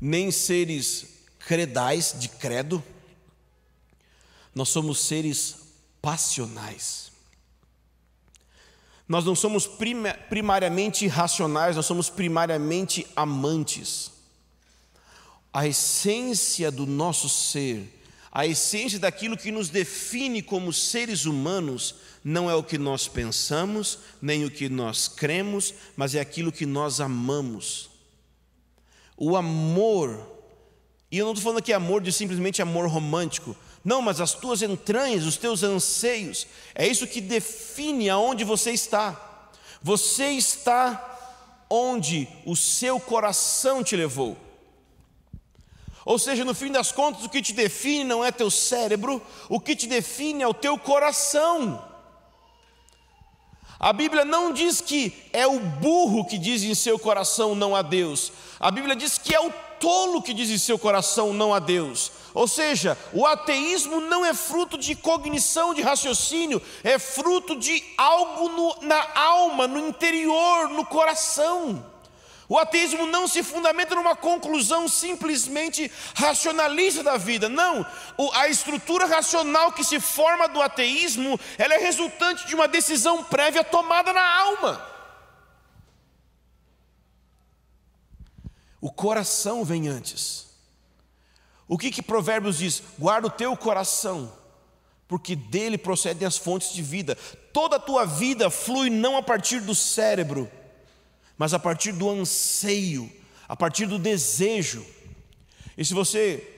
nem 0.00 0.30
seres 0.30 1.18
credais 1.40 2.14
de 2.18 2.28
credo, 2.28 2.82
nós 4.54 4.68
somos 4.68 5.00
seres 5.00 5.56
passionais. 6.00 7.10
Nós 9.08 9.24
não 9.24 9.34
somos 9.34 9.66
primariamente 10.28 11.06
racionais, 11.06 11.76
nós 11.76 11.86
somos 11.86 12.10
primariamente 12.10 13.06
amantes. 13.16 14.12
A 15.52 15.66
essência 15.66 16.70
do 16.70 16.84
nosso 16.84 17.28
ser, 17.28 17.97
a 18.30 18.46
essência 18.46 18.98
daquilo 18.98 19.36
que 19.36 19.50
nos 19.50 19.68
define 19.68 20.42
como 20.42 20.72
seres 20.72 21.24
humanos, 21.24 21.94
não 22.22 22.50
é 22.50 22.54
o 22.54 22.62
que 22.62 22.76
nós 22.76 23.08
pensamos, 23.08 23.98
nem 24.20 24.44
o 24.44 24.50
que 24.50 24.68
nós 24.68 25.08
cremos, 25.08 25.72
mas 25.96 26.14
é 26.14 26.20
aquilo 26.20 26.52
que 26.52 26.66
nós 26.66 27.00
amamos. 27.00 27.88
O 29.16 29.36
amor, 29.36 30.26
e 31.10 31.18
eu 31.18 31.24
não 31.24 31.32
estou 31.32 31.44
falando 31.44 31.58
aqui 31.58 31.72
amor 31.72 32.02
de 32.02 32.12
simplesmente 32.12 32.60
amor 32.60 32.86
romântico, 32.88 33.56
não, 33.84 34.02
mas 34.02 34.20
as 34.20 34.34
tuas 34.34 34.60
entranhas, 34.60 35.24
os 35.24 35.36
teus 35.36 35.62
anseios, 35.62 36.46
é 36.74 36.86
isso 36.86 37.06
que 37.06 37.20
define 37.20 38.10
aonde 38.10 38.44
você 38.44 38.72
está. 38.72 39.50
Você 39.82 40.30
está 40.30 41.64
onde 41.70 42.28
o 42.44 42.56
seu 42.56 42.98
coração 42.98 43.82
te 43.82 43.96
levou. 43.96 44.36
Ou 46.08 46.18
seja, 46.18 46.42
no 46.42 46.54
fim 46.54 46.72
das 46.72 46.90
contas, 46.90 47.22
o 47.22 47.28
que 47.28 47.42
te 47.42 47.52
define 47.52 48.02
não 48.02 48.24
é 48.24 48.32
teu 48.32 48.50
cérebro, 48.50 49.20
o 49.46 49.60
que 49.60 49.76
te 49.76 49.86
define 49.86 50.42
é 50.42 50.48
o 50.48 50.54
teu 50.54 50.78
coração. 50.78 51.84
A 53.78 53.92
Bíblia 53.92 54.24
não 54.24 54.50
diz 54.50 54.80
que 54.80 55.12
é 55.34 55.46
o 55.46 55.60
burro 55.60 56.24
que 56.24 56.38
diz 56.38 56.62
em 56.62 56.74
seu 56.74 56.98
coração 56.98 57.54
não 57.54 57.76
a 57.76 57.82
Deus. 57.82 58.32
A 58.58 58.70
Bíblia 58.70 58.96
diz 58.96 59.18
que 59.18 59.34
é 59.34 59.40
o 59.40 59.52
tolo 59.78 60.22
que 60.22 60.32
diz 60.32 60.48
em 60.48 60.56
seu 60.56 60.78
coração 60.78 61.34
não 61.34 61.52
a 61.52 61.58
Deus. 61.58 62.10
Ou 62.32 62.48
seja, 62.48 62.96
o 63.12 63.26
ateísmo 63.26 64.00
não 64.00 64.24
é 64.24 64.32
fruto 64.32 64.78
de 64.78 64.94
cognição, 64.94 65.74
de 65.74 65.82
raciocínio, 65.82 66.62
é 66.82 66.98
fruto 66.98 67.54
de 67.54 67.84
algo 67.98 68.48
no, 68.48 68.76
na 68.80 69.06
alma, 69.14 69.68
no 69.68 69.78
interior, 69.78 70.70
no 70.70 70.86
coração. 70.86 71.84
O 72.48 72.56
ateísmo 72.56 73.04
não 73.04 73.28
se 73.28 73.42
fundamenta 73.42 73.94
numa 73.94 74.16
conclusão 74.16 74.88
simplesmente 74.88 75.92
racionalista 76.14 77.02
da 77.02 77.18
vida. 77.18 77.46
Não, 77.48 77.86
a 78.32 78.48
estrutura 78.48 79.04
racional 79.04 79.72
que 79.72 79.84
se 79.84 80.00
forma 80.00 80.48
do 80.48 80.62
ateísmo, 80.62 81.38
ela 81.58 81.74
é 81.74 81.78
resultante 81.78 82.46
de 82.46 82.54
uma 82.54 82.66
decisão 82.66 83.22
prévia 83.22 83.62
tomada 83.62 84.14
na 84.14 84.40
alma. 84.40 84.88
O 88.80 88.90
coração 88.90 89.62
vem 89.62 89.88
antes. 89.88 90.46
O 91.66 91.76
que 91.76 91.90
que 91.90 92.00
Provérbios 92.00 92.56
diz? 92.56 92.82
Guarda 92.98 93.26
o 93.26 93.30
teu 93.30 93.54
coração, 93.58 94.32
porque 95.06 95.36
dele 95.36 95.76
procedem 95.76 96.26
as 96.26 96.38
fontes 96.38 96.72
de 96.72 96.80
vida. 96.80 97.14
Toda 97.52 97.76
a 97.76 97.80
tua 97.80 98.06
vida 98.06 98.48
flui 98.48 98.88
não 98.88 99.18
a 99.18 99.22
partir 99.22 99.60
do 99.60 99.74
cérebro, 99.74 100.50
mas 101.38 101.54
a 101.54 101.58
partir 101.58 101.92
do 101.92 102.10
anseio, 102.10 103.10
a 103.48 103.56
partir 103.56 103.86
do 103.86 103.98
desejo. 103.98 104.84
E 105.76 105.84
se 105.84 105.94
você 105.94 106.56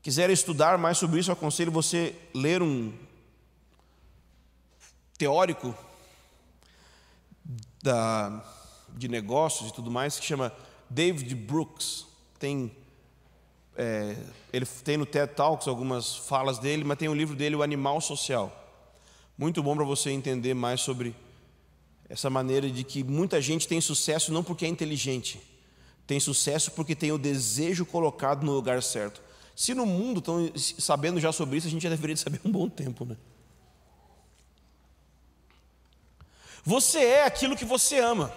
quiser 0.00 0.30
estudar 0.30 0.78
mais 0.78 0.96
sobre 0.96 1.18
isso, 1.18 1.32
aconselho 1.32 1.72
você 1.72 2.14
ler 2.32 2.62
um 2.62 2.94
teórico 5.18 5.76
da, 7.82 8.44
de 8.94 9.08
negócios 9.08 9.70
e 9.70 9.74
tudo 9.74 9.90
mais 9.90 10.18
que 10.18 10.24
chama 10.24 10.52
David 10.88 11.34
Brooks. 11.34 12.06
Tem 12.38 12.70
é, 13.76 14.16
ele 14.52 14.64
tem 14.64 14.96
no 14.96 15.04
TED 15.04 15.34
Talks 15.34 15.68
algumas 15.68 16.16
falas 16.16 16.58
dele, 16.58 16.82
mas 16.82 16.96
tem 16.96 17.08
um 17.08 17.14
livro 17.14 17.36
dele, 17.36 17.56
O 17.56 17.62
Animal 17.62 18.00
Social. 18.00 18.50
Muito 19.36 19.62
bom 19.62 19.76
para 19.76 19.84
você 19.84 20.10
entender 20.10 20.54
mais 20.54 20.80
sobre 20.80 21.14
essa 22.08 22.30
maneira 22.30 22.70
de 22.70 22.84
que 22.84 23.02
muita 23.02 23.40
gente 23.40 23.66
tem 23.66 23.80
sucesso 23.80 24.32
não 24.32 24.42
porque 24.42 24.64
é 24.64 24.68
inteligente, 24.68 25.40
tem 26.06 26.20
sucesso 26.20 26.70
porque 26.70 26.94
tem 26.94 27.10
o 27.10 27.18
desejo 27.18 27.84
colocado 27.84 28.44
no 28.44 28.52
lugar 28.52 28.82
certo. 28.82 29.20
Se 29.54 29.74
no 29.74 29.86
mundo 29.86 30.18
estão 30.18 30.52
sabendo 30.78 31.18
já 31.18 31.32
sobre 31.32 31.56
isso, 31.56 31.66
a 31.66 31.70
gente 31.70 31.82
já 31.82 31.88
deveria 31.88 32.16
saber 32.16 32.40
um 32.44 32.50
bom 32.50 32.68
tempo, 32.68 33.04
né? 33.04 33.16
Você 36.62 36.98
é 36.98 37.24
aquilo 37.24 37.56
que 37.56 37.64
você 37.64 37.98
ama. 37.98 38.32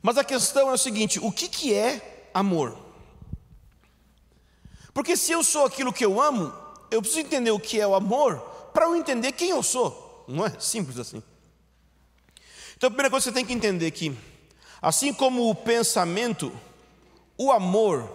Mas 0.00 0.18
a 0.18 0.24
questão 0.24 0.70
é 0.70 0.74
o 0.74 0.78
seguinte: 0.78 1.18
o 1.18 1.32
que, 1.32 1.48
que 1.48 1.74
é 1.74 2.28
amor? 2.32 2.78
Porque 4.92 5.16
se 5.16 5.32
eu 5.32 5.42
sou 5.42 5.64
aquilo 5.64 5.92
que 5.92 6.04
eu 6.04 6.20
amo, 6.20 6.52
eu 6.90 7.00
preciso 7.00 7.26
entender 7.26 7.50
o 7.50 7.58
que 7.58 7.80
é 7.80 7.86
o 7.86 7.94
amor 7.94 8.38
para 8.72 8.86
eu 8.86 8.94
entender 8.96 9.32
quem 9.32 9.50
eu 9.50 9.62
sou. 9.62 10.24
Não 10.28 10.46
é 10.46 10.60
simples 10.60 10.98
assim. 10.98 11.22
Então 12.82 12.88
a 12.88 12.90
primeira 12.90 13.10
coisa 13.10 13.22
que 13.22 13.30
você 13.30 13.34
tem 13.34 13.46
que 13.46 13.52
entender 13.52 13.86
é 13.86 13.90
que, 13.92 14.12
assim 14.82 15.14
como 15.14 15.48
o 15.48 15.54
pensamento, 15.54 16.52
o 17.38 17.52
amor 17.52 18.10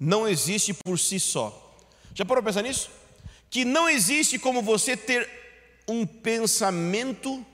não 0.00 0.26
existe 0.26 0.74
por 0.74 0.98
si 0.98 1.20
só. 1.20 1.78
Já 2.12 2.24
parou 2.24 2.42
para 2.42 2.50
pensar 2.50 2.62
nisso? 2.62 2.90
Que 3.48 3.64
não 3.64 3.88
existe 3.88 4.36
como 4.36 4.60
você 4.60 4.96
ter 4.96 5.30
um 5.86 6.04
pensamento 6.04 7.46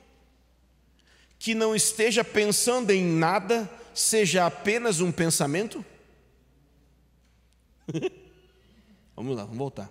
que 1.38 1.54
não 1.54 1.76
esteja 1.76 2.24
pensando 2.24 2.90
em 2.90 3.04
nada, 3.04 3.70
seja 3.94 4.46
apenas 4.46 5.02
um 5.02 5.12
pensamento? 5.12 5.84
vamos 9.14 9.36
lá, 9.36 9.42
vamos 9.44 9.58
voltar. 9.58 9.90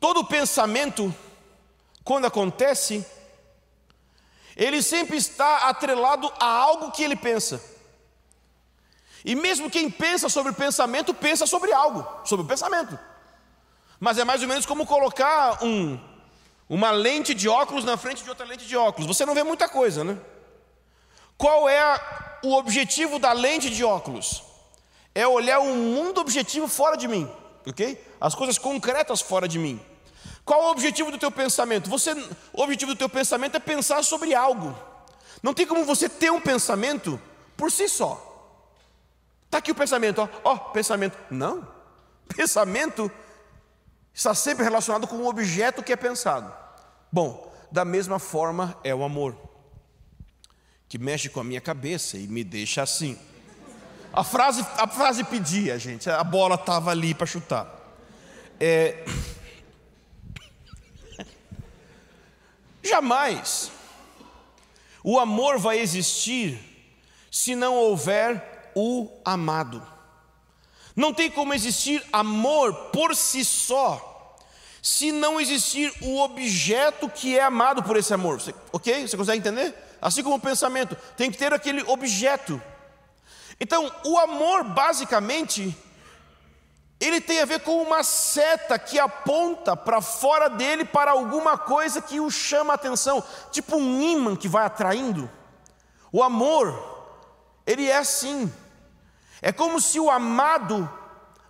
Todo 0.00 0.24
pensamento, 0.24 1.14
quando 2.02 2.24
acontece, 2.24 3.06
ele 4.56 4.82
sempre 4.82 5.16
está 5.16 5.68
atrelado 5.68 6.32
a 6.38 6.46
algo 6.46 6.90
que 6.90 7.02
ele 7.02 7.16
pensa. 7.16 7.62
E 9.24 9.34
mesmo 9.34 9.70
quem 9.70 9.90
pensa 9.90 10.28
sobre 10.28 10.52
pensamento, 10.52 11.14
pensa 11.14 11.46
sobre 11.46 11.72
algo, 11.72 12.06
sobre 12.24 12.44
o 12.44 12.48
pensamento. 12.48 12.98
Mas 14.00 14.18
é 14.18 14.24
mais 14.24 14.42
ou 14.42 14.48
menos 14.48 14.66
como 14.66 14.84
colocar 14.84 15.62
um, 15.62 15.98
uma 16.68 16.90
lente 16.90 17.34
de 17.34 17.48
óculos 17.48 17.84
na 17.84 17.96
frente 17.96 18.24
de 18.24 18.28
outra 18.28 18.44
lente 18.44 18.66
de 18.66 18.76
óculos. 18.76 19.06
Você 19.06 19.24
não 19.24 19.34
vê 19.34 19.44
muita 19.44 19.68
coisa, 19.68 20.02
né? 20.02 20.18
Qual 21.38 21.68
é 21.68 22.38
o 22.42 22.54
objetivo 22.54 23.18
da 23.18 23.32
lente 23.32 23.70
de 23.70 23.84
óculos? 23.84 24.42
É 25.14 25.26
olhar 25.26 25.60
um 25.60 25.76
mundo 25.76 26.20
objetivo 26.20 26.66
fora 26.66 26.96
de 26.96 27.06
mim, 27.06 27.30
ok? 27.66 28.02
As 28.20 28.34
coisas 28.34 28.58
concretas 28.58 29.20
fora 29.20 29.46
de 29.46 29.58
mim. 29.58 29.80
Qual 30.44 30.64
o 30.64 30.70
objetivo 30.70 31.10
do 31.10 31.18
teu 31.18 31.30
pensamento? 31.30 31.88
Você, 31.88 32.12
o 32.52 32.62
objetivo 32.62 32.94
do 32.94 32.98
teu 32.98 33.08
pensamento 33.08 33.56
é 33.56 33.60
pensar 33.60 34.02
sobre 34.02 34.34
algo. 34.34 34.76
Não 35.42 35.54
tem 35.54 35.66
como 35.66 35.84
você 35.84 36.08
ter 36.08 36.30
um 36.30 36.40
pensamento 36.40 37.20
por 37.56 37.70
si 37.70 37.88
só. 37.88 38.28
Está 39.44 39.58
aqui 39.58 39.70
o 39.70 39.74
pensamento, 39.74 40.20
ó, 40.20 40.28
ó, 40.44 40.56
pensamento. 40.56 41.16
Não. 41.30 41.66
Pensamento 42.34 43.10
está 44.14 44.34
sempre 44.34 44.64
relacionado 44.64 45.06
com 45.06 45.16
o 45.16 45.28
objeto 45.28 45.82
que 45.82 45.92
é 45.92 45.96
pensado. 45.96 46.52
Bom, 47.10 47.52
da 47.70 47.84
mesma 47.84 48.18
forma 48.18 48.76
é 48.82 48.94
o 48.94 49.04
amor, 49.04 49.36
que 50.88 50.98
mexe 50.98 51.28
com 51.28 51.40
a 51.40 51.44
minha 51.44 51.60
cabeça 51.60 52.16
e 52.16 52.26
me 52.26 52.42
deixa 52.42 52.82
assim. 52.82 53.18
A 54.12 54.24
frase, 54.24 54.64
a 54.76 54.86
frase 54.86 55.24
pedia, 55.24 55.78
gente, 55.78 56.08
a 56.08 56.24
bola 56.24 56.54
estava 56.54 56.90
ali 56.90 57.14
para 57.14 57.26
chutar. 57.26 57.66
É, 58.60 59.04
Jamais. 62.82 63.70
O 65.04 65.18
amor 65.18 65.58
vai 65.58 65.78
existir 65.78 66.58
se 67.30 67.54
não 67.54 67.74
houver 67.74 68.72
o 68.74 69.08
amado. 69.24 69.86
Não 70.94 71.12
tem 71.12 71.30
como 71.30 71.54
existir 71.54 72.04
amor 72.12 72.74
por 72.90 73.16
si 73.16 73.44
só, 73.44 74.36
se 74.82 75.10
não 75.10 75.40
existir 75.40 75.92
o 76.02 76.20
objeto 76.20 77.08
que 77.08 77.38
é 77.38 77.42
amado 77.42 77.82
por 77.82 77.96
esse 77.96 78.12
amor. 78.12 78.40
Você, 78.40 78.54
ok? 78.72 79.06
Você 79.06 79.16
consegue 79.16 79.38
entender? 79.38 79.74
Assim 80.00 80.22
como 80.22 80.36
o 80.36 80.40
pensamento, 80.40 80.96
tem 81.16 81.30
que 81.30 81.38
ter 81.38 81.52
aquele 81.54 81.82
objeto. 81.84 82.60
Então, 83.60 83.90
o 84.04 84.18
amor, 84.18 84.64
basicamente, 84.64 85.74
ele 87.02 87.20
tem 87.20 87.40
a 87.40 87.44
ver 87.44 87.58
com 87.60 87.82
uma 87.82 88.04
seta 88.04 88.78
que 88.78 88.96
aponta 88.96 89.76
para 89.76 90.00
fora 90.00 90.48
dele 90.48 90.84
para 90.84 91.10
alguma 91.10 91.58
coisa 91.58 92.00
que 92.00 92.20
o 92.20 92.30
chama 92.30 92.72
a 92.72 92.76
atenção, 92.76 93.24
tipo 93.50 93.74
um 93.76 94.00
imã 94.00 94.36
que 94.36 94.46
vai 94.46 94.64
atraindo. 94.64 95.28
O 96.12 96.22
amor, 96.22 97.18
ele 97.66 97.88
é 97.88 97.96
assim. 97.96 98.52
É 99.40 99.50
como 99.50 99.80
se 99.80 99.98
o 99.98 100.08
amado, 100.08 100.88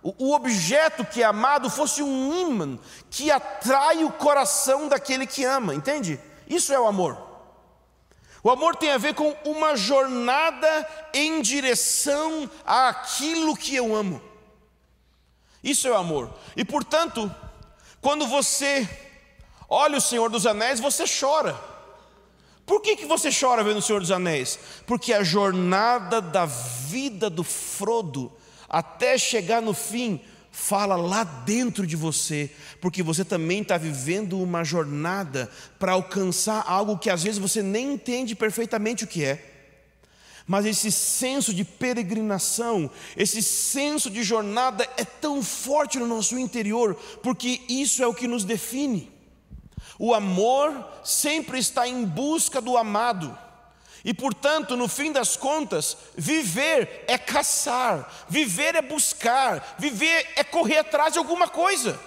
o 0.01 0.33
objeto 0.33 1.05
que 1.05 1.21
é 1.21 1.25
amado, 1.25 1.69
fosse 1.69 2.01
um 2.01 2.33
imã 2.33 2.79
que 3.11 3.29
atrai 3.29 4.03
o 4.03 4.11
coração 4.11 4.87
daquele 4.87 5.27
que 5.27 5.45
ama, 5.45 5.75
entende? 5.75 6.19
Isso 6.47 6.73
é 6.73 6.79
o 6.79 6.87
amor. 6.87 7.15
O 8.41 8.49
amor 8.49 8.75
tem 8.75 8.91
a 8.91 8.97
ver 8.97 9.13
com 9.13 9.37
uma 9.45 9.75
jornada 9.75 10.89
em 11.13 11.43
direção 11.43 12.49
àquilo 12.65 13.55
que 13.55 13.75
eu 13.75 13.95
amo. 13.95 14.32
Isso 15.63 15.87
é 15.87 15.91
o 15.91 15.97
amor. 15.97 16.29
E 16.55 16.65
portanto, 16.65 17.33
quando 18.01 18.27
você 18.27 18.87
olha 19.69 19.97
o 19.97 20.01
Senhor 20.01 20.29
dos 20.29 20.45
Anéis, 20.45 20.79
você 20.79 21.05
chora. 21.07 21.57
Por 22.65 22.81
que, 22.81 22.95
que 22.95 23.05
você 23.05 23.29
chora 23.31 23.63
vendo 23.63 23.77
o 23.77 23.81
Senhor 23.81 23.99
dos 23.99 24.11
Anéis? 24.11 24.59
Porque 24.85 25.13
a 25.13 25.23
jornada 25.23 26.21
da 26.21 26.45
vida 26.45 27.29
do 27.29 27.43
Frodo, 27.43 28.31
até 28.69 29.17
chegar 29.17 29.61
no 29.61 29.73
fim, 29.73 30.21
fala 30.51 30.95
lá 30.95 31.23
dentro 31.23 31.85
de 31.85 31.95
você, 31.95 32.51
porque 32.79 33.01
você 33.01 33.25
também 33.25 33.61
está 33.61 33.77
vivendo 33.77 34.39
uma 34.39 34.63
jornada 34.63 35.49
para 35.79 35.93
alcançar 35.93 36.63
algo 36.67 36.97
que 36.97 37.09
às 37.09 37.23
vezes 37.23 37.39
você 37.39 37.61
nem 37.61 37.93
entende 37.93 38.35
perfeitamente 38.35 39.03
o 39.03 39.07
que 39.07 39.25
é. 39.25 39.52
Mas 40.45 40.65
esse 40.65 40.91
senso 40.91 41.53
de 41.53 41.63
peregrinação, 41.63 42.91
esse 43.15 43.41
senso 43.41 44.09
de 44.09 44.23
jornada 44.23 44.87
é 44.97 45.05
tão 45.05 45.41
forte 45.41 45.97
no 45.97 46.07
nosso 46.07 46.37
interior, 46.37 46.95
porque 47.21 47.61
isso 47.69 48.03
é 48.03 48.07
o 48.07 48.13
que 48.13 48.27
nos 48.27 48.43
define. 48.43 49.11
O 49.97 50.13
amor 50.13 50.85
sempre 51.03 51.59
está 51.59 51.87
em 51.87 52.03
busca 52.03 52.59
do 52.59 52.77
amado. 52.77 53.37
E 54.03 54.13
portanto, 54.13 54.75
no 54.75 54.89
fim 54.89 55.13
das 55.13 55.37
contas, 55.37 55.95
viver 56.17 57.05
é 57.07 57.17
caçar, 57.17 58.25
viver 58.27 58.75
é 58.75 58.81
buscar, 58.81 59.75
viver 59.79 60.27
é 60.35 60.43
correr 60.43 60.79
atrás 60.79 61.13
de 61.13 61.19
alguma 61.19 61.47
coisa. 61.47 61.97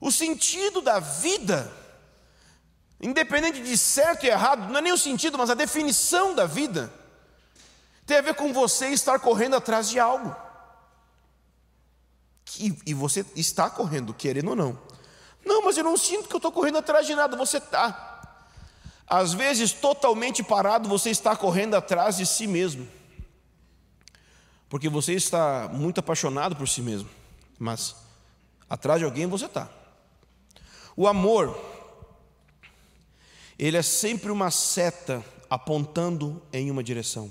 O 0.00 0.12
sentido 0.12 0.80
da 0.80 1.00
vida, 1.00 1.72
independente 3.02 3.60
de 3.60 3.76
certo 3.76 4.24
e 4.24 4.28
errado, 4.28 4.70
não 4.70 4.78
é 4.78 4.80
nem 4.80 4.92
o 4.92 4.98
sentido, 4.98 5.36
mas 5.36 5.50
a 5.50 5.54
definição 5.54 6.34
da 6.34 6.46
vida, 6.46 6.92
tem 8.06 8.18
a 8.18 8.22
ver 8.22 8.34
com 8.34 8.52
você 8.52 8.88
estar 8.88 9.18
correndo 9.18 9.56
atrás 9.56 9.88
de 9.88 9.98
algo. 9.98 10.34
E, 12.58 12.78
e 12.86 12.94
você 12.94 13.26
está 13.34 13.68
correndo, 13.68 14.14
querendo 14.14 14.50
ou 14.50 14.56
não. 14.56 14.78
Não, 15.44 15.62
mas 15.62 15.76
eu 15.76 15.82
não 15.82 15.96
sinto 15.96 16.28
que 16.28 16.34
eu 16.34 16.38
estou 16.38 16.52
correndo 16.52 16.78
atrás 16.78 17.06
de 17.06 17.14
nada, 17.14 17.36
você 17.36 17.56
está. 17.56 18.38
Às 19.06 19.34
vezes, 19.34 19.72
totalmente 19.72 20.42
parado, 20.42 20.88
você 20.88 21.10
está 21.10 21.34
correndo 21.34 21.74
atrás 21.74 22.16
de 22.16 22.24
si 22.24 22.46
mesmo, 22.46 22.88
porque 24.68 24.88
você 24.88 25.12
está 25.14 25.68
muito 25.70 25.98
apaixonado 25.98 26.54
por 26.56 26.68
si 26.68 26.80
mesmo, 26.80 27.10
mas 27.58 27.96
atrás 28.70 29.00
de 29.00 29.04
alguém 29.04 29.26
você 29.26 29.46
está. 29.46 29.68
O 30.96 31.08
amor, 31.08 31.58
ele 33.58 33.76
é 33.76 33.82
sempre 33.82 34.30
uma 34.30 34.50
seta 34.50 35.24
apontando 35.48 36.42
em 36.52 36.70
uma 36.70 36.82
direção. 36.82 37.30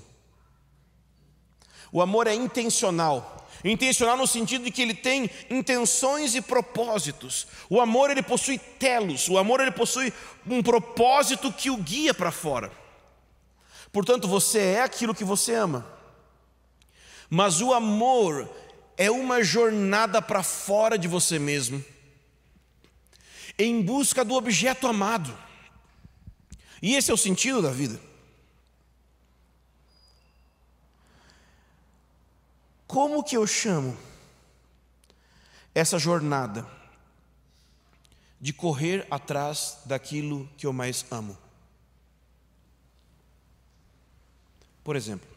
O 1.90 2.00
amor 2.00 2.26
é 2.26 2.34
intencional, 2.34 3.42
Intencional 3.64 4.16
no 4.16 4.26
sentido 4.26 4.64
de 4.64 4.72
que 4.72 4.82
ele 4.82 4.94
tem 4.94 5.30
intenções 5.48 6.34
e 6.34 6.40
propósitos. 6.40 7.46
O 7.70 7.80
amor 7.80 8.10
ele 8.10 8.22
possui 8.22 8.58
telos, 8.58 9.28
o 9.28 9.38
amor 9.38 9.60
ele 9.60 9.70
possui 9.70 10.12
um 10.46 10.62
propósito 10.62 11.52
que 11.52 11.70
o 11.70 11.76
guia 11.76 12.12
para 12.12 12.32
fora. 12.32 12.72
Portanto, 13.92 14.26
você 14.26 14.58
é 14.58 14.82
aquilo 14.82 15.14
que 15.14 15.22
você 15.22 15.54
ama. 15.54 15.86
Mas 17.30 17.60
o 17.60 17.72
amor 17.72 18.50
é 18.96 19.10
uma 19.10 19.42
jornada 19.42 20.20
para 20.20 20.42
fora 20.42 20.98
de 20.98 21.06
você 21.06 21.38
mesmo, 21.38 21.82
em 23.58 23.80
busca 23.80 24.24
do 24.24 24.34
objeto 24.34 24.88
amado. 24.88 25.36
E 26.82 26.96
esse 26.96 27.12
é 27.12 27.14
o 27.14 27.16
sentido 27.16 27.62
da 27.62 27.70
vida. 27.70 28.00
Como 32.88 33.22
que 33.22 33.36
eu 33.36 33.46
chamo 33.46 33.96
essa 35.72 35.96
jornada 35.98 36.68
de 38.40 38.52
correr 38.52 39.06
atrás 39.08 39.78
daquilo 39.86 40.50
que 40.58 40.66
eu 40.66 40.72
mais 40.72 41.06
amo? 41.08 41.38
Por 44.82 44.96
exemplo, 44.96 45.28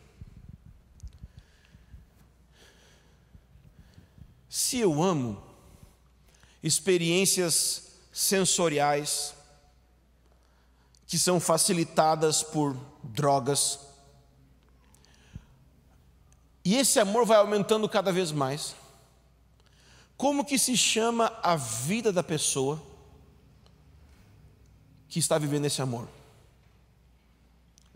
se 4.50 4.80
eu 4.80 5.04
amo 5.04 5.42
experiências 6.64 7.92
sensoriais 8.12 9.35
que 11.08 11.20
são 11.20 11.39
facilitadas 11.39 12.41
por 12.41 12.76
drogas, 13.04 13.80
e 16.65 16.76
esse 16.76 17.00
amor 17.00 17.28
vai 17.28 17.38
aumentando 17.38 17.88
cada 17.88 18.12
vez 18.12 18.32
mais. 18.32 18.76
Como 20.18 20.44
que 20.44 20.58
se 20.58 20.76
chama 20.76 21.32
a 21.44 21.56
vida 21.56 22.12
da 22.12 22.24
pessoa 22.24 22.82
que 25.08 25.20
está 25.20 25.38
vivendo 25.38 25.65
esse 25.65 25.80
amor? 25.80 26.10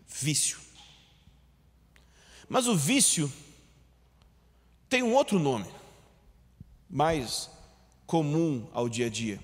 Vício. 0.06 0.60
Mas 2.48 2.68
o 2.68 2.76
vício 2.76 3.32
tem 4.88 5.02
um 5.02 5.14
outro 5.14 5.38
nome, 5.40 5.68
mais 6.88 7.50
comum 8.06 8.68
ao 8.72 8.88
dia 8.88 9.06
a 9.06 9.10
dia: 9.10 9.40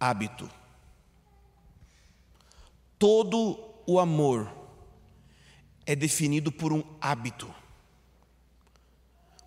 hábito. 0.00 0.50
Todo 2.98 3.58
o 3.86 4.00
amor 4.00 4.52
é 5.84 5.94
definido 5.94 6.50
por 6.50 6.72
um 6.72 6.82
hábito 7.00 7.52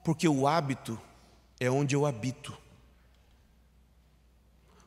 porque 0.09 0.27
o 0.27 0.47
hábito 0.47 0.99
é 1.59 1.69
onde 1.69 1.95
eu 1.95 2.03
habito. 2.03 2.57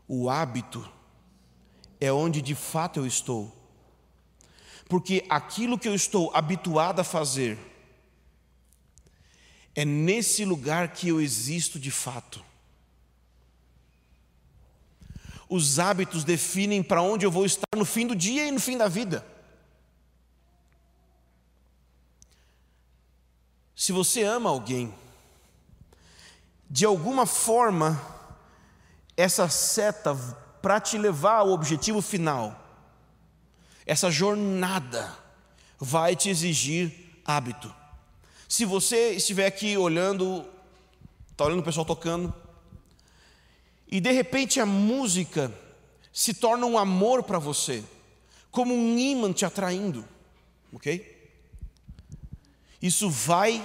O 0.08 0.28
hábito 0.28 0.84
é 2.00 2.12
onde 2.12 2.42
de 2.42 2.56
fato 2.56 2.98
eu 2.98 3.06
estou. 3.06 3.56
Porque 4.88 5.24
aquilo 5.28 5.78
que 5.78 5.86
eu 5.86 5.94
estou 5.94 6.34
habituado 6.34 6.98
a 6.98 7.04
fazer, 7.04 7.56
é 9.76 9.84
nesse 9.84 10.44
lugar 10.44 10.92
que 10.92 11.08
eu 11.08 11.20
existo 11.20 11.78
de 11.78 11.92
fato. 11.92 12.44
Os 15.54 15.78
hábitos 15.78 16.24
definem 16.24 16.82
para 16.82 17.02
onde 17.02 17.26
eu 17.26 17.30
vou 17.30 17.44
estar 17.44 17.76
no 17.76 17.84
fim 17.84 18.06
do 18.06 18.16
dia 18.16 18.48
e 18.48 18.50
no 18.50 18.58
fim 18.58 18.78
da 18.78 18.88
vida. 18.88 19.22
Se 23.76 23.92
você 23.92 24.22
ama 24.22 24.48
alguém, 24.48 24.94
de 26.70 26.86
alguma 26.86 27.26
forma, 27.26 28.00
essa 29.14 29.46
seta 29.46 30.16
para 30.62 30.80
te 30.80 30.96
levar 30.96 31.40
ao 31.40 31.50
objetivo 31.50 32.00
final, 32.00 32.58
essa 33.84 34.10
jornada 34.10 35.14
vai 35.78 36.16
te 36.16 36.30
exigir 36.30 37.20
hábito. 37.26 37.70
Se 38.48 38.64
você 38.64 39.10
estiver 39.10 39.44
aqui 39.44 39.76
olhando, 39.76 40.46
está 41.30 41.44
olhando 41.44 41.60
o 41.60 41.62
pessoal 41.62 41.84
tocando, 41.84 42.34
e 43.92 44.00
de 44.00 44.10
repente 44.10 44.58
a 44.58 44.64
música 44.64 45.52
se 46.10 46.32
torna 46.32 46.64
um 46.64 46.78
amor 46.78 47.22
para 47.22 47.38
você, 47.38 47.84
como 48.50 48.74
um 48.74 48.98
imã 48.98 49.30
te 49.34 49.44
atraindo, 49.44 50.02
ok? 50.72 51.30
Isso 52.80 53.10
vai 53.10 53.62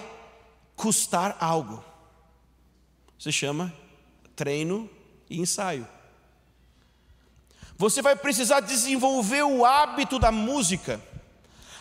custar 0.75 1.37
algo 1.39 1.81
se 3.17 3.31
chama 3.31 3.73
treino 4.35 4.89
e 5.29 5.39
ensaio. 5.39 5.87
Você 7.77 8.01
vai 8.01 8.15
precisar 8.15 8.59
desenvolver 8.59 9.43
o 9.43 9.63
hábito 9.63 10.19
da 10.19 10.31
música, 10.31 11.01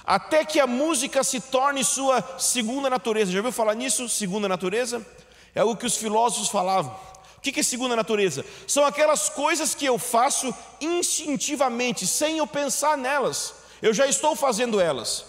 até 0.05 0.45
que 0.45 0.61
a 0.61 0.69
música 0.69 1.25
se 1.25 1.41
torne 1.41 1.83
sua 1.83 2.39
segunda 2.39 2.89
natureza. 2.89 3.33
Já 3.33 3.39
ouviu 3.39 3.51
falar 3.51 3.75
nisso? 3.75 4.09
Segunda 4.09 4.49
natureza? 4.49 5.05
É 5.53 5.65
o 5.65 5.77
que 5.77 5.85
os 5.85 5.97
filósofos 5.97 6.49
falavam. 6.49 6.97
O 7.37 7.41
que 7.41 7.61
é 7.61 7.63
segunda 7.63 7.95
natureza? 7.95 8.45
São 8.67 8.85
aquelas 8.85 9.29
coisas 9.29 9.75
que 9.75 9.85
eu 9.85 9.99
faço 9.99 10.55
instintivamente, 10.81 12.07
sem 12.07 12.39
eu 12.39 12.47
pensar 12.47 12.97
nelas. 12.97 13.55
Eu 13.81 13.95
já 13.95 14.07
estou 14.07 14.35
fazendo 14.35 14.81
elas. 14.81 15.25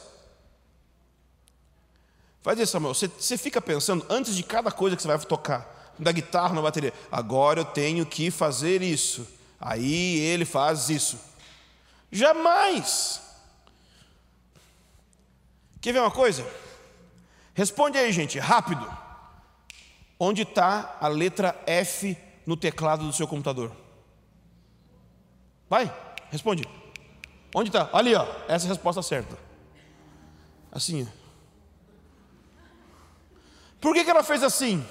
Vai 2.43 2.55
dizer, 2.55 2.67
Samuel, 2.67 2.93
você, 2.93 3.07
você 3.07 3.37
fica 3.37 3.61
pensando 3.61 4.05
antes 4.09 4.35
de 4.35 4.41
cada 4.41 4.71
coisa 4.71 4.95
que 4.95 5.01
você 5.01 5.07
vai 5.07 5.19
tocar 5.19 5.93
da 5.99 6.11
guitarra 6.11 6.53
na 6.53 6.61
bateria. 6.61 6.93
Agora 7.11 7.61
eu 7.61 7.65
tenho 7.65 8.05
que 8.05 8.31
fazer 8.31 8.81
isso. 8.81 9.27
Aí 9.59 10.19
ele 10.19 10.45
faz 10.45 10.89
isso. 10.89 11.19
Jamais. 12.11 13.21
Quer 15.81 15.93
ver 15.93 15.99
uma 15.99 16.11
coisa? 16.11 16.45
Responde 17.53 17.97
aí, 17.97 18.11
gente, 18.11 18.39
rápido. 18.39 18.87
Onde 20.19 20.41
está 20.41 20.97
a 20.99 21.07
letra 21.07 21.59
F 21.65 22.17
no 22.45 22.57
teclado 22.57 23.05
do 23.05 23.13
seu 23.13 23.27
computador? 23.27 23.71
Vai, 25.69 25.93
responde. 26.31 26.63
Onde 27.53 27.69
está? 27.69 27.89
Ali, 27.93 28.15
ó. 28.15 28.25
Essa 28.47 28.65
é 28.65 28.67
a 28.67 28.73
resposta 28.73 29.01
certa. 29.01 29.37
Assim. 30.71 31.07
Por 33.79 33.93
que, 33.93 34.03
que 34.03 34.09
ela 34.09 34.23
fez 34.23 34.43
assim? 34.43 34.85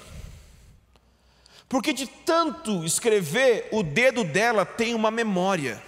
Porque 1.67 1.91
de 1.91 2.07
tanto 2.07 2.85
escrever, 2.85 3.67
o 3.71 3.83
dedo 3.83 4.23
dela 4.23 4.65
tem 4.65 4.93
uma 4.93 5.11
memória. 5.11 5.81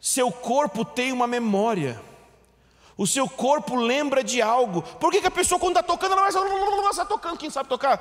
Seu 0.00 0.32
corpo 0.32 0.84
tem 0.84 1.12
uma 1.12 1.26
memória. 1.26 2.00
O 3.00 3.06
seu 3.06 3.28
corpo 3.28 3.76
lembra 3.76 4.22
de 4.22 4.42
algo. 4.42 4.82
Por 4.82 5.10
que, 5.10 5.20
que 5.20 5.26
a 5.26 5.30
pessoa, 5.30 5.58
quando 5.58 5.78
está 5.78 5.82
tocando, 5.82 6.12
ela 6.12 6.20
vai 6.20 6.90
estar 6.90 7.04
tocando? 7.06 7.38
Quem 7.38 7.48
sabe 7.48 7.68
tocar? 7.68 7.98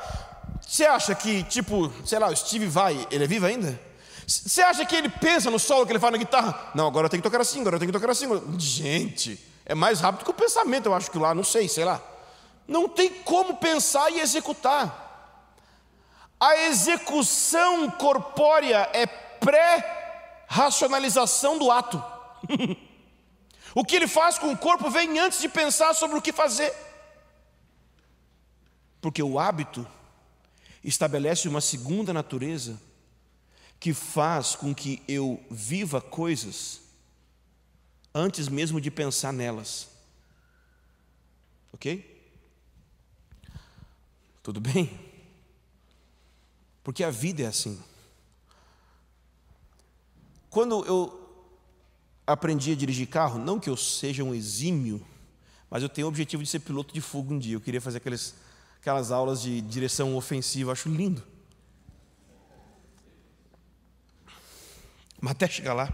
Você 0.62 0.86
acha 0.86 1.16
que, 1.16 1.44
tipo, 1.44 1.92
sei 2.06 2.20
lá, 2.20 2.28
o 2.28 2.36
Steve 2.36 2.68
vai, 2.68 3.08
ele 3.10 3.24
é 3.24 3.28
vivo 3.28 3.46
ainda? 3.46 3.80
Você 4.28 4.62
acha 4.62 4.86
que 4.86 4.96
ele 4.96 5.08
pensa 5.10 5.50
no 5.50 5.58
solo 5.58 5.86
que 5.86 5.92
ele 5.94 6.00
faz 6.00 6.12
na 6.12 6.18
guitarra? 6.18 6.72
Não, 6.76 6.86
agora 6.88 7.06
eu 7.06 7.10
tenho 7.10 7.24
que 7.24 7.30
tocar 7.30 7.42
assim, 7.42 7.62
agora 7.62 7.78
eu 7.78 7.80
tenho 7.80 7.92
que 7.92 7.98
tocar 7.98 8.12
assim. 8.12 8.28
Gente, 8.58 9.40
é 9.66 9.74
mais 9.74 10.02
rápido 10.02 10.26
que 10.26 10.32
o 10.32 10.34
pensamento, 10.34 10.88
eu 10.88 10.94
acho 10.94 11.10
que 11.10 11.18
lá, 11.18 11.34
não 11.34 11.44
sei, 11.46 11.70
sei 11.70 11.86
lá 11.86 12.02
não 12.70 12.88
tem 12.88 13.10
como 13.10 13.56
pensar 13.56 14.12
e 14.12 14.20
executar. 14.20 15.08
A 16.40 16.56
execução 16.68 17.90
corpórea 17.90 18.88
é 18.94 19.08
racionalização 20.48 21.58
do 21.58 21.72
ato. 21.72 22.02
o 23.76 23.86
que 23.86 23.96
ele 23.96 24.08
faz 24.08 24.38
com 24.38 24.52
o 24.52 24.58
corpo 24.58 24.90
vem 24.90 25.20
antes 25.20 25.40
de 25.40 25.50
pensar 25.50 25.94
sobre 25.94 26.18
o 26.18 26.22
que 26.22 26.34
fazer. 26.34 26.74
Porque 29.02 29.24
o 29.24 29.40
hábito 29.40 29.88
estabelece 30.84 31.48
uma 31.48 31.62
segunda 31.62 32.14
natureza 32.14 32.80
que 33.80 33.94
faz 33.94 34.56
com 34.56 34.76
que 34.76 35.02
eu 35.08 35.42
viva 35.50 36.02
coisas 36.02 36.82
antes 38.14 38.50
mesmo 38.50 38.82
de 38.82 38.92
pensar 38.92 39.32
nelas. 39.32 39.88
Ok? 41.72 42.18
Tudo 44.44 44.60
bem? 44.60 45.00
Porque 46.84 47.04
a 47.04 47.12
vida 47.12 47.44
é 47.44 47.46
assim. 47.46 47.82
Quando 50.50 50.84
eu 50.86 51.19
aprendi 52.32 52.72
a 52.72 52.76
dirigir 52.76 53.08
carro, 53.08 53.40
não 53.40 53.60
que 53.60 53.70
eu 53.70 53.76
seja 53.76 54.24
um 54.24 54.36
exímio, 54.36 55.06
mas 55.70 55.82
eu 55.82 55.90
tenho 55.90 56.06
o 56.06 56.10
objetivo 56.10 56.44
de 56.44 56.50
ser 56.50 56.60
piloto 56.60 56.94
de 56.94 57.02
fogo 57.02 57.34
um 57.34 57.40
dia. 57.40 57.56
Eu 57.56 57.62
queria 57.62 57.82
fazer 57.82 57.98
aqueles, 57.98 58.36
aquelas 58.80 59.12
aulas 59.12 59.42
de 59.42 59.62
direção 59.62 60.16
ofensiva, 60.16 60.72
acho 60.72 60.90
lindo. 60.90 61.24
Mas 65.20 65.32
até 65.32 65.48
chegar 65.48 65.74
lá. 65.74 65.92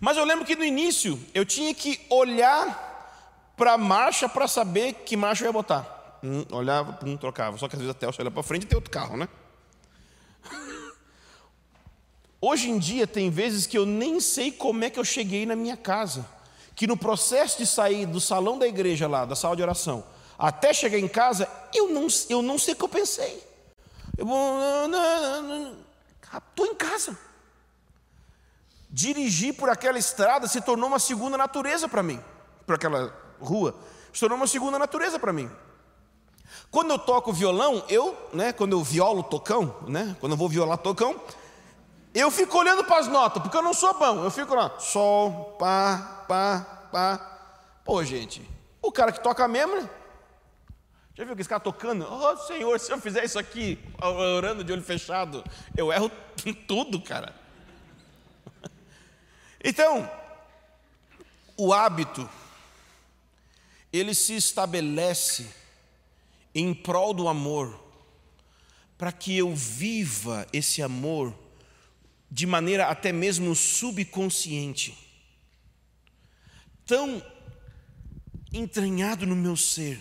Mas 0.00 0.16
eu 0.16 0.24
lembro 0.24 0.44
que 0.44 0.56
no 0.56 0.64
início 0.64 1.20
eu 1.34 1.44
tinha 1.44 1.74
que 1.74 2.00
olhar 2.08 2.90
para 3.56 3.74
a 3.74 3.78
marcha 3.78 4.28
para 4.28 4.48
saber 4.48 4.94
que 5.04 5.16
marcha 5.16 5.44
eu 5.44 5.48
ia 5.48 5.52
botar. 5.52 6.18
Hum, 6.24 6.44
olhava, 6.50 6.94
pum, 6.94 7.16
trocava. 7.16 7.58
Só 7.58 7.68
que 7.68 7.76
às 7.76 7.80
vezes 7.80 7.94
até 7.94 8.06
eu 8.06 8.12
olhar 8.18 8.30
para 8.30 8.42
frente 8.42 8.64
e 8.64 8.66
tem 8.66 8.76
outro 8.76 8.90
carro, 8.90 9.16
né? 9.16 9.28
Hoje 12.44 12.68
em 12.68 12.76
dia 12.76 13.06
tem 13.06 13.30
vezes 13.30 13.68
que 13.68 13.78
eu 13.78 13.86
nem 13.86 14.18
sei 14.18 14.50
como 14.50 14.82
é 14.82 14.90
que 14.90 14.98
eu 14.98 15.04
cheguei 15.04 15.46
na 15.46 15.54
minha 15.54 15.76
casa. 15.76 16.26
Que 16.74 16.88
no 16.88 16.96
processo 16.96 17.56
de 17.56 17.64
sair 17.64 18.04
do 18.04 18.20
salão 18.20 18.58
da 18.58 18.66
igreja 18.66 19.06
lá, 19.06 19.24
da 19.24 19.36
sala 19.36 19.54
de 19.54 19.62
oração, 19.62 20.02
até 20.36 20.74
chegar 20.74 20.98
em 20.98 21.06
casa, 21.06 21.48
eu 21.72 21.90
não, 21.90 22.08
eu 22.28 22.42
não 22.42 22.58
sei 22.58 22.74
o 22.74 22.76
que 22.76 22.82
eu 22.82 22.88
pensei. 22.88 23.46
Eu 24.18 24.26
estou 26.36 26.66
em 26.66 26.74
casa. 26.74 27.16
Dirigir 28.90 29.54
por 29.54 29.68
aquela 29.68 29.98
estrada 29.98 30.48
se 30.48 30.60
tornou 30.60 30.88
uma 30.88 30.98
segunda 30.98 31.38
natureza 31.38 31.88
para 31.88 32.02
mim. 32.02 32.20
Por 32.66 32.74
aquela 32.74 33.16
rua, 33.40 33.72
se 34.12 34.18
tornou 34.18 34.36
uma 34.36 34.48
segunda 34.48 34.80
natureza 34.80 35.16
para 35.16 35.32
mim. 35.32 35.48
Quando 36.72 36.90
eu 36.90 36.98
toco 36.98 37.32
violão, 37.32 37.84
eu, 37.88 38.16
né, 38.32 38.52
quando 38.52 38.72
eu 38.72 38.82
violo 38.82 39.22
tocão, 39.22 39.76
né, 39.86 40.16
quando 40.18 40.32
eu 40.32 40.36
vou 40.36 40.48
violar 40.48 40.78
tocão, 40.78 41.20
eu 42.20 42.30
fico 42.30 42.58
olhando 42.58 42.84
para 42.84 42.98
as 42.98 43.08
notas, 43.08 43.42
porque 43.42 43.56
eu 43.56 43.62
não 43.62 43.72
sou 43.72 43.98
bom. 43.98 44.22
Eu 44.22 44.30
fico 44.30 44.54
lá, 44.54 44.78
sol, 44.78 45.56
pá, 45.58 46.24
pá, 46.28 46.88
pá. 46.92 47.40
Pô, 47.84 48.04
gente, 48.04 48.46
o 48.80 48.92
cara 48.92 49.12
que 49.12 49.22
toca 49.22 49.48
mesmo, 49.48 49.76
né? 49.76 49.90
Já 51.14 51.24
viu 51.24 51.34
que 51.34 51.42
esse 51.42 51.48
cara 51.48 51.60
tocando? 51.60 52.06
Oh, 52.10 52.36
Senhor, 52.38 52.78
se 52.80 52.90
eu 52.90 52.98
fizer 52.98 53.24
isso 53.24 53.38
aqui, 53.38 53.78
orando 54.00 54.64
de 54.64 54.72
olho 54.72 54.82
fechado, 54.82 55.44
eu 55.76 55.92
erro 55.92 56.10
tudo, 56.66 57.00
cara. 57.00 57.34
Então, 59.62 60.10
o 61.56 61.72
hábito, 61.72 62.28
ele 63.92 64.14
se 64.14 64.34
estabelece 64.34 65.48
em 66.54 66.74
prol 66.74 67.14
do 67.14 67.28
amor, 67.28 67.78
para 68.98 69.12
que 69.12 69.36
eu 69.36 69.54
viva 69.54 70.46
esse 70.52 70.82
amor 70.82 71.34
de 72.32 72.46
maneira 72.46 72.86
até 72.86 73.12
mesmo 73.12 73.54
subconsciente, 73.54 74.96
tão 76.86 77.22
entranhado 78.50 79.26
no 79.26 79.36
meu 79.36 79.54
ser, 79.54 80.00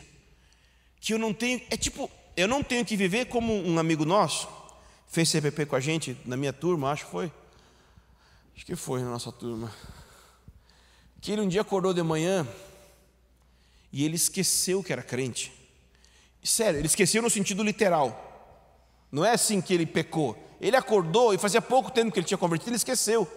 que 1.02 1.14
eu 1.14 1.20
não 1.20 1.34
tenho, 1.34 1.62
é 1.70 1.76
tipo, 1.76 2.10
eu 2.38 2.48
não 2.48 2.64
tenho 2.64 2.86
que 2.86 2.96
viver 2.96 3.26
como 3.26 3.54
um 3.54 3.78
amigo 3.78 4.06
nosso, 4.06 4.48
fez 5.08 5.28
CPP 5.28 5.66
com 5.66 5.76
a 5.76 5.82
gente, 5.82 6.18
na 6.24 6.38
minha 6.38 6.54
turma, 6.54 6.90
acho 6.90 7.04
que 7.04 7.12
foi, 7.12 7.30
acho 8.56 8.66
que 8.66 8.78
foi 8.78 9.02
na 9.02 9.10
nossa 9.10 9.34
turma, 9.34 9.70
que 11.20 11.34
ele 11.34 11.42
um 11.42 11.50
dia 11.50 11.60
acordou 11.60 11.94
de 11.94 12.02
manhã 12.02 12.48
e 13.92 14.06
ele 14.06 14.16
esqueceu 14.16 14.82
que 14.82 14.94
era 14.94 15.04
crente, 15.04 15.52
sério, 16.42 16.80
ele 16.80 16.88
esqueceu 16.88 17.22
no 17.22 17.30
sentido 17.30 17.62
literal, 17.62 18.64
não 19.12 19.26
é 19.26 19.32
assim 19.32 19.60
que 19.60 19.74
ele 19.74 19.86
pecou, 19.86 20.48
ele 20.62 20.78
acordou 20.78 21.34
e 21.34 21.38
fazia 21.40 21.62
pouco 21.62 21.92
tempo 21.92 22.12
que 22.12 22.20
ele 22.20 22.28
tinha 22.28 22.38
convertido, 22.38 22.70
ele 22.70 22.78
esqueceu. 22.78 23.28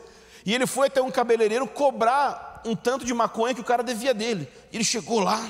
E 0.45 0.55
ele 0.55 0.67
foi 0.67 0.89
até 0.89 1.01
um 1.01 1.11
cabeleireiro 1.11 1.67
cobrar 1.67 2.61
um 2.67 2.77
tanto 2.77 3.05
de 3.05 3.15
maconha 3.15 3.55
que 3.55 3.63
o 3.63 3.65
cara 3.65 3.83
devia 3.83 4.13
dele. 4.13 4.47
Ele 4.71 4.85
chegou 4.85 5.21
lá, 5.21 5.43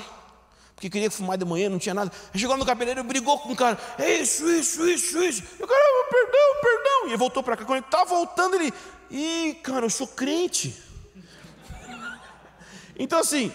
porque 0.73 0.89
queria 0.89 1.11
fumar 1.11 1.37
de 1.37 1.43
manhã, 1.43 1.69
não 1.69 1.77
tinha 1.77 1.93
nada. 1.93 2.11
Ele 2.33 2.39
chegou 2.39 2.55
no 2.55 2.65
cabeleireiro, 2.65 3.05
brigou 3.05 3.37
com 3.39 3.51
o 3.51 3.55
cara. 3.55 3.77
É 3.99 4.15
isso, 4.15 4.47
isso, 4.49 4.87
isso, 4.87 5.21
isso. 5.21 5.43
E 5.59 5.63
o 5.63 5.67
cara, 5.67 5.79
ah, 5.81 6.07
perdão, 6.09 6.61
perdão. 6.61 7.03
E 7.03 7.09
ele 7.09 7.17
voltou 7.17 7.43
para 7.43 7.57
cá. 7.57 7.65
Quando 7.65 7.79
ele 7.79 7.85
estava 7.85 8.05
voltando, 8.05 8.55
ele, 8.55 8.73
ih, 9.11 9.55
cara, 9.61 9.85
eu 9.85 9.89
sou 9.89 10.07
crente. 10.07 10.81
Então, 12.97 13.19
assim, 13.19 13.53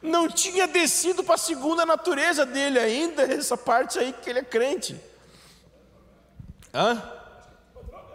não 0.00 0.28
tinha 0.28 0.68
descido 0.68 1.24
para 1.24 1.34
a 1.34 1.38
segunda 1.38 1.84
natureza 1.84 2.46
dele 2.46 2.78
ainda, 2.78 3.22
essa 3.24 3.56
parte 3.56 3.98
aí 3.98 4.12
que 4.12 4.30
ele 4.30 4.38
é 4.38 4.44
crente. 4.44 5.00
Hã? 6.72 7.19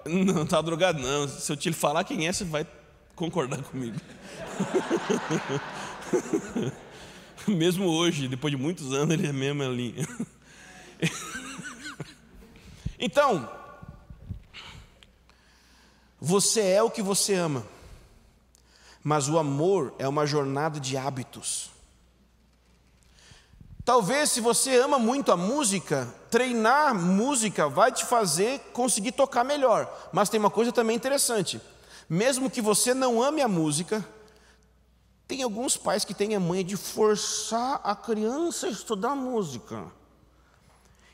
Não 0.05 0.43
está 0.43 0.61
drogado, 0.61 0.99
não. 0.99 1.27
Se 1.27 1.51
eu 1.51 1.57
te 1.57 1.73
falar 1.73 2.03
quem 2.03 2.27
é, 2.27 2.33
você 2.33 2.43
vai 2.43 2.67
concordar 3.15 3.63
comigo. 3.63 3.99
Mesmo 7.47 7.85
hoje, 7.85 8.27
depois 8.27 8.51
de 8.51 8.57
muitos 8.57 8.91
anos, 8.93 9.13
ele 9.13 9.27
é 9.27 9.31
mesmo 9.31 9.61
ali. 9.61 9.93
então, 12.97 13.47
você 16.19 16.61
é 16.61 16.81
o 16.81 16.89
que 16.89 17.03
você 17.03 17.35
ama, 17.35 17.63
mas 19.03 19.29
o 19.29 19.37
amor 19.37 19.93
é 19.99 20.07
uma 20.07 20.25
jornada 20.25 20.79
de 20.79 20.97
hábitos. 20.97 21.69
Talvez, 23.85 24.31
se 24.31 24.41
você 24.41 24.77
ama 24.77 24.97
muito 24.97 25.31
a 25.31 25.37
música, 25.37 26.11
treinar 26.31 26.95
música 26.95 27.69
vai 27.69 27.91
te 27.91 28.03
fazer 28.03 28.59
conseguir 28.73 29.11
tocar 29.11 29.43
melhor. 29.43 29.87
Mas 30.11 30.27
tem 30.27 30.39
uma 30.39 30.49
coisa 30.49 30.71
também 30.71 30.95
interessante: 30.95 31.61
mesmo 32.09 32.49
que 32.49 32.61
você 32.61 32.95
não 32.95 33.21
ame 33.21 33.43
a 33.43 33.47
música, 33.47 34.03
tem 35.27 35.43
alguns 35.43 35.77
pais 35.77 36.03
que 36.03 36.15
têm 36.15 36.35
a 36.35 36.39
manha 36.39 36.63
de 36.63 36.75
forçar 36.75 37.79
a 37.83 37.95
criança 37.95 38.65
a 38.65 38.71
estudar 38.71 39.13
música. 39.13 39.85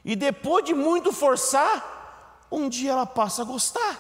E 0.05 0.15
depois 0.15 0.63
de 0.63 0.74
muito 0.74 1.11
forçar, 1.11 2.47
um 2.49 2.69
dia 2.69 2.91
ela 2.91 3.05
passa 3.05 3.41
a 3.41 3.45
gostar. 3.45 3.99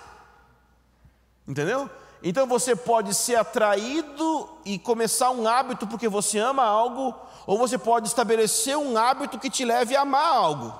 Entendeu? 1.45 1.89
Então 2.23 2.45
você 2.45 2.75
pode 2.75 3.13
ser 3.15 3.35
atraído 3.35 4.49
e 4.63 4.77
começar 4.77 5.31
um 5.31 5.47
hábito 5.47 5.87
porque 5.87 6.07
você 6.07 6.37
ama 6.37 6.63
algo, 6.63 7.15
ou 7.47 7.57
você 7.57 7.77
pode 7.77 8.07
estabelecer 8.07 8.77
um 8.77 8.95
hábito 8.97 9.39
que 9.39 9.49
te 9.49 9.65
leve 9.65 9.95
a 9.95 10.01
amar 10.01 10.25
algo. 10.25 10.79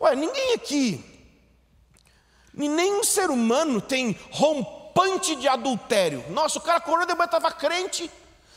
Ué, 0.00 0.16
ninguém 0.16 0.54
aqui, 0.54 1.30
nenhum 2.52 3.04
ser 3.04 3.30
humano 3.30 3.80
tem 3.80 4.18
rompante 4.32 5.36
de 5.36 5.46
adultério. 5.46 6.24
Nossa, 6.30 6.58
o 6.58 6.62
cara 6.62 6.80
depois 7.06 7.26
estava 7.26 7.52
crente, 7.52 8.10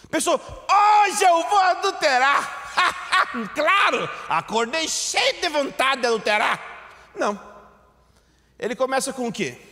pensou, 0.09 0.35
hoje 0.35 1.23
eu 1.23 1.43
vou 1.47 1.59
adulterar. 1.59 2.57
claro, 3.53 4.09
acordei 4.27 4.87
cheio 4.87 5.41
de 5.41 5.49
vontade 5.49 6.01
de 6.01 6.07
adulterar. 6.07 6.59
Não. 7.15 7.39
Ele 8.57 8.75
começa 8.75 9.13
com 9.13 9.27
o 9.27 9.31
quê? 9.31 9.68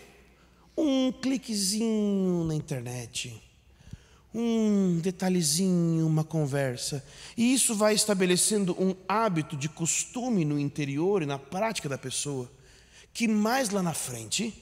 Um 0.77 1.11
cliquezinho 1.11 2.43
na 2.45 2.53
internet, 2.53 3.41
um 4.33 4.99
detalhezinho, 4.99 6.05
uma 6.05 6.23
conversa. 6.23 7.03
E 7.35 7.53
isso 7.53 7.73
vai 7.73 7.95
estabelecendo 7.95 8.75
um 8.79 8.95
hábito 9.07 9.57
de 9.57 9.67
costume 9.67 10.45
no 10.45 10.59
interior 10.59 11.23
e 11.23 11.25
na 11.25 11.39
prática 11.39 11.89
da 11.89 11.97
pessoa, 11.97 12.49
que 13.13 13.27
mais 13.27 13.71
lá 13.71 13.81
na 13.81 13.93
frente 13.93 14.53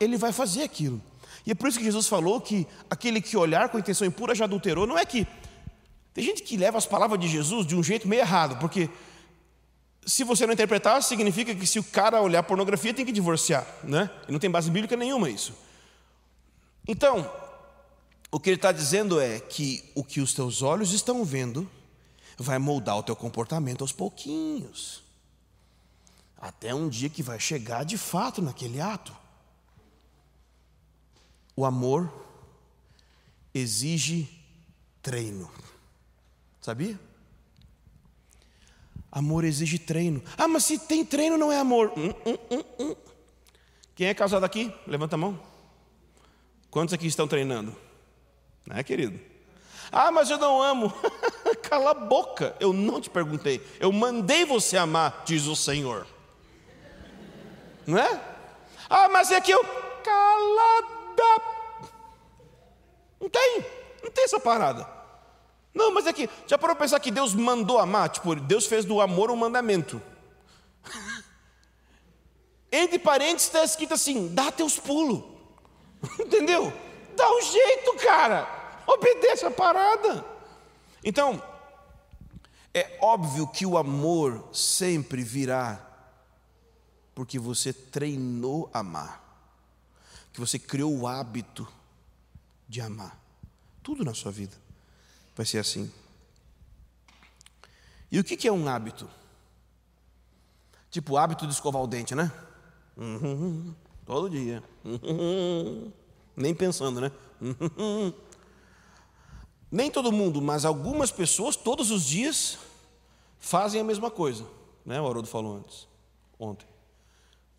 ele 0.00 0.16
vai 0.16 0.32
fazer 0.32 0.62
aquilo. 0.62 1.02
E 1.46 1.50
é 1.50 1.54
por 1.54 1.68
isso 1.68 1.78
que 1.78 1.84
Jesus 1.84 2.08
falou 2.08 2.40
que 2.40 2.66
aquele 2.88 3.20
que 3.20 3.36
olhar 3.36 3.68
com 3.68 3.78
intenção 3.78 4.06
impura 4.06 4.34
já 4.34 4.44
adulterou. 4.44 4.86
Não 4.86 4.98
é 4.98 5.04
que. 5.04 5.26
Tem 6.14 6.24
gente 6.24 6.42
que 6.42 6.56
leva 6.56 6.78
as 6.78 6.86
palavras 6.86 7.20
de 7.20 7.28
Jesus 7.28 7.66
de 7.66 7.76
um 7.76 7.82
jeito 7.82 8.08
meio 8.08 8.20
errado, 8.20 8.58
porque 8.58 8.88
se 10.08 10.24
você 10.24 10.46
não 10.46 10.54
interpretar, 10.54 11.02
significa 11.02 11.54
que 11.54 11.66
se 11.66 11.78
o 11.78 11.84
cara 11.84 12.22
olhar 12.22 12.42
pornografia, 12.42 12.94
tem 12.94 13.04
que 13.04 13.12
divorciar, 13.12 13.66
né? 13.84 14.10
E 14.26 14.32
não 14.32 14.38
tem 14.38 14.50
base 14.50 14.70
bíblica 14.70 14.96
nenhuma 14.96 15.28
isso. 15.28 15.52
Então, 16.86 17.30
o 18.30 18.40
que 18.40 18.48
ele 18.48 18.56
está 18.56 18.72
dizendo 18.72 19.20
é 19.20 19.38
que 19.38 19.84
o 19.94 20.02
que 20.02 20.20
os 20.20 20.32
teus 20.32 20.62
olhos 20.62 20.92
estão 20.94 21.22
vendo 21.24 21.68
vai 22.38 22.58
moldar 22.58 22.96
o 22.96 23.02
teu 23.02 23.14
comportamento 23.14 23.82
aos 23.82 23.92
pouquinhos, 23.92 25.02
até 26.38 26.74
um 26.74 26.88
dia 26.88 27.10
que 27.10 27.22
vai 27.22 27.38
chegar 27.38 27.84
de 27.84 27.98
fato 27.98 28.40
naquele 28.40 28.80
ato. 28.80 29.14
O 31.54 31.66
amor 31.66 32.10
exige 33.52 34.26
treino. 35.02 35.50
Sabia? 36.62 36.98
Amor 39.10 39.44
exige 39.44 39.78
treino. 39.78 40.22
Ah, 40.36 40.46
mas 40.46 40.64
se 40.64 40.78
tem 40.78 41.04
treino 41.04 41.38
não 41.38 41.50
é 41.50 41.58
amor. 41.58 41.92
Hum, 41.96 42.12
hum, 42.26 42.38
hum, 42.50 42.64
hum. 42.78 42.96
Quem 43.94 44.06
é 44.06 44.14
casado 44.14 44.44
aqui? 44.44 44.72
Levanta 44.86 45.16
a 45.16 45.18
mão. 45.18 45.40
Quantos 46.70 46.92
aqui 46.92 47.06
estão 47.06 47.26
treinando? 47.26 47.74
Não 48.66 48.76
é, 48.76 48.82
querido? 48.84 49.18
Ah, 49.90 50.10
mas 50.10 50.28
eu 50.28 50.36
não 50.36 50.62
amo. 50.62 50.92
Cala 51.62 51.92
a 51.92 51.94
boca. 51.94 52.54
Eu 52.60 52.72
não 52.72 53.00
te 53.00 53.08
perguntei. 53.08 53.66
Eu 53.80 53.90
mandei 53.90 54.44
você 54.44 54.76
amar, 54.76 55.22
diz 55.24 55.46
o 55.46 55.56
Senhor. 55.56 56.06
Não 57.86 57.98
é? 57.98 58.20
Ah, 58.88 59.08
mas 59.08 59.30
é 59.30 59.40
que 59.40 59.50
eu. 59.50 59.64
Calada. 60.04 60.98
Não 63.18 63.28
tem. 63.28 63.64
Não 64.02 64.10
tem 64.10 64.24
essa 64.24 64.38
parada. 64.38 64.97
Não, 65.78 65.94
mas 65.94 66.08
é 66.08 66.12
que, 66.12 66.28
já 66.44 66.58
parou 66.58 66.74
para 66.74 66.84
pensar 66.84 66.98
que 66.98 67.12
Deus 67.12 67.32
mandou 67.34 67.78
amar? 67.78 68.08
Tipo, 68.08 68.34
Deus 68.34 68.66
fez 68.66 68.84
do 68.84 69.00
amor 69.00 69.30
um 69.30 69.36
mandamento. 69.36 70.02
Entre 72.70 72.98
parênteses 72.98 73.46
está 73.46 73.62
escrito 73.62 73.94
assim: 73.94 74.34
dá 74.34 74.50
teus 74.50 74.76
pulos. 74.76 75.22
Entendeu? 76.18 76.72
Dá 77.16 77.30
um 77.30 77.40
jeito, 77.40 77.94
cara. 77.94 78.82
Obedece 78.88 79.46
a 79.46 79.52
parada. 79.52 80.24
Então, 81.04 81.40
é 82.74 82.98
óbvio 83.00 83.46
que 83.46 83.64
o 83.64 83.78
amor 83.78 84.48
sempre 84.52 85.22
virá 85.22 85.84
porque 87.14 87.38
você 87.38 87.72
treinou 87.72 88.68
amar, 88.74 89.22
que 90.32 90.40
você 90.40 90.58
criou 90.58 90.92
o 90.92 91.06
hábito 91.06 91.68
de 92.68 92.80
amar. 92.80 93.16
Tudo 93.80 94.04
na 94.04 94.12
sua 94.12 94.32
vida 94.32 94.67
vai 95.38 95.46
ser 95.46 95.58
assim. 95.58 95.88
E 98.10 98.18
o 98.18 98.24
que 98.24 98.48
é 98.48 98.52
um 98.52 98.68
hábito? 98.68 99.08
Tipo, 100.90 101.12
o 101.12 101.16
hábito 101.16 101.46
de 101.46 101.52
escovar 101.52 101.80
o 101.80 101.86
dente, 101.86 102.12
né? 102.12 102.32
Todo 104.04 104.28
dia. 104.28 104.64
Nem 106.34 106.52
pensando, 106.54 107.00
né? 107.00 107.12
Nem 109.70 109.90
todo 109.90 110.10
mundo, 110.10 110.40
mas 110.40 110.64
algumas 110.64 111.10
pessoas, 111.10 111.54
todos 111.54 111.90
os 111.90 112.04
dias, 112.04 112.58
fazem 113.38 113.82
a 113.82 113.84
mesma 113.84 114.10
coisa. 114.10 114.46
Né? 114.84 114.98
O 114.98 115.06
Haroldo 115.06 115.28
falou 115.28 115.58
antes, 115.58 115.86
ontem. 116.38 116.66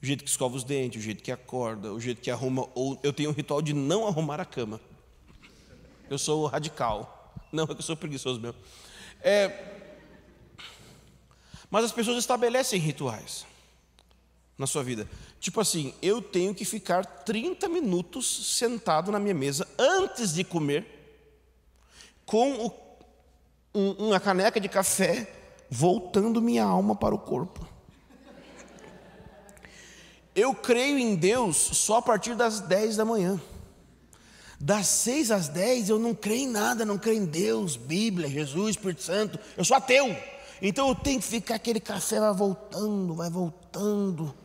O 0.01 0.05
jeito 0.05 0.23
que 0.23 0.29
escova 0.29 0.55
os 0.55 0.63
dentes, 0.63 0.99
o 0.99 1.05
jeito 1.05 1.21
que 1.21 1.31
acorda, 1.31 1.93
o 1.93 1.99
jeito 1.99 2.19
que 2.19 2.31
arruma. 2.31 2.67
Ou 2.73 2.99
eu 3.03 3.13
tenho 3.13 3.29
um 3.29 3.33
ritual 3.33 3.61
de 3.61 3.73
não 3.73 4.07
arrumar 4.07 4.39
a 4.39 4.45
cama. 4.45 4.81
Eu 6.09 6.17
sou 6.17 6.47
radical. 6.47 7.18
Não, 7.51 7.63
é 7.63 7.67
que 7.67 7.73
eu 7.73 7.81
sou 7.81 7.95
preguiçoso 7.95 8.39
mesmo. 8.39 8.59
É, 9.21 9.79
mas 11.69 11.85
as 11.85 11.91
pessoas 11.91 12.17
estabelecem 12.17 12.79
rituais 12.79 13.45
na 14.57 14.67
sua 14.67 14.83
vida. 14.83 15.07
Tipo 15.39 15.61
assim, 15.61 15.93
eu 16.01 16.21
tenho 16.21 16.53
que 16.53 16.65
ficar 16.65 17.05
30 17.05 17.69
minutos 17.69 18.57
sentado 18.57 19.11
na 19.11 19.19
minha 19.19 19.33
mesa 19.33 19.67
antes 19.77 20.33
de 20.33 20.43
comer, 20.43 20.85
com 22.25 22.65
o, 22.65 22.73
um, 23.73 24.07
uma 24.07 24.19
caneca 24.19 24.59
de 24.59 24.67
café, 24.67 25.31
voltando 25.69 26.41
minha 26.41 26.63
alma 26.63 26.95
para 26.95 27.15
o 27.15 27.19
corpo. 27.19 27.67
Eu 30.35 30.53
creio 30.53 30.97
em 30.97 31.15
Deus 31.15 31.57
só 31.57 31.97
a 31.97 32.01
partir 32.01 32.35
das 32.35 32.59
10 32.59 32.97
da 32.97 33.05
manhã. 33.05 33.39
Das 34.59 34.87
seis 34.87 35.31
às 35.31 35.47
dez 35.47 35.87
eu 35.87 35.97
não 35.97 36.13
creio 36.13 36.41
em 36.41 36.51
nada, 36.51 36.83
não 36.83 36.97
creio 36.97 37.21
em 37.21 37.25
Deus, 37.25 37.77
Bíblia, 37.77 38.27
Jesus, 38.27 38.71
Espírito 38.71 39.03
Santo. 39.03 39.39
Eu 39.55 39.63
sou 39.63 39.77
ateu. 39.77 40.13
Então 40.61 40.89
eu 40.89 40.95
tenho 40.95 41.21
que 41.21 41.25
ficar 41.25 41.55
aquele 41.55 41.79
café 41.79 42.19
vai 42.19 42.33
voltando, 42.33 43.15
vai 43.15 43.29
voltando. 43.29 44.35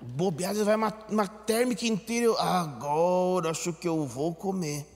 Bobeado, 0.00 0.64
vai 0.64 0.76
uma, 0.76 0.94
uma 1.08 1.26
térmica 1.26 1.84
inteira. 1.84 2.32
Agora 2.40 3.50
acho 3.50 3.72
que 3.72 3.88
eu 3.88 4.06
vou 4.06 4.32
comer. 4.32 4.86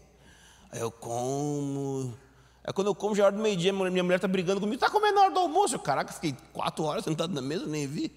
Aí 0.70 0.80
eu 0.80 0.92
como. 0.92 2.16
Aí 2.62 2.72
quando 2.72 2.86
eu 2.86 2.94
como, 2.94 3.16
já 3.16 3.24
é 3.24 3.26
hora 3.26 3.36
do 3.36 3.42
meio-dia, 3.42 3.72
minha 3.72 4.02
mulher 4.04 4.16
está 4.16 4.28
brigando 4.28 4.60
comigo. 4.60 4.76
Está 4.76 4.88
comendo 4.88 5.16
na 5.16 5.22
hora 5.22 5.34
do 5.34 5.40
almoço? 5.40 5.74
Eu, 5.74 5.80
caraca, 5.80 6.12
fiquei 6.12 6.36
quatro 6.52 6.84
horas 6.84 7.04
sentado 7.04 7.34
na 7.34 7.42
mesa, 7.42 7.66
nem 7.66 7.84
vi. 7.86 8.12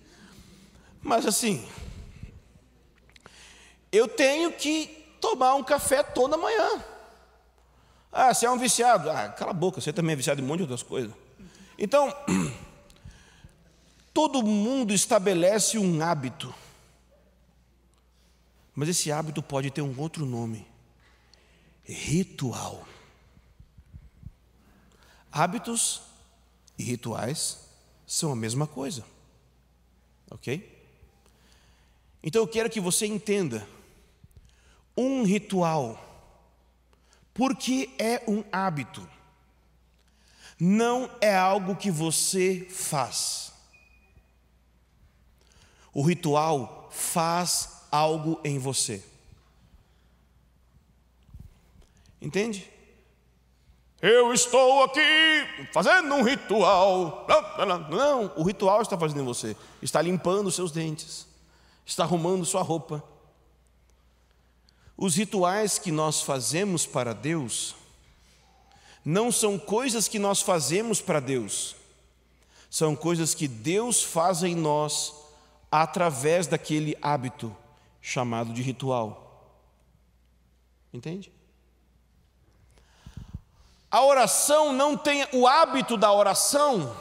Mas 1.01 1.25
assim, 1.25 1.67
eu 3.91 4.07
tenho 4.07 4.51
que 4.51 4.96
tomar 5.19 5.55
um 5.55 5.63
café 5.63 6.03
toda 6.03 6.37
manhã. 6.37 6.83
Ah, 8.11 8.33
você 8.33 8.45
é 8.45 8.51
um 8.51 8.57
viciado. 8.57 9.09
Ah, 9.09 9.29
cala 9.29 9.51
a 9.51 9.53
boca, 9.53 9.81
você 9.81 9.93
também 9.93 10.13
é 10.13 10.15
viciado 10.15 10.41
em 10.41 10.43
um 10.43 10.47
monte 10.47 10.57
de 10.57 10.63
outras 10.63 10.83
coisas. 10.83 11.13
Então, 11.77 12.13
todo 14.13 14.41
mundo 14.41 14.93
estabelece 14.93 15.77
um 15.77 16.01
hábito. 16.01 16.53
Mas 18.73 18.89
esse 18.89 19.11
hábito 19.11 19.41
pode 19.41 19.71
ter 19.71 19.81
um 19.81 19.99
outro 19.99 20.25
nome: 20.25 20.67
ritual. 21.83 22.87
Hábitos 25.31 26.01
e 26.77 26.83
rituais 26.83 27.67
são 28.05 28.31
a 28.31 28.35
mesma 28.35 28.65
coisa. 28.65 29.03
Ok? 30.31 30.75
Então 32.23 32.41
eu 32.41 32.47
quero 32.47 32.69
que 32.69 32.79
você 32.79 33.05
entenda 33.05 33.67
um 34.97 35.23
ritual, 35.23 36.03
porque 37.33 37.89
é 37.99 38.23
um 38.27 38.43
hábito, 38.51 39.07
não 40.59 41.09
é 41.21 41.35
algo 41.35 41.75
que 41.75 41.91
você 41.91 42.67
faz. 42.69 43.53
O 45.93 46.01
ritual 46.01 46.89
faz 46.91 47.83
algo 47.91 48.39
em 48.43 48.57
você. 48.57 49.03
Entende? 52.19 52.67
Eu 54.01 54.33
estou 54.33 54.83
aqui 54.83 54.99
fazendo 55.71 56.13
um 56.13 56.23
ritual. 56.23 57.25
Não, 57.89 58.33
o 58.35 58.43
ritual 58.43 58.81
está 58.81 58.97
fazendo 58.97 59.21
em 59.21 59.25
você. 59.25 59.55
Está 59.81 60.01
limpando 60.01 60.51
seus 60.51 60.71
dentes, 60.71 61.27
está 61.85 62.03
arrumando 62.03 62.45
sua 62.45 62.61
roupa 62.61 63.03
os 64.97 65.15
rituais 65.15 65.77
que 65.77 65.91
nós 65.91 66.21
fazemos 66.21 66.85
para 66.85 67.13
Deus 67.13 67.75
não 69.05 69.31
são 69.31 69.57
coisas 69.57 70.07
que 70.07 70.19
nós 70.19 70.41
fazemos 70.41 70.99
para 70.99 71.19
Deus, 71.19 71.75
são 72.69 72.95
coisas 72.95 73.33
que 73.33 73.47
Deus 73.47 74.03
faz 74.03 74.43
em 74.43 74.55
nós 74.55 75.13
através 75.71 76.47
daquele 76.47 76.97
hábito 77.01 77.55
chamado 78.01 78.51
de 78.51 78.61
ritual. 78.61 79.53
Entende? 80.91 81.31
A 83.89 84.03
oração 84.03 84.73
não 84.73 84.97
tem 84.97 85.25
o 85.31 85.47
hábito 85.47 85.95
da 85.95 86.11
oração 86.11 86.93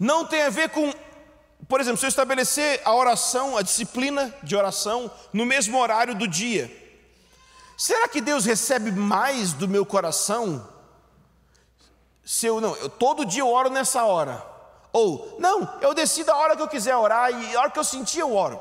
não 0.00 0.24
tem 0.24 0.40
a 0.44 0.48
ver 0.48 0.70
com 0.70 0.90
por 1.70 1.80
exemplo, 1.80 1.98
se 1.98 2.04
eu 2.04 2.08
estabelecer 2.08 2.82
a 2.84 2.92
oração, 2.92 3.56
a 3.56 3.62
disciplina 3.62 4.34
de 4.42 4.56
oração 4.56 5.08
no 5.32 5.46
mesmo 5.46 5.78
horário 5.78 6.16
do 6.16 6.26
dia, 6.26 6.68
será 7.78 8.08
que 8.08 8.20
Deus 8.20 8.44
recebe 8.44 8.90
mais 8.90 9.52
do 9.52 9.68
meu 9.68 9.86
coração? 9.86 10.68
Se 12.24 12.44
eu 12.44 12.60
não, 12.60 12.76
eu 12.76 12.88
todo 12.88 13.24
dia 13.24 13.42
eu 13.42 13.48
oro 13.48 13.70
nessa 13.70 14.04
hora. 14.04 14.44
Ou, 14.92 15.36
não, 15.38 15.78
eu 15.80 15.94
decido 15.94 16.32
a 16.32 16.36
hora 16.36 16.56
que 16.56 16.62
eu 16.62 16.66
quiser 16.66 16.96
orar 16.96 17.30
e 17.30 17.54
a 17.54 17.60
hora 17.60 17.70
que 17.70 17.78
eu 17.78 17.84
sentir 17.84 18.18
eu 18.18 18.34
oro. 18.34 18.60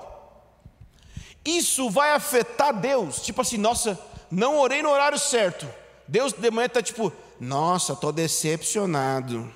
Isso 1.44 1.90
vai 1.90 2.14
afetar 2.14 2.72
Deus, 2.72 3.24
tipo 3.24 3.42
assim, 3.42 3.58
nossa, 3.58 3.98
não 4.30 4.60
orei 4.60 4.84
no 4.84 4.90
horário 4.90 5.18
certo. 5.18 5.68
Deus 6.08 6.32
de 6.32 6.52
manhã 6.52 6.68
está 6.68 6.84
tipo, 6.84 7.12
nossa, 7.40 7.94
estou 7.94 8.12
decepcionado. 8.12 9.52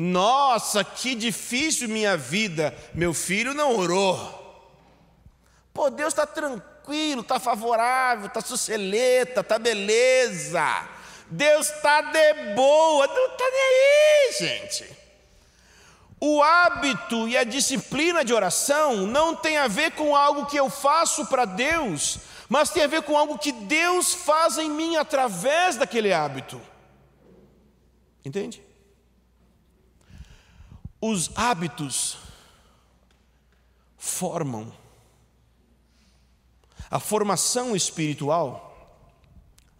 Nossa, 0.00 0.84
que 0.84 1.16
difícil 1.16 1.88
minha 1.88 2.16
vida, 2.16 2.72
meu 2.94 3.12
filho 3.12 3.52
não 3.52 3.76
orou. 3.76 4.70
Pô, 5.74 5.90
Deus 5.90 6.12
está 6.12 6.24
tranquilo, 6.24 7.22
está 7.22 7.40
favorável, 7.40 8.26
está 8.26 8.40
suceleta, 8.40 9.40
está 9.40 9.58
beleza. 9.58 10.88
Deus 11.28 11.68
está 11.68 12.00
de 12.00 12.54
boa, 12.54 13.08
não 13.08 13.26
está 13.26 13.44
nem 13.50 13.60
aí, 13.60 14.34
gente. 14.38 14.88
O 16.20 16.44
hábito 16.44 17.26
e 17.26 17.36
a 17.36 17.42
disciplina 17.42 18.24
de 18.24 18.32
oração 18.32 18.98
não 18.98 19.34
tem 19.34 19.56
a 19.56 19.66
ver 19.66 19.90
com 19.90 20.14
algo 20.14 20.46
que 20.46 20.56
eu 20.56 20.70
faço 20.70 21.26
para 21.26 21.44
Deus, 21.44 22.18
mas 22.48 22.70
tem 22.70 22.84
a 22.84 22.88
ver 22.88 23.02
com 23.02 23.18
algo 23.18 23.36
que 23.36 23.50
Deus 23.50 24.14
faz 24.14 24.58
em 24.58 24.70
mim 24.70 24.94
através 24.94 25.76
daquele 25.76 26.12
hábito. 26.12 26.60
Entende? 28.24 28.67
Os 31.00 31.30
hábitos 31.36 32.18
formam 33.96 34.72
A 36.90 36.98
formação 36.98 37.76
espiritual, 37.76 39.04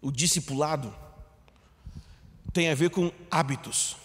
o 0.03 0.11
discipulado, 0.11 0.95
tem 2.53 2.69
a 2.69 2.75
ver 2.75 2.91
com 2.91 3.11
hábitos, 3.31 3.97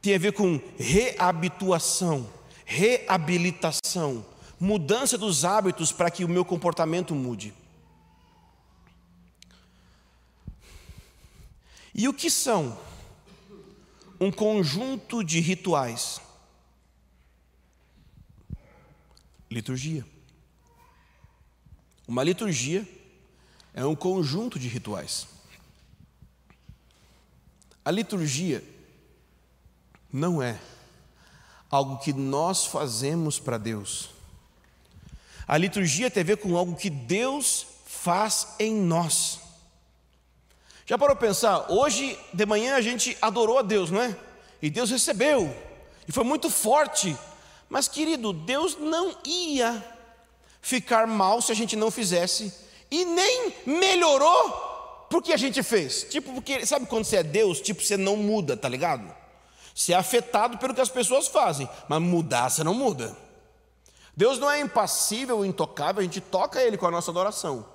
tem 0.00 0.14
a 0.14 0.18
ver 0.18 0.32
com 0.32 0.58
reabituação, 0.78 2.30
reabilitação, 2.64 4.24
mudança 4.58 5.18
dos 5.18 5.44
hábitos 5.44 5.92
para 5.92 6.10
que 6.10 6.24
o 6.24 6.28
meu 6.28 6.46
comportamento 6.46 7.14
mude. 7.14 7.52
E 11.94 12.08
o 12.08 12.14
que 12.14 12.30
são? 12.30 12.76
Um 14.20 14.30
conjunto 14.30 15.24
de 15.24 15.40
rituais. 15.40 16.20
Liturgia. 19.50 20.04
Uma 22.06 22.22
liturgia 22.22 22.86
é 23.72 23.84
um 23.84 23.96
conjunto 23.96 24.58
de 24.58 24.68
rituais. 24.68 25.26
A 27.84 27.90
liturgia 27.90 28.64
não 30.12 30.42
é 30.42 30.58
algo 31.70 31.98
que 31.98 32.12
nós 32.12 32.66
fazemos 32.66 33.38
para 33.38 33.58
Deus. 33.58 34.10
A 35.46 35.58
liturgia 35.58 36.10
tem 36.10 36.22
a 36.22 36.26
ver 36.26 36.36
com 36.36 36.56
algo 36.56 36.76
que 36.76 36.88
Deus 36.88 37.66
faz 37.84 38.54
em 38.58 38.74
nós. 38.74 39.40
Já 40.86 40.98
parou 40.98 41.16
para 41.16 41.28
pensar? 41.28 41.70
Hoje 41.70 42.18
de 42.32 42.44
manhã 42.44 42.76
a 42.76 42.80
gente 42.80 43.16
adorou 43.22 43.58
a 43.58 43.62
Deus, 43.62 43.90
não 43.90 44.02
é? 44.02 44.14
E 44.60 44.68
Deus 44.68 44.90
recebeu, 44.90 45.54
e 46.06 46.12
foi 46.12 46.24
muito 46.24 46.50
forte. 46.50 47.16
Mas, 47.68 47.88
querido, 47.88 48.32
Deus 48.32 48.76
não 48.78 49.16
ia 49.24 49.82
ficar 50.60 51.06
mal 51.06 51.40
se 51.40 51.52
a 51.52 51.54
gente 51.54 51.74
não 51.74 51.90
fizesse, 51.90 52.52
e 52.90 53.04
nem 53.04 53.54
melhorou 53.66 55.06
porque 55.10 55.32
a 55.32 55.36
gente 55.36 55.62
fez. 55.62 56.04
Tipo, 56.04 56.34
porque 56.34 56.66
sabe 56.66 56.86
quando 56.86 57.04
você 57.04 57.16
é 57.16 57.22
Deus, 57.22 57.60
tipo, 57.60 57.82
você 57.82 57.96
não 57.96 58.16
muda, 58.16 58.56
tá 58.56 58.68
ligado? 58.68 59.14
Você 59.74 59.92
é 59.92 59.96
afetado 59.96 60.58
pelo 60.58 60.74
que 60.74 60.80
as 60.80 60.88
pessoas 60.88 61.28
fazem, 61.28 61.68
mas 61.88 62.00
mudar 62.00 62.50
você 62.50 62.62
não 62.62 62.74
muda. 62.74 63.16
Deus 64.16 64.38
não 64.38 64.50
é 64.50 64.60
impassível, 64.60 65.44
intocável, 65.44 66.00
a 66.00 66.04
gente 66.04 66.20
toca 66.20 66.62
Ele 66.62 66.76
com 66.76 66.86
a 66.86 66.90
nossa 66.90 67.10
adoração. 67.10 67.66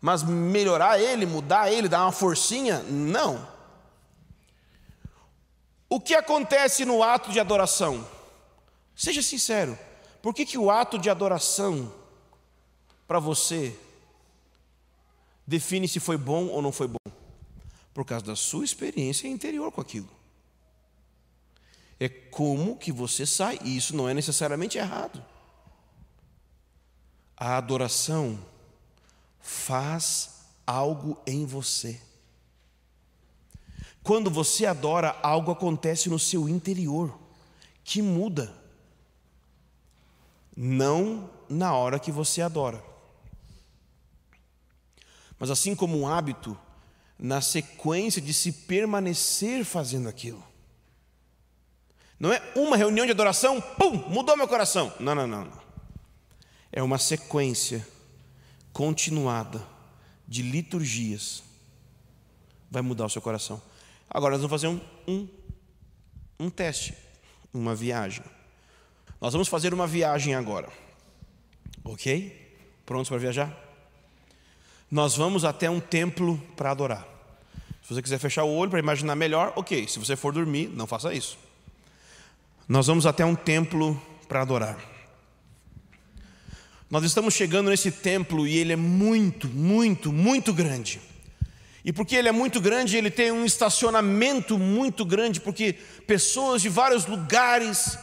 Mas 0.00 0.22
melhorar 0.22 0.98
Ele, 0.98 1.26
mudar 1.26 1.70
Ele, 1.70 1.88
dar 1.88 2.02
uma 2.02 2.12
forcinha, 2.12 2.82
não. 2.84 3.46
O 5.88 6.00
que 6.00 6.14
acontece 6.14 6.84
no 6.84 7.02
ato 7.02 7.30
de 7.32 7.40
adoração? 7.40 8.06
Seja 8.94 9.20
sincero, 9.20 9.78
por 10.22 10.34
que, 10.34 10.46
que 10.46 10.56
o 10.56 10.70
ato 10.70 10.98
de 10.98 11.10
adoração 11.10 11.92
para 13.08 13.18
você 13.18 13.76
define 15.46 15.88
se 15.88 15.98
foi 15.98 16.16
bom 16.16 16.46
ou 16.46 16.62
não 16.62 16.70
foi 16.70 16.86
bom? 16.86 17.12
Por 17.92 18.04
causa 18.04 18.24
da 18.24 18.36
sua 18.36 18.64
experiência 18.64 19.26
interior 19.26 19.72
com 19.72 19.80
aquilo. 19.80 20.08
É 21.98 22.08
como 22.08 22.76
que 22.76 22.92
você 22.92 23.26
sai, 23.26 23.58
e 23.64 23.76
isso 23.76 23.94
não 23.94 24.08
é 24.08 24.14
necessariamente 24.14 24.78
errado. 24.78 25.22
A 27.36 27.56
adoração 27.56 28.38
faz 29.40 30.40
algo 30.66 31.20
em 31.26 31.44
você. 31.44 32.00
Quando 34.02 34.30
você 34.30 34.66
adora, 34.66 35.16
algo 35.22 35.50
acontece 35.50 36.08
no 36.08 36.18
seu 36.18 36.48
interior 36.48 37.18
que 37.84 38.00
muda. 38.00 38.54
Não 40.56 41.30
na 41.48 41.74
hora 41.74 41.98
que 41.98 42.12
você 42.12 42.40
adora. 42.40 42.82
Mas 45.38 45.50
assim 45.50 45.74
como 45.74 45.98
um 45.98 46.06
hábito, 46.06 46.56
na 47.18 47.40
sequência 47.40 48.20
de 48.20 48.32
se 48.32 48.52
permanecer 48.52 49.64
fazendo 49.64 50.08
aquilo. 50.08 50.42
Não 52.18 52.32
é 52.32 52.42
uma 52.54 52.76
reunião 52.76 53.06
de 53.06 53.12
adoração, 53.12 53.60
pum, 53.60 53.96
mudou 54.08 54.36
meu 54.36 54.46
coração. 54.46 54.92
Não, 55.00 55.14
não, 55.14 55.26
não. 55.26 55.44
não. 55.44 55.60
É 56.70 56.82
uma 56.82 56.98
sequência 56.98 57.86
continuada 58.72 59.66
de 60.26 60.42
liturgias. 60.42 61.42
Vai 62.70 62.82
mudar 62.82 63.06
o 63.06 63.10
seu 63.10 63.22
coração. 63.22 63.60
Agora 64.08 64.32
nós 64.32 64.42
vamos 64.42 64.60
fazer 64.60 64.68
um, 64.68 64.80
um, 65.08 65.28
um 66.38 66.50
teste, 66.50 66.94
uma 67.52 67.74
viagem. 67.74 68.24
Nós 69.20 69.32
vamos 69.32 69.48
fazer 69.48 69.74
uma 69.74 69.86
viagem 69.86 70.34
agora. 70.34 70.68
Ok? 71.84 72.56
Prontos 72.84 73.08
para 73.08 73.18
viajar? 73.18 73.70
nós 74.90 75.16
vamos 75.16 75.44
até 75.44 75.70
um 75.70 75.78
templo 75.78 76.36
para 76.56 76.72
adorar. 76.72 77.06
Se 77.82 77.94
você 77.94 78.02
quiser 78.02 78.18
fechar 78.18 78.44
o 78.44 78.52
olho 78.52 78.70
para 78.70 78.80
imaginar 78.80 79.14
melhor, 79.14 79.52
ok. 79.54 79.86
Se 79.86 79.98
você 79.98 80.16
for 80.16 80.32
dormir, 80.32 80.68
não 80.68 80.86
faça 80.86 81.14
isso. 81.14 81.38
Nós 82.68 82.88
vamos 82.88 83.06
até 83.06 83.24
um 83.24 83.34
templo 83.34 84.00
para 84.28 84.42
adorar. 84.42 84.78
Nós 86.90 87.04
estamos 87.04 87.34
chegando 87.34 87.70
nesse 87.70 87.92
templo 87.92 88.48
e 88.48 88.58
ele 88.58 88.72
é 88.72 88.76
muito, 88.76 89.46
muito, 89.46 90.12
muito 90.12 90.52
grande. 90.52 91.00
E 91.84 91.92
porque 91.92 92.16
ele 92.16 92.28
é 92.28 92.32
muito 92.32 92.60
grande, 92.60 92.96
ele 92.96 93.10
tem 93.10 93.30
um 93.30 93.44
estacionamento 93.44 94.58
muito 94.58 95.04
grande, 95.04 95.40
porque 95.40 95.74
pessoas 96.06 96.60
de 96.60 96.68
vários 96.68 97.06
lugares 97.06 97.96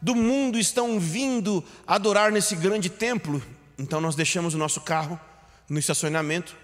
do 0.00 0.14
mundo 0.14 0.58
estão 0.58 1.00
vindo 1.00 1.64
adorar 1.86 2.30
nesse 2.30 2.54
grande 2.54 2.90
templo. 2.90 3.42
Então 3.78 3.98
nós 3.98 4.14
deixamos 4.14 4.52
o 4.52 4.58
nosso 4.58 4.82
carro 4.82 5.18
no 5.66 5.78
estacionamento 5.78 6.54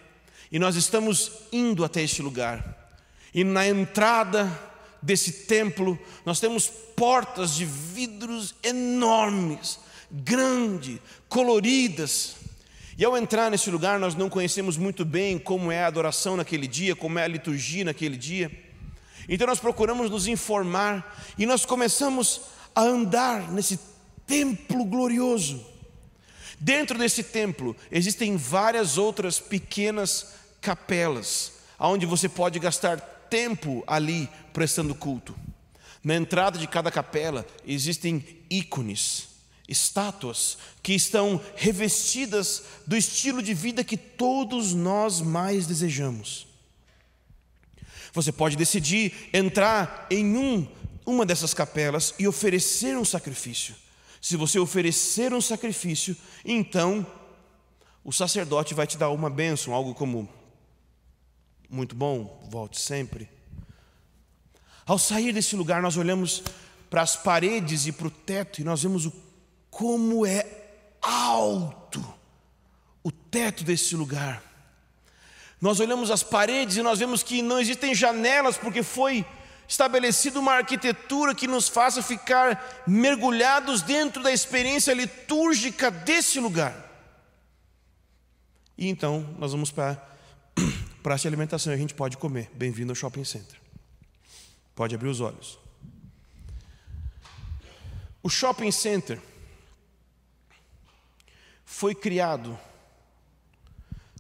e 0.53 0.59
nós 0.59 0.77
estamos 0.77 1.33
indo 1.51 1.83
até 1.83 2.03
este 2.03 2.21
lugar. 2.21 2.93
E 3.33 3.43
na 3.43 3.67
entrada 3.67 4.47
desse 5.01 5.33
templo, 5.47 5.99
nós 6.27 6.41
temos 6.41 6.67
portas 6.95 7.55
de 7.55 7.65
vidros 7.65 8.55
enormes, 8.63 9.79
grandes, 10.11 10.99
coloridas. 11.29 12.37
E 12.99 13.05
ao 13.05 13.17
entrar 13.17 13.51
nesse 13.51 13.71
lugar, 13.71 13.99
nós 13.99 14.15
não 14.15 14.29
conhecemos 14.29 14.77
muito 14.77 15.05
bem 15.05 15.39
como 15.39 15.73
é 15.73 15.83
a 15.83 15.87
adoração 15.87 16.37
naquele 16.37 16.67
dia, 16.67 16.95
como 16.95 17.19
é 17.19 17.25
a 17.25 17.29
liturgia 17.29 17.85
naquele 17.85 18.17
dia. 18.17 18.51
Então 19.29 19.47
nós 19.47 19.61
procuramos 19.61 20.11
nos 20.11 20.27
informar 20.27 21.17
e 21.39 21.47
nós 21.47 21.65
começamos 21.65 22.43
a 22.75 22.83
andar 22.83 23.51
nesse 23.53 23.79
templo 24.27 24.85
glorioso. 24.85 25.65
Dentro 26.59 26.99
desse 26.99 27.23
templo 27.23 27.75
existem 27.91 28.37
várias 28.37 28.99
outras 28.99 29.41
pequenas 29.41 30.35
capelas, 30.61 31.53
onde 31.79 32.05
você 32.05 32.29
pode 32.29 32.59
gastar 32.59 33.01
tempo 33.31 33.83
ali 33.87 34.29
prestando 34.53 34.95
culto. 34.95 35.35
Na 36.05 36.17
entrada 36.17 36.59
de 36.59 36.67
cada 36.67 36.91
capela 36.91 37.47
existem 37.67 38.25
ícones, 38.51 39.30
estátuas 39.71 40.59
que 40.83 40.93
estão 40.93 41.41
revestidas 41.55 42.65
do 42.87 42.97
estilo 42.97 43.41
de 43.41 43.55
vida 43.55 43.85
que 43.85 43.97
todos 43.97 44.75
nós 44.75 45.21
mais 45.21 45.67
desejamos. 45.67 46.47
Você 48.13 48.33
pode 48.33 48.57
decidir 48.57 49.31
entrar 49.33 50.09
em 50.11 50.37
um, 50.37 50.67
uma 51.07 51.25
dessas 51.25 51.55
capelas 51.55 52.13
e 52.19 52.27
oferecer 52.27 52.99
um 52.99 53.05
sacrifício. 53.05 53.77
Se 54.21 54.37
você 54.37 54.59
oferecer 54.59 55.33
um 55.33 55.41
sacrifício, 55.41 56.17
então 56.45 57.07
o 58.05 58.13
sacerdote 58.13 58.75
vai 58.75 58.87
te 58.87 58.99
dar 58.99 59.11
uma 59.11 59.31
bênção, 59.31 59.73
algo 59.73 59.95
como 59.95 60.29
muito 61.69 61.95
bom, 61.95 62.45
volte 62.51 62.81
sempre. 62.81 63.31
Ao 64.85 64.99
sair 64.99 65.33
desse 65.33 65.55
lugar, 65.55 65.81
nós 65.81 65.97
olhamos 65.97 66.43
para 66.91 67.03
as 67.03 67.15
paredes 67.15 67.87
e 67.87 67.93
para 67.93 68.09
o 68.09 68.11
teto 68.11 68.61
e 68.61 68.65
nós 68.65 68.83
vemos 68.83 69.07
o, 69.07 69.13
como 69.71 70.27
é 70.27 70.47
alto 71.01 72.05
o 73.03 73.11
teto 73.11 73.65
desse 73.65 73.97
lugar. 73.97 74.43
Nós 75.61 75.79
olhamos 75.79 76.11
as 76.11 76.23
paredes 76.23 76.77
e 76.77 76.83
nós 76.83 76.99
vemos 76.99 77.23
que 77.23 77.43
não 77.43 77.61
existem 77.61 77.95
janelas 77.95 78.57
porque 78.57 78.83
foi 78.83 79.25
estabelecido 79.69 80.41
uma 80.41 80.55
arquitetura 80.55 81.35
que 81.35 81.47
nos 81.47 81.69
faça 81.69 82.03
ficar 82.03 82.83
mergulhados 82.87 83.83
dentro 83.83 84.23
da 84.23 84.33
experiência 84.33 84.93
litúrgica 84.93 85.91
desse 85.91 86.41
lugar. 86.41 86.75
E 88.77 88.89
então 88.89 89.35
nós 89.39 89.53
vamos 89.53 89.71
para 89.71 90.03
praça 91.03 91.23
de 91.23 91.29
alimentação 91.29 91.73
e 91.73 91.77
a 91.77 91.79
gente 91.79 91.95
pode 91.95 92.17
comer. 92.17 92.51
Bem-vindo 92.55 92.91
ao 92.91 92.97
shopping 92.97 93.25
center. 93.25 93.61
Pode 94.75 94.95
abrir 94.95 95.09
os 95.09 95.21
olhos. 95.21 95.59
O 98.23 98.29
shopping 98.29 98.73
center 98.73 99.21
foi 101.71 101.95
criado 101.95 102.59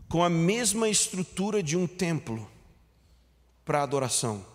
com 0.09 0.23
a 0.23 0.31
mesma 0.31 0.89
estrutura 0.89 1.63
de 1.63 1.77
um 1.77 1.85
templo 1.85 2.49
para 3.65 3.83
adoração. 3.83 4.47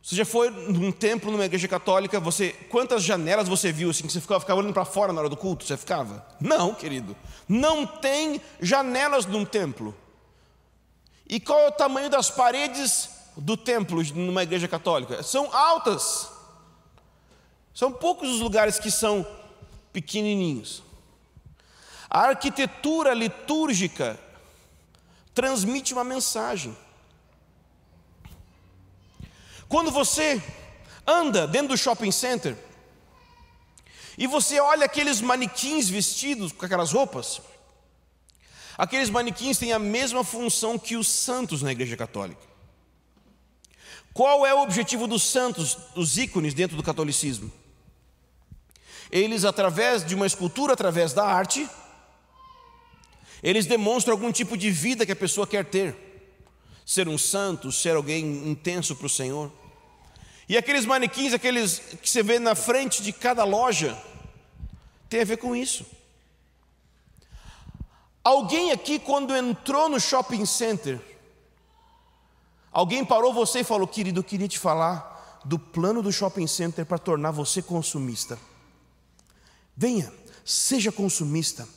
Você 0.00 0.14
já 0.16 0.24
foi 0.24 0.48
num 0.48 0.92
templo, 0.92 1.30
numa 1.30 1.44
igreja 1.44 1.66
católica, 1.66 2.20
você 2.20 2.52
quantas 2.70 3.02
janelas 3.02 3.48
você 3.48 3.72
viu 3.72 3.90
assim 3.90 4.06
que 4.06 4.12
você 4.12 4.20
ficava, 4.20 4.40
ficava 4.40 4.60
olhando 4.60 4.72
para 4.72 4.84
fora 4.84 5.12
na 5.12 5.20
hora 5.20 5.28
do 5.28 5.36
culto? 5.36 5.66
Você 5.66 5.76
ficava? 5.76 6.24
Não, 6.40 6.72
querido. 6.72 7.14
Não 7.48 7.84
tem 7.84 8.40
janelas 8.60 9.26
num 9.26 9.44
templo. 9.44 9.94
E 11.28 11.38
qual 11.40 11.58
é 11.58 11.68
o 11.68 11.72
tamanho 11.72 12.08
das 12.08 12.30
paredes 12.30 13.10
do 13.36 13.56
templo 13.56 14.02
numa 14.14 14.44
igreja 14.44 14.68
católica? 14.68 15.22
São 15.22 15.54
altas. 15.54 16.31
São 17.74 17.92
poucos 17.92 18.28
os 18.28 18.40
lugares 18.40 18.78
que 18.78 18.90
são 18.90 19.26
pequenininhos. 19.92 20.82
A 22.08 22.28
arquitetura 22.28 23.14
litúrgica 23.14 24.18
transmite 25.34 25.94
uma 25.94 26.04
mensagem. 26.04 26.76
Quando 29.68 29.90
você 29.90 30.42
anda 31.06 31.46
dentro 31.46 31.68
do 31.68 31.78
shopping 31.78 32.12
center 32.12 32.54
e 34.18 34.26
você 34.26 34.60
olha 34.60 34.84
aqueles 34.84 35.22
manequins 35.22 35.88
vestidos 35.88 36.52
com 36.52 36.66
aquelas 36.66 36.92
roupas, 36.92 37.40
aqueles 38.76 39.08
manequins 39.08 39.56
têm 39.56 39.72
a 39.72 39.78
mesma 39.78 40.22
função 40.22 40.78
que 40.78 40.96
os 40.96 41.08
santos 41.08 41.62
na 41.62 41.72
Igreja 41.72 41.96
Católica. 41.96 42.42
Qual 44.12 44.44
é 44.44 44.52
o 44.52 44.60
objetivo 44.60 45.06
dos 45.06 45.22
santos, 45.22 45.74
dos 45.94 46.18
ícones 46.18 46.52
dentro 46.52 46.76
do 46.76 46.82
catolicismo? 46.82 47.50
Eles, 49.12 49.44
através 49.44 50.02
de 50.02 50.14
uma 50.14 50.26
escultura, 50.26 50.72
através 50.72 51.12
da 51.12 51.22
arte, 51.22 51.68
eles 53.42 53.66
demonstram 53.66 54.14
algum 54.14 54.32
tipo 54.32 54.56
de 54.56 54.70
vida 54.70 55.04
que 55.04 55.12
a 55.12 55.16
pessoa 55.16 55.46
quer 55.46 55.66
ter. 55.66 55.94
Ser 56.86 57.06
um 57.08 57.18
santo, 57.18 57.70
ser 57.70 57.94
alguém 57.94 58.48
intenso 58.48 58.96
para 58.96 59.06
o 59.06 59.10
Senhor. 59.10 59.52
E 60.48 60.56
aqueles 60.56 60.86
manequins, 60.86 61.34
aqueles 61.34 61.78
que 62.00 62.08
você 62.08 62.22
vê 62.22 62.38
na 62.38 62.54
frente 62.54 63.02
de 63.02 63.12
cada 63.12 63.44
loja, 63.44 63.96
tem 65.10 65.20
a 65.20 65.24
ver 65.24 65.36
com 65.36 65.54
isso. 65.54 65.84
Alguém 68.24 68.72
aqui, 68.72 68.98
quando 68.98 69.36
entrou 69.36 69.88
no 69.88 70.00
shopping 70.00 70.46
center, 70.46 70.98
alguém 72.72 73.04
parou 73.04 73.32
você 73.32 73.60
e 73.60 73.64
falou: 73.64 73.86
Querido, 73.86 74.20
eu 74.20 74.24
queria 74.24 74.48
te 74.48 74.58
falar 74.58 75.42
do 75.44 75.58
plano 75.58 76.02
do 76.02 76.12
shopping 76.12 76.46
center 76.46 76.86
para 76.86 76.98
tornar 76.98 77.30
você 77.30 77.60
consumista. 77.60 78.38
Venha, 79.76 80.12
seja 80.44 80.92
consumista. 80.92 81.68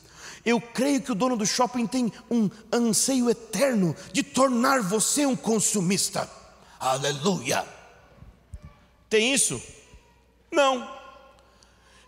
Eu 0.44 0.60
creio 0.60 1.02
que 1.02 1.10
o 1.10 1.14
dono 1.14 1.36
do 1.36 1.44
shopping 1.44 1.86
tem 1.86 2.12
um 2.30 2.48
anseio 2.72 3.28
eterno 3.28 3.96
de 4.12 4.22
tornar 4.22 4.80
você 4.80 5.26
um 5.26 5.34
consumista. 5.34 6.30
Aleluia. 6.78 7.66
Tem 9.08 9.34
isso? 9.34 9.60
Não. 10.52 10.88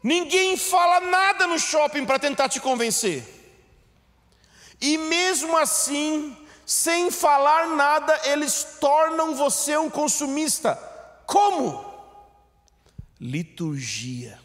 Ninguém 0.02 0.56
fala 0.56 1.00
nada 1.00 1.46
no 1.46 1.58
shopping 1.58 2.06
para 2.06 2.18
tentar 2.18 2.48
te 2.48 2.60
convencer. 2.60 3.26
E 4.80 4.96
mesmo 4.96 5.56
assim, 5.56 6.36
sem 6.64 7.10
falar 7.10 7.68
nada, 7.68 8.20
eles 8.24 8.76
tornam 8.80 9.34
você 9.34 9.76
um 9.76 9.90
consumista. 9.90 10.76
Como? 11.26 11.84
Liturgia. 13.20 14.38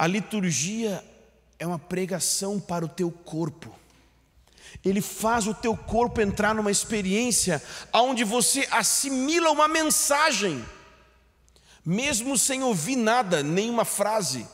A 0.00 0.06
liturgia 0.06 1.04
é 1.58 1.66
uma 1.66 1.78
pregação 1.78 2.58
para 2.58 2.86
o 2.86 2.88
teu 2.88 3.10
corpo. 3.10 3.70
Ele 4.82 5.02
faz 5.02 5.46
o 5.46 5.52
teu 5.52 5.76
corpo 5.76 6.22
entrar 6.22 6.54
numa 6.54 6.70
experiência 6.70 7.62
onde 7.92 8.24
você 8.24 8.66
assimila 8.70 9.50
uma 9.50 9.68
mensagem, 9.68 10.64
mesmo 11.84 12.38
sem 12.38 12.62
ouvir 12.62 12.96
nada, 12.96 13.42
nenhuma 13.42 13.84
frase. 13.84 14.48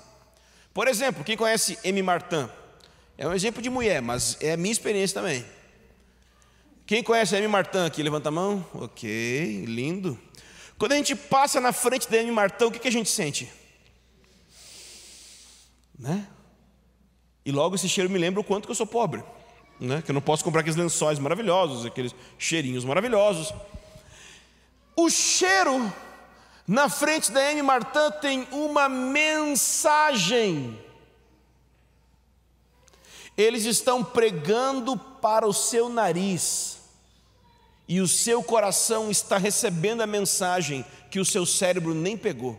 Por 0.74 0.88
exemplo, 0.88 1.22
quem 1.22 1.36
conhece 1.36 1.78
M. 1.84 2.02
Martin? 2.02 2.50
É 3.16 3.28
um 3.28 3.32
exemplo 3.32 3.62
de 3.62 3.70
mulher, 3.70 4.02
mas 4.02 4.36
é 4.40 4.54
a 4.54 4.56
minha 4.56 4.72
experiência 4.72 5.14
também. 5.14 5.46
Quem 6.84 7.04
conhece 7.04 7.36
a 7.36 7.38
M. 7.38 7.46
Martin 7.46 7.86
aqui? 7.86 8.02
Levanta 8.02 8.30
a 8.30 8.32
mão. 8.32 8.66
Ok, 8.74 9.64
lindo. 9.64 10.18
Quando 10.76 10.90
a 10.90 10.96
gente 10.96 11.14
passa 11.14 11.60
na 11.60 11.72
frente 11.72 12.10
da 12.10 12.16
M. 12.16 12.32
Martin, 12.32 12.64
o 12.64 12.72
que, 12.72 12.80
que 12.80 12.88
a 12.88 12.92
gente 12.92 13.08
sente? 13.08 13.48
Né? 15.98 16.26
E 17.44 17.52
logo 17.52 17.74
esse 17.74 17.88
cheiro 17.88 18.10
me 18.10 18.18
lembra 18.18 18.40
o 18.40 18.44
quanto 18.44 18.66
que 18.66 18.70
eu 18.70 18.76
sou 18.76 18.86
pobre, 18.86 19.22
né? 19.80 20.02
que 20.02 20.10
eu 20.10 20.14
não 20.14 20.20
posso 20.20 20.44
comprar 20.44 20.60
aqueles 20.60 20.76
lençóis 20.76 21.18
maravilhosos, 21.18 21.86
aqueles 21.86 22.14
cheirinhos 22.38 22.84
maravilhosos. 22.84 23.52
O 24.96 25.08
cheiro 25.08 25.92
na 26.66 26.88
frente 26.88 27.30
da 27.30 27.52
M. 27.52 27.62
Martin 27.62 28.10
tem 28.20 28.48
uma 28.50 28.88
mensagem. 28.88 30.78
Eles 33.36 33.64
estão 33.64 34.02
pregando 34.02 34.96
para 34.96 35.46
o 35.46 35.52
seu 35.52 35.88
nariz, 35.88 36.76
e 37.88 38.00
o 38.00 38.08
seu 38.08 38.42
coração 38.42 39.10
está 39.10 39.38
recebendo 39.38 40.00
a 40.00 40.06
mensagem 40.06 40.84
que 41.10 41.20
o 41.20 41.24
seu 41.24 41.46
cérebro 41.46 41.94
nem 41.94 42.16
pegou. 42.16 42.58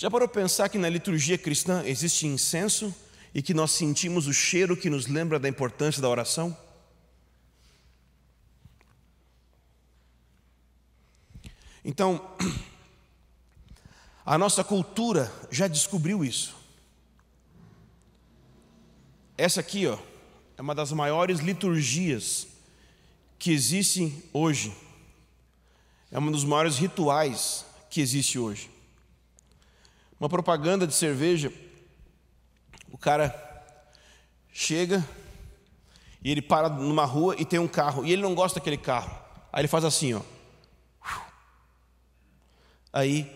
Já 0.00 0.10
parou 0.10 0.26
para 0.26 0.40
pensar 0.40 0.70
que 0.70 0.78
na 0.78 0.88
liturgia 0.88 1.36
cristã 1.36 1.82
existe 1.84 2.26
incenso 2.26 2.94
e 3.34 3.42
que 3.42 3.52
nós 3.52 3.72
sentimos 3.72 4.26
o 4.26 4.32
cheiro 4.32 4.74
que 4.74 4.88
nos 4.88 5.06
lembra 5.06 5.38
da 5.38 5.46
importância 5.46 6.00
da 6.00 6.08
oração? 6.08 6.56
Então, 11.84 12.34
a 14.24 14.38
nossa 14.38 14.64
cultura 14.64 15.30
já 15.50 15.68
descobriu 15.68 16.24
isso. 16.24 16.56
Essa 19.36 19.60
aqui, 19.60 19.86
ó, 19.86 19.98
é 20.56 20.62
uma 20.62 20.74
das 20.74 20.92
maiores 20.92 21.40
liturgias 21.40 22.46
que 23.38 23.52
existe 23.52 24.24
hoje. 24.32 24.74
É 26.10 26.18
um 26.18 26.32
dos 26.32 26.44
maiores 26.44 26.78
rituais 26.78 27.66
que 27.90 28.00
existe 28.00 28.38
hoje 28.38 28.79
uma 30.20 30.28
propaganda 30.28 30.86
de 30.86 30.94
cerveja. 30.94 31.50
O 32.92 32.98
cara 32.98 33.34
chega 34.52 35.04
e 36.22 36.30
ele 36.30 36.42
para 36.42 36.68
numa 36.68 37.06
rua 37.06 37.34
e 37.38 37.44
tem 37.44 37.58
um 37.58 37.66
carro 37.66 38.04
e 38.04 38.12
ele 38.12 38.20
não 38.20 38.34
gosta 38.34 38.60
daquele 38.60 38.76
carro. 38.76 39.10
Aí 39.50 39.62
ele 39.62 39.68
faz 39.68 39.84
assim, 39.84 40.12
ó. 40.12 40.20
Aí 42.92 43.30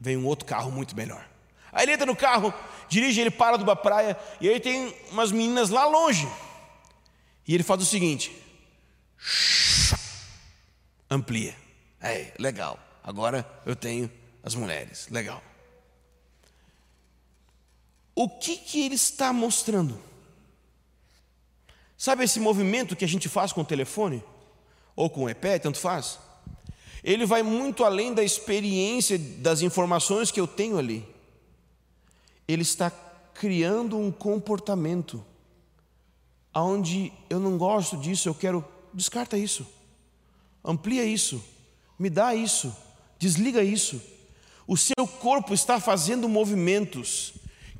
vem 0.00 0.16
um 0.16 0.26
outro 0.26 0.44
carro 0.44 0.72
muito 0.72 0.96
melhor. 0.96 1.24
Aí 1.70 1.84
ele 1.84 1.92
entra 1.92 2.06
no 2.06 2.16
carro, 2.16 2.52
dirige, 2.88 3.20
ele 3.20 3.30
para 3.30 3.56
de 3.56 3.62
uma 3.62 3.76
praia 3.76 4.18
e 4.40 4.48
aí 4.48 4.58
tem 4.58 4.94
umas 5.12 5.30
meninas 5.30 5.70
lá 5.70 5.86
longe. 5.86 6.28
E 7.46 7.54
ele 7.54 7.62
faz 7.62 7.80
o 7.80 7.86
seguinte: 7.86 8.34
amplia. 11.08 11.54
É, 12.00 12.32
legal. 12.38 12.78
Agora 13.02 13.48
eu 13.64 13.76
tenho 13.76 14.10
as 14.42 14.54
mulheres. 14.54 15.08
Legal. 15.10 15.42
O 18.14 18.28
que, 18.28 18.56
que 18.56 18.84
ele 18.84 18.94
está 18.94 19.32
mostrando? 19.32 19.98
Sabe 21.96 22.24
esse 22.24 22.38
movimento 22.38 22.94
que 22.94 23.04
a 23.04 23.08
gente 23.08 23.28
faz 23.28 23.52
com 23.52 23.62
o 23.62 23.64
telefone? 23.64 24.22
Ou 24.94 25.10
com 25.10 25.24
o 25.24 25.30
iPad, 25.30 25.62
tanto 25.62 25.78
faz? 25.78 26.18
Ele 27.02 27.26
vai 27.26 27.42
muito 27.42 27.84
além 27.84 28.14
da 28.14 28.22
experiência, 28.22 29.18
das 29.18 29.62
informações 29.62 30.30
que 30.30 30.40
eu 30.40 30.46
tenho 30.46 30.78
ali. 30.78 31.06
Ele 32.46 32.62
está 32.62 32.90
criando 33.34 33.98
um 33.98 34.12
comportamento 34.12 35.24
onde 36.54 37.12
eu 37.28 37.40
não 37.40 37.58
gosto 37.58 37.96
disso, 37.96 38.28
eu 38.28 38.34
quero, 38.34 38.64
descarta 38.92 39.36
isso, 39.36 39.66
amplia 40.64 41.04
isso, 41.04 41.42
me 41.98 42.08
dá 42.08 42.34
isso, 42.34 42.74
desliga 43.18 43.62
isso. 43.62 44.00
O 44.66 44.76
seu 44.76 45.06
corpo 45.20 45.52
está 45.52 45.80
fazendo 45.80 46.28
movimentos 46.28 47.34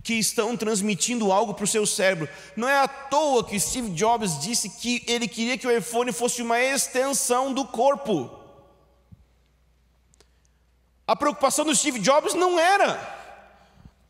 que 0.05 0.15
estão 0.15 0.55
transmitindo 0.55 1.33
algo 1.33 1.55
para 1.55 1.65
o 1.65 1.67
seu 1.67 1.87
cérebro. 1.87 2.29
Não 2.55 2.69
é 2.69 2.79
à 2.79 2.87
toa 2.87 3.43
que 3.43 3.59
Steve 3.59 3.91
Jobs 3.91 4.39
disse 4.39 4.69
que 4.69 5.03
ele 5.09 5.27
queria 5.27 5.57
que 5.57 5.67
o 5.67 5.77
iPhone 5.77 6.13
fosse 6.13 6.43
uma 6.43 6.61
extensão 6.61 7.55
do 7.55 7.65
corpo. 7.65 8.31
A 11.07 11.17
preocupação 11.17 11.65
do 11.65 11.75
Steve 11.75 11.99
Jobs 11.99 12.35
não 12.35 12.61
era 12.61 13.15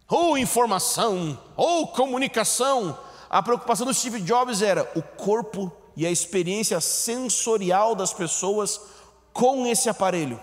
ou 0.09 0.37
informação, 0.37 1.41
ou 1.57 1.89
comunicação. 1.89 2.99
A 3.31 3.41
preocupação 3.41 3.87
do 3.87 3.95
Steve 3.95 4.21
Jobs 4.21 4.63
era 4.63 4.91
o 4.97 5.03
corpo 5.03 5.73
e 5.97 6.05
a 6.05 6.11
experiência 6.11 6.81
sensorial 6.81 7.95
das 7.95 8.13
pessoas 8.13 8.81
com 9.33 9.65
esse 9.65 9.89
aparelho. 9.89 10.41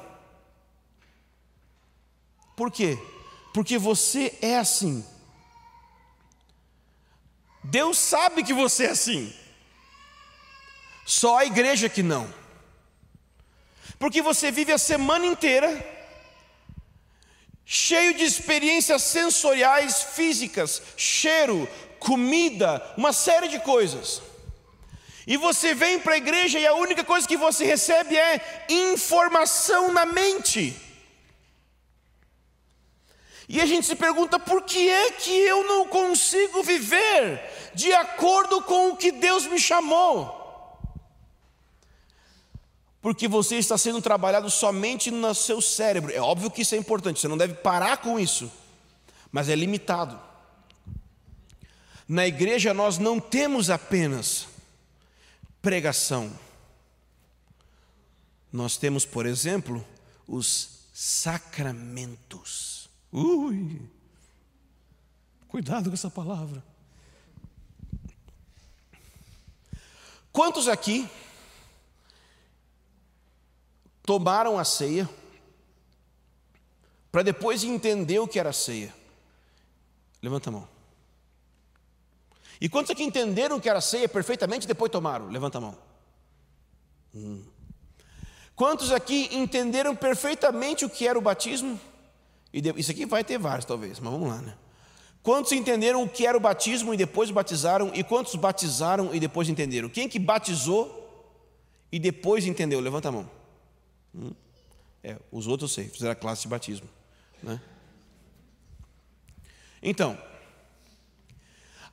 Por 2.55 2.71
quê? 2.71 2.97
Porque 3.53 3.77
você 3.77 4.37
é 4.41 4.57
assim. 4.57 5.05
Deus 7.63 7.97
sabe 7.97 8.43
que 8.43 8.53
você 8.53 8.85
é 8.85 8.89
assim. 8.91 9.33
Só 11.05 11.37
a 11.37 11.45
igreja 11.45 11.89
que 11.89 12.01
não. 12.01 12.31
Porque 13.99 14.21
você 14.21 14.51
vive 14.51 14.71
a 14.71 14.77
semana 14.77 15.25
inteira 15.25 15.69
cheio 17.65 18.13
de 18.13 18.25
experiências 18.25 19.01
sensoriais 19.03 20.03
físicas, 20.03 20.81
cheiro, 20.97 21.69
comida, 21.99 22.83
uma 22.97 23.13
série 23.13 23.47
de 23.47 23.59
coisas. 23.59 24.21
E 25.25 25.37
você 25.37 25.73
vem 25.73 25.99
para 25.99 26.15
a 26.15 26.17
igreja 26.17 26.59
e 26.59 26.65
a 26.65 26.73
única 26.73 27.03
coisa 27.03 27.27
que 27.27 27.37
você 27.37 27.63
recebe 27.63 28.17
é 28.17 28.65
informação 28.69 29.93
na 29.93 30.05
mente. 30.05 30.75
E 33.53 33.59
a 33.59 33.65
gente 33.65 33.85
se 33.85 33.97
pergunta 33.97 34.39
por 34.39 34.61
que 34.63 34.87
é 34.87 35.11
que 35.11 35.29
eu 35.29 35.67
não 35.67 35.85
consigo 35.85 36.63
viver 36.63 37.41
de 37.75 37.91
acordo 37.91 38.61
com 38.61 38.91
o 38.91 38.95
que 38.95 39.11
Deus 39.11 39.45
me 39.45 39.59
chamou? 39.59 40.39
Porque 43.01 43.27
você 43.27 43.57
está 43.57 43.77
sendo 43.77 44.01
trabalhado 44.01 44.49
somente 44.49 45.11
no 45.11 45.35
seu 45.35 45.59
cérebro. 45.59 46.13
É 46.13 46.21
óbvio 46.21 46.49
que 46.49 46.61
isso 46.61 46.75
é 46.75 46.77
importante, 46.77 47.19
você 47.19 47.27
não 47.27 47.37
deve 47.37 47.55
parar 47.55 47.97
com 47.97 48.17
isso, 48.17 48.49
mas 49.29 49.49
é 49.49 49.55
limitado. 49.55 50.17
Na 52.07 52.25
igreja 52.25 52.73
nós 52.73 52.97
não 52.97 53.19
temos 53.19 53.69
apenas 53.69 54.47
pregação, 55.61 56.31
nós 58.49 58.77
temos, 58.77 59.05
por 59.05 59.25
exemplo, 59.25 59.85
os 60.25 60.85
sacramentos. 60.93 62.80
Ui, 63.11 63.81
cuidado 65.47 65.89
com 65.89 65.93
essa 65.93 66.09
palavra. 66.09 66.63
Quantos 70.31 70.69
aqui 70.69 71.09
tomaram 74.03 74.57
a 74.57 74.63
ceia 74.63 75.09
para 77.11 77.21
depois 77.21 77.63
entender 77.65 78.19
o 78.19 78.27
que 78.27 78.39
era 78.39 78.51
a 78.51 78.53
ceia? 78.53 78.93
Levanta 80.21 80.49
a 80.49 80.53
mão. 80.53 80.69
E 82.61 82.69
quantos 82.69 82.91
aqui 82.91 83.03
entenderam 83.03 83.57
o 83.57 83.61
que 83.61 83.67
era 83.67 83.79
a 83.79 83.81
ceia 83.81 84.07
perfeitamente 84.07 84.65
e 84.65 84.67
depois 84.67 84.91
tomaram? 84.91 85.27
Levanta 85.27 85.57
a 85.57 85.61
mão. 85.61 85.77
Hum. 87.13 87.43
Quantos 88.55 88.91
aqui 88.91 89.27
entenderam 89.35 89.95
perfeitamente 89.95 90.85
o 90.85 90.89
que 90.89 91.07
era 91.07 91.17
o 91.17 91.21
batismo? 91.21 91.79
Isso 92.53 92.91
aqui 92.91 93.05
vai 93.05 93.23
ter 93.23 93.37
vários, 93.37 93.65
talvez, 93.65 93.99
mas 93.99 94.11
vamos 94.11 94.27
lá, 94.27 94.41
né? 94.41 94.55
Quantos 95.23 95.51
entenderam 95.51 96.03
o 96.03 96.09
que 96.09 96.25
era 96.25 96.35
o 96.35 96.41
batismo 96.41 96.93
e 96.93 96.97
depois 96.97 97.29
batizaram? 97.29 97.91
E 97.93 98.03
quantos 98.03 98.35
batizaram 98.35 99.13
e 99.13 99.19
depois 99.19 99.47
entenderam? 99.47 99.87
Quem 99.87 100.09
que 100.09 100.17
batizou 100.17 100.97
e 101.91 101.99
depois 101.99 102.45
entendeu? 102.45 102.79
Levanta 102.79 103.09
a 103.09 103.11
mão. 103.11 103.29
Hum? 104.15 104.31
É, 105.03 105.17
os 105.31 105.47
outros 105.47 105.71
eu 105.71 105.83
sei, 105.83 105.91
fizeram 105.91 106.11
a 106.11 106.15
classe 106.15 106.43
de 106.43 106.47
batismo. 106.47 106.87
Né? 107.41 107.61
Então, 109.81 110.17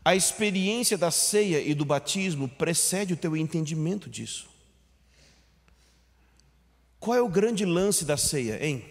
a 0.05 0.15
experiência 0.15 0.97
da 0.97 1.11
ceia 1.11 1.61
e 1.61 1.75
do 1.75 1.85
batismo 1.85 2.49
precede 2.49 3.13
o 3.13 3.17
teu 3.17 3.37
entendimento 3.37 4.09
disso. 4.09 4.49
Qual 6.99 7.17
é 7.17 7.23
o 7.23 7.29
grande 7.29 7.65
lance 7.65 8.05
da 8.05 8.17
ceia, 8.17 8.65
hein? 8.65 8.85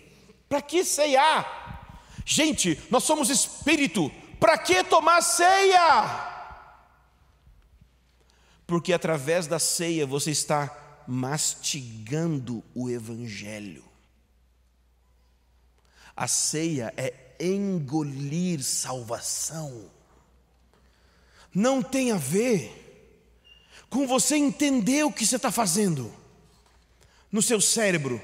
Para 0.47 0.61
que 0.61 0.83
ceiar? 0.83 1.91
Gente, 2.25 2.79
nós 2.89 3.03
somos 3.03 3.29
espírito, 3.29 4.11
para 4.39 4.57
que 4.57 4.83
tomar 4.83 5.21
ceia? 5.21 6.35
Porque 8.65 8.91
através 8.91 9.47
da 9.47 9.59
ceia 9.59 10.05
você 10.05 10.31
está 10.31 11.03
mastigando 11.07 12.63
o 12.75 12.89
Evangelho. 12.89 13.83
A 16.15 16.27
ceia 16.27 16.93
é 16.97 17.13
engolir 17.39 18.63
salvação. 18.63 19.89
Não 21.53 21.81
tem 21.81 22.11
a 22.11 22.17
ver 22.17 22.83
com 23.89 24.05
você 24.05 24.35
entender 24.35 25.03
o 25.03 25.11
que 25.11 25.25
você 25.25 25.37
está 25.37 25.51
fazendo 25.51 26.13
no 27.31 27.41
seu 27.41 27.61
cérebro 27.61 28.21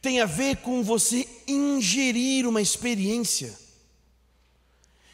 tem 0.00 0.20
a 0.20 0.26
ver 0.26 0.58
com 0.58 0.82
você 0.82 1.28
ingerir 1.46 2.46
uma 2.46 2.60
experiência. 2.60 3.56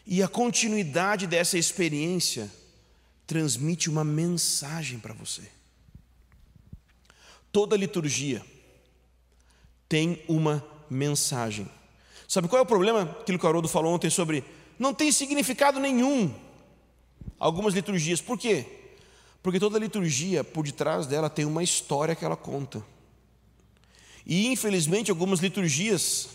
E 0.06 0.22
a 0.22 0.28
continuidade 0.28 1.26
dessa 1.26 1.56
experiência 1.56 2.50
transmite 3.26 3.88
uma 3.88 4.04
mensagem 4.04 4.98
para 4.98 5.14
você. 5.14 5.42
Toda 7.50 7.76
liturgia 7.76 8.44
tem 9.88 10.22
uma 10.28 10.64
mensagem. 10.90 11.68
Sabe 12.28 12.48
qual 12.48 12.60
é 12.60 12.62
o 12.62 12.66
problema? 12.66 13.02
Aquilo 13.20 13.38
que 13.38 13.46
o 13.46 13.48
Haroldo 13.48 13.68
falou 13.68 13.94
ontem 13.94 14.10
sobre 14.10 14.44
não 14.78 14.92
tem 14.92 15.10
significado 15.10 15.80
nenhum. 15.80 16.34
Algumas 17.38 17.74
liturgias. 17.74 18.20
Por 18.20 18.38
quê? 18.38 18.66
Porque 19.42 19.60
toda 19.60 19.78
liturgia, 19.78 20.42
por 20.42 20.64
detrás 20.64 21.06
dela, 21.06 21.30
tem 21.30 21.44
uma 21.44 21.62
história 21.62 22.14
que 22.14 22.24
ela 22.24 22.36
conta. 22.36 22.84
E 24.26 24.46
infelizmente 24.46 25.10
algumas 25.10 25.40
liturgias 25.40 26.28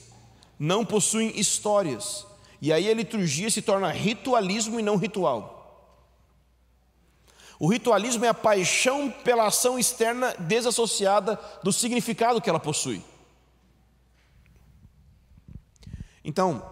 não 0.59 0.85
possuem 0.85 1.39
histórias. 1.39 2.25
E 2.61 2.73
aí 2.73 2.89
a 2.89 2.93
liturgia 2.93 3.49
se 3.49 3.61
torna 3.61 3.91
ritualismo 3.91 4.79
e 4.79 4.83
não 4.83 4.97
ritual. 4.97 5.57
O 7.59 7.67
ritualismo 7.67 8.23
é 8.23 8.29
a 8.29 8.33
paixão 8.33 9.11
pela 9.11 9.47
ação 9.47 9.77
externa 9.77 10.33
desassociada 10.39 11.39
do 11.61 11.73
significado 11.73 12.41
que 12.41 12.49
ela 12.49 12.59
possui. 12.59 13.03
Então, 16.23 16.63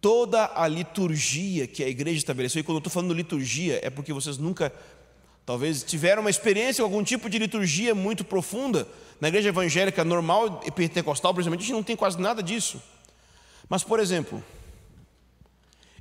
toda 0.00 0.50
a 0.54 0.66
liturgia 0.68 1.66
que 1.66 1.82
a 1.82 1.88
igreja 1.88 2.18
estabeleceu, 2.18 2.60
e 2.60 2.62
quando 2.62 2.76
eu 2.76 2.80
estou 2.80 2.92
falando 2.92 3.14
liturgia, 3.14 3.80
é 3.82 3.88
porque 3.88 4.12
vocês 4.12 4.36
nunca 4.36 4.72
Talvez 5.48 5.82
tiveram 5.82 6.20
uma 6.20 6.28
experiência 6.28 6.84
com 6.84 6.90
algum 6.90 7.02
tipo 7.02 7.30
de 7.30 7.38
liturgia 7.38 7.94
muito 7.94 8.22
profunda. 8.22 8.86
Na 9.18 9.28
igreja 9.28 9.48
evangélica 9.48 10.04
normal 10.04 10.60
e 10.66 10.70
pentecostal, 10.70 11.32
principalmente, 11.32 11.60
a 11.60 11.64
gente 11.64 11.72
não 11.72 11.82
tem 11.82 11.96
quase 11.96 12.20
nada 12.20 12.42
disso. 12.42 12.82
Mas, 13.66 13.82
por 13.82 13.98
exemplo, 13.98 14.44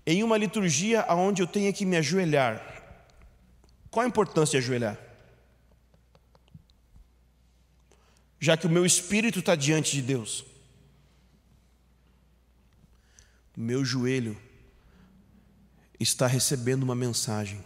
em 0.06 0.22
uma 0.22 0.38
liturgia 0.38 1.06
onde 1.12 1.42
eu 1.42 1.48
tenho 1.48 1.74
que 1.74 1.86
me 1.86 1.96
ajoelhar, 1.96 2.62
qual 3.90 4.04
a 4.04 4.10
importância 4.10 4.60
de 4.60 4.66
ajoelhar? 4.66 5.00
Já 8.42 8.58
que 8.58 8.68
o 8.68 8.70
meu 8.70 8.86
espírito 8.86 9.40
está 9.40 9.56
diante 9.56 9.94
de 9.94 10.02
Deus, 10.02 10.44
meu 13.56 13.86
joelho 13.86 14.38
está 15.98 16.28
recebendo 16.28 16.84
uma 16.84 16.94
mensagem. 16.94 17.64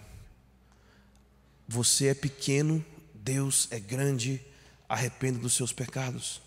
Você 1.71 2.07
é 2.07 2.13
pequeno, 2.13 2.85
Deus 3.13 3.69
é 3.71 3.79
grande, 3.79 4.45
arrependa 4.89 5.39
dos 5.39 5.53
seus 5.53 5.71
pecados. 5.71 6.41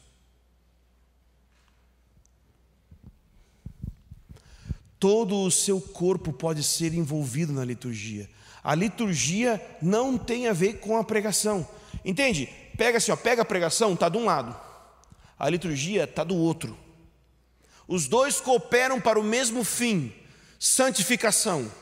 Todo 5.01 5.41
o 5.41 5.51
seu 5.51 5.81
corpo 5.81 6.31
pode 6.31 6.63
ser 6.63 6.93
envolvido 6.93 7.55
na 7.55 7.65
liturgia. 7.65 8.29
A 8.63 8.75
liturgia 8.75 9.59
não 9.81 10.19
tem 10.19 10.47
a 10.47 10.53
ver 10.53 10.75
com 10.75 10.99
a 10.99 11.03
pregação. 11.03 11.67
Entende? 12.05 12.47
Pega 12.77 12.99
assim, 12.99 13.11
ó, 13.11 13.17
pega 13.17 13.41
a 13.41 13.47
pregação, 13.47 13.95
está 13.95 14.11
de 14.11 14.19
um 14.19 14.27
lado. 14.27 14.55
A 15.39 15.49
liturgia 15.49 16.05
está 16.05 16.23
do 16.23 16.37
outro. 16.37 16.77
Os 17.89 18.07
dois 18.07 18.43
cooperam 18.43 19.01
para 19.01 19.19
o 19.19 19.25
mesmo 19.25 19.65
fim, 19.65 20.13
santificação, 20.61 21.73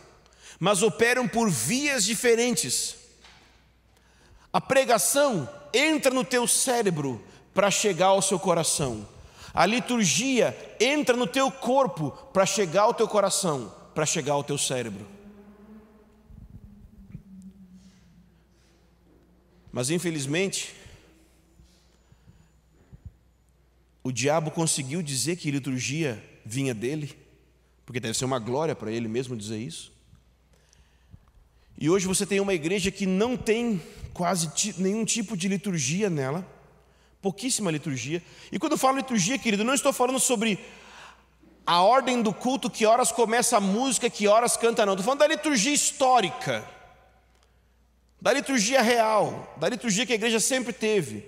mas 0.60 0.80
operam 0.80 1.26
por 1.26 1.50
vias 1.50 2.04
diferentes. 2.04 3.01
A 4.52 4.60
pregação 4.60 5.48
entra 5.72 6.12
no 6.12 6.24
teu 6.24 6.46
cérebro 6.46 7.22
para 7.54 7.70
chegar 7.70 8.08
ao 8.08 8.20
seu 8.20 8.38
coração. 8.38 9.08
A 9.54 9.64
liturgia 9.64 10.56
entra 10.78 11.16
no 11.16 11.26
teu 11.26 11.50
corpo 11.50 12.10
para 12.32 12.44
chegar 12.44 12.82
ao 12.82 12.94
teu 12.94 13.08
coração, 13.08 13.72
para 13.94 14.04
chegar 14.04 14.34
ao 14.34 14.44
teu 14.44 14.58
cérebro. 14.58 15.06
Mas 19.70 19.88
infelizmente, 19.88 20.74
o 24.04 24.12
diabo 24.12 24.50
conseguiu 24.50 25.02
dizer 25.02 25.36
que 25.36 25.50
liturgia 25.50 26.22
vinha 26.44 26.74
dele, 26.74 27.16
porque 27.86 28.00
deve 28.00 28.18
ser 28.18 28.26
uma 28.26 28.38
glória 28.38 28.74
para 28.74 28.92
ele 28.92 29.08
mesmo 29.08 29.34
dizer 29.34 29.58
isso. 29.58 29.92
E 31.78 31.88
hoje 31.88 32.06
você 32.06 32.26
tem 32.26 32.38
uma 32.38 32.52
igreja 32.52 32.90
que 32.90 33.06
não 33.06 33.34
tem 33.34 33.80
quase 34.12 34.50
nenhum 34.78 35.04
tipo 35.04 35.36
de 35.36 35.48
liturgia 35.48 36.10
nela, 36.10 36.46
pouquíssima 37.20 37.70
liturgia. 37.70 38.22
E 38.50 38.58
quando 38.58 38.72
eu 38.72 38.78
falo 38.78 38.96
liturgia, 38.96 39.38
querido, 39.38 39.64
não 39.64 39.74
estou 39.74 39.92
falando 39.92 40.18
sobre 40.18 40.58
a 41.64 41.80
ordem 41.82 42.20
do 42.20 42.34
culto, 42.34 42.68
que 42.68 42.84
horas 42.84 43.12
começa 43.12 43.56
a 43.56 43.60
música, 43.60 44.10
que 44.10 44.26
horas 44.26 44.56
canta, 44.56 44.84
não. 44.84 44.94
Estou 44.94 45.04
falando 45.04 45.20
da 45.20 45.28
liturgia 45.28 45.72
histórica. 45.72 46.64
da 48.22 48.32
liturgia 48.32 48.80
real, 48.80 49.52
da 49.56 49.68
liturgia 49.68 50.06
que 50.06 50.12
a 50.12 50.14
igreja 50.14 50.38
sempre 50.38 50.72
teve, 50.72 51.26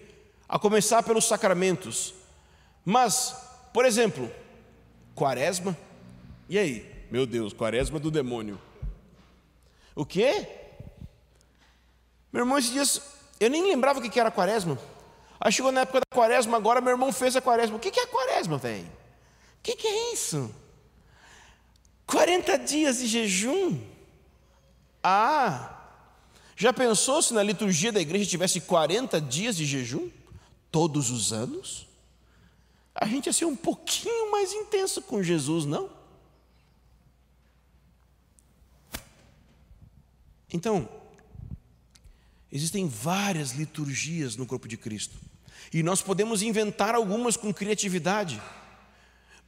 a 0.49 0.61
começar 0.61 1.03
pelos 1.03 1.24
sacramentos. 1.24 2.14
Mas, 2.85 3.35
por 3.72 3.85
exemplo, 3.85 4.30
quaresma, 5.12 5.76
e 6.49 6.57
aí? 6.57 6.89
Meu 7.11 7.26
Deus, 7.26 7.53
quaresma 7.53 7.99
do 7.99 8.12
demônio. 8.12 8.61
O 9.97 10.07
quê? 10.07 10.47
Meu 12.35 12.41
irmão, 12.41 12.59
esses 12.59 12.72
dias, 12.72 13.01
eu 13.39 13.49
nem 13.49 13.62
lembrava 13.62 14.01
o 14.01 14.03
que 14.03 14.18
era 14.18 14.28
quaresma. 14.28 14.76
Aí 15.39 15.53
chegou 15.53 15.70
na 15.70 15.82
época 15.82 16.01
da 16.01 16.16
quaresma, 16.16 16.57
agora 16.57 16.80
meu 16.80 16.91
irmão 16.91 17.12
fez 17.12 17.37
a 17.37 17.41
quaresma. 17.41 17.76
O 17.76 17.78
que 17.78 17.89
é 17.89 18.07
quaresma, 18.07 18.59
velho? 18.59 18.91
O 19.61 19.62
que 19.62 19.87
é 19.87 20.12
isso? 20.12 20.53
40 22.05 22.59
dias 22.59 22.99
de 22.99 23.07
jejum? 23.07 23.80
Ah, 25.01 25.78
já 26.57 26.72
pensou 26.72 27.22
se 27.22 27.32
na 27.32 27.41
liturgia 27.41 27.93
da 27.93 28.01
igreja 28.01 28.28
tivesse 28.28 28.61
40 28.61 29.20
dias 29.20 29.57
de 29.57 29.64
jejum? 29.64 30.11
Todos 30.72 31.11
os 31.11 31.32
anos? 31.32 31.87
A 32.93 33.07
gente 33.07 33.26
ia 33.26 33.32
ser 33.32 33.45
um 33.45 33.55
pouquinho 33.55 34.32
mais 34.32 34.53
intenso 34.53 35.01
com 35.03 35.22
Jesus, 35.22 35.66
não? 35.66 35.89
Então, 40.53 40.89
existem 42.55 42.86
várias 42.86 43.50
liturgias 43.50 44.36
no 44.36 44.46
corpo 44.46 44.68
de 44.68 44.76
Cristo. 44.76 45.16
E 45.72 45.82
nós 45.82 46.00
podemos 46.00 46.40
inventar 46.40 46.94
algumas 46.94 47.36
com 47.36 47.52
criatividade. 47.52 48.40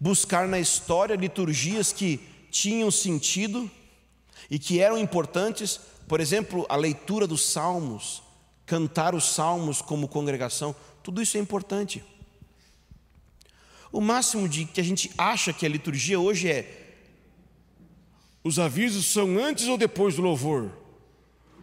Buscar 0.01 0.49
na 0.49 0.59
história 0.59 1.15
liturgias 1.15 1.93
que 1.93 2.19
tinham 2.51 2.91
sentido 2.91 3.71
e 4.51 4.59
que 4.59 4.81
eram 4.81 4.99
importantes, 4.99 5.79
por 6.09 6.21
exemplo, 6.21 6.67
a 6.69 6.75
leitura 6.75 7.29
dos 7.29 7.45
salmos, 7.47 8.25
cantar 8.67 9.15
os 9.15 9.33
salmos 9.33 9.81
como 9.81 10.09
congregação, 10.09 10.75
tudo 11.01 11.23
isso 11.23 11.37
é 11.37 11.41
importante. 11.41 12.03
O 13.93 14.01
máximo 14.01 14.49
de 14.49 14.65
que 14.65 14.81
a 14.81 14.85
gente 14.85 15.13
acha 15.17 15.53
que 15.53 15.65
a 15.65 15.69
liturgia 15.69 16.19
hoje 16.19 16.49
é 16.49 16.83
os 18.43 18.59
avisos 18.59 19.07
são 19.07 19.39
antes 19.39 19.69
ou 19.69 19.79
depois 19.79 20.17
do 20.17 20.23
louvor? 20.23 20.86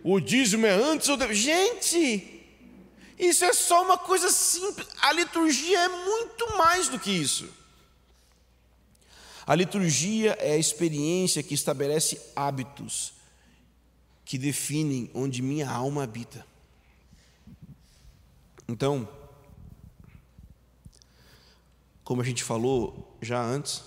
O 0.03 0.19
dízimo 0.19 0.65
é 0.65 0.71
antes 0.71 1.07
ou 1.07 1.15
depois? 1.15 1.37
Gente, 1.37 2.43
isso 3.17 3.45
é 3.45 3.53
só 3.53 3.83
uma 3.83 3.97
coisa 3.97 4.29
simples. 4.29 4.87
A 5.01 5.13
liturgia 5.13 5.79
é 5.79 5.87
muito 5.87 6.57
mais 6.57 6.89
do 6.89 6.99
que 6.99 7.09
isso. 7.09 7.49
A 9.45 9.55
liturgia 9.55 10.37
é 10.39 10.53
a 10.53 10.57
experiência 10.57 11.41
que 11.41 11.53
estabelece 11.53 12.19
hábitos 12.35 13.13
que 14.25 14.37
definem 14.37 15.09
onde 15.13 15.41
minha 15.41 15.69
alma 15.69 16.03
habita. 16.03 16.45
Então, 18.67 19.07
como 22.03 22.21
a 22.21 22.25
gente 22.25 22.43
falou 22.43 23.17
já 23.21 23.41
antes, 23.41 23.83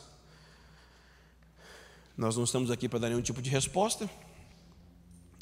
nós 2.17 2.37
não 2.37 2.45
estamos 2.45 2.71
aqui 2.71 2.89
para 2.89 2.99
dar 2.99 3.09
nenhum 3.09 3.23
tipo 3.23 3.43
de 3.43 3.51
resposta. 3.51 4.09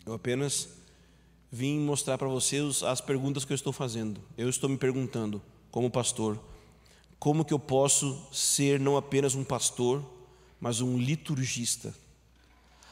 Eu 0.07 0.13
apenas 0.13 0.69
vim 1.51 1.79
mostrar 1.79 2.19
para 2.19 2.29
vocês 2.29 2.83
as 2.83 3.01
perguntas 3.01 3.43
que 3.43 3.53
eu 3.53 3.55
estou 3.55 3.73
fazendo. 3.73 4.21
Eu 4.37 4.51
estou 4.51 4.69
me 4.69 4.77
perguntando, 4.77 5.41
como 5.71 5.91
pastor, 5.91 6.39
como 7.19 7.43
que 7.43 7.55
eu 7.55 7.59
posso 7.59 8.23
ser 8.31 8.79
não 8.79 8.99
apenas 8.99 9.35
um 9.35 9.43
pastor, 9.43 10.05
mas 10.61 10.83
um 10.83 10.99
liturgista? 10.99 11.95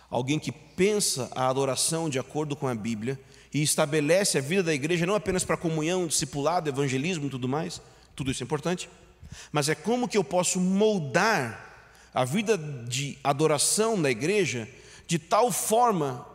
Alguém 0.09 0.39
que 0.39 0.51
pensa 0.51 1.31
a 1.35 1.49
adoração 1.49 2.09
de 2.09 2.19
acordo 2.19 2.57
com 2.57 2.67
a 2.67 2.75
Bíblia 2.75 3.21
e 3.53 3.61
estabelece 3.61 4.39
a 4.39 4.41
vida 4.41 4.63
da 4.63 4.73
igreja 4.73 5.05
não 5.05 5.15
apenas 5.15 5.45
para 5.45 5.59
comunhão, 5.59 6.07
discipulado, 6.07 6.71
evangelismo 6.71 7.27
e 7.27 7.31
tudo 7.31 7.47
mais, 7.47 7.83
tudo 8.17 8.31
isso 8.31 8.43
é 8.43 8.47
importante, 8.47 8.89
mas 9.51 9.69
é 9.69 9.75
como 9.75 10.09
que 10.09 10.17
eu 10.17 10.25
posso 10.25 10.59
moldar 10.59 12.01
a 12.15 12.25
vida 12.25 12.57
de 12.57 13.19
adoração 13.23 14.01
da 14.01 14.11
igreja 14.11 14.67
de 15.07 15.19
tal 15.19 15.53
forma 15.53 16.32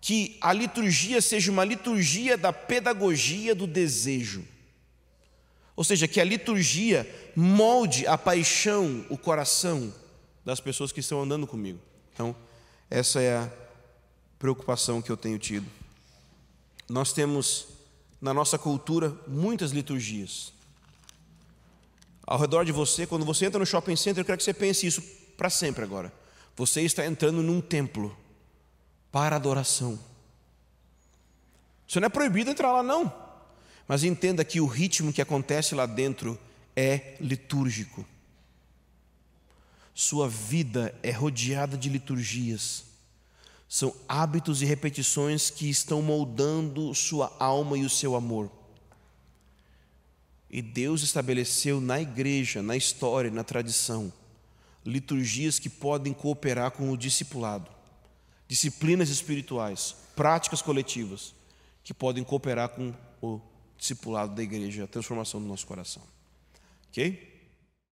que 0.00 0.38
a 0.40 0.52
liturgia 0.52 1.20
seja 1.20 1.50
uma 1.50 1.64
liturgia 1.64 2.36
da 2.36 2.52
pedagogia 2.52 3.54
do 3.54 3.66
desejo. 3.66 4.44
Ou 5.76 5.84
seja, 5.84 6.08
que 6.08 6.20
a 6.20 6.24
liturgia 6.24 7.08
molde 7.36 8.06
a 8.06 8.16
paixão, 8.16 9.04
o 9.08 9.16
coração 9.16 9.92
das 10.44 10.60
pessoas 10.60 10.90
que 10.90 11.00
estão 11.00 11.22
andando 11.22 11.46
comigo. 11.46 11.78
Então, 12.12 12.34
essa 12.90 13.20
é 13.20 13.36
a 13.36 13.50
preocupação 14.38 15.02
que 15.02 15.10
eu 15.10 15.16
tenho 15.16 15.38
tido. 15.38 15.66
Nós 16.88 17.12
temos 17.12 17.68
na 18.20 18.34
nossa 18.34 18.58
cultura 18.58 19.16
muitas 19.26 19.70
liturgias. 19.70 20.52
Ao 22.26 22.38
redor 22.38 22.64
de 22.64 22.72
você, 22.72 23.06
quando 23.06 23.24
você 23.24 23.46
entra 23.46 23.58
no 23.58 23.66
shopping 23.66 23.96
center, 23.96 24.22
eu 24.22 24.24
quero 24.24 24.38
que 24.38 24.44
você 24.44 24.54
pense 24.54 24.86
isso 24.86 25.02
para 25.36 25.50
sempre 25.50 25.84
agora. 25.84 26.12
Você 26.56 26.82
está 26.82 27.06
entrando 27.06 27.42
num 27.42 27.60
templo 27.60 28.16
para 29.10 29.36
adoração. 29.36 29.98
Isso 31.86 31.98
não 32.00 32.06
é 32.06 32.08
proibido 32.08 32.50
entrar 32.50 32.72
lá, 32.72 32.82
não. 32.82 33.12
Mas 33.88 34.04
entenda 34.04 34.44
que 34.44 34.60
o 34.60 34.66
ritmo 34.66 35.12
que 35.12 35.20
acontece 35.20 35.74
lá 35.74 35.86
dentro 35.86 36.38
é 36.76 37.16
litúrgico. 37.20 38.06
Sua 39.92 40.28
vida 40.28 40.94
é 41.02 41.10
rodeada 41.10 41.76
de 41.76 41.88
liturgias. 41.88 42.84
São 43.68 43.94
hábitos 44.08 44.62
e 44.62 44.64
repetições 44.64 45.50
que 45.50 45.68
estão 45.68 46.00
moldando 46.00 46.94
sua 46.94 47.34
alma 47.38 47.76
e 47.76 47.84
o 47.84 47.90
seu 47.90 48.14
amor. 48.14 48.50
E 50.48 50.62
Deus 50.62 51.02
estabeleceu 51.02 51.80
na 51.80 52.00
igreja, 52.00 52.62
na 52.62 52.76
história, 52.76 53.30
na 53.30 53.44
tradição, 53.44 54.12
liturgias 54.84 55.58
que 55.58 55.68
podem 55.68 56.12
cooperar 56.12 56.70
com 56.72 56.90
o 56.90 56.96
discipulado 56.96 57.79
disciplinas 58.50 59.10
espirituais, 59.10 59.94
práticas 60.16 60.60
coletivas 60.60 61.32
que 61.84 61.94
podem 61.94 62.24
cooperar 62.24 62.70
com 62.70 62.92
o 63.22 63.40
discipulado 63.78 64.34
da 64.34 64.42
igreja, 64.42 64.82
a 64.82 64.88
transformação 64.88 65.40
do 65.40 65.46
nosso 65.46 65.64
coração. 65.64 66.02
Ok? 66.88 67.29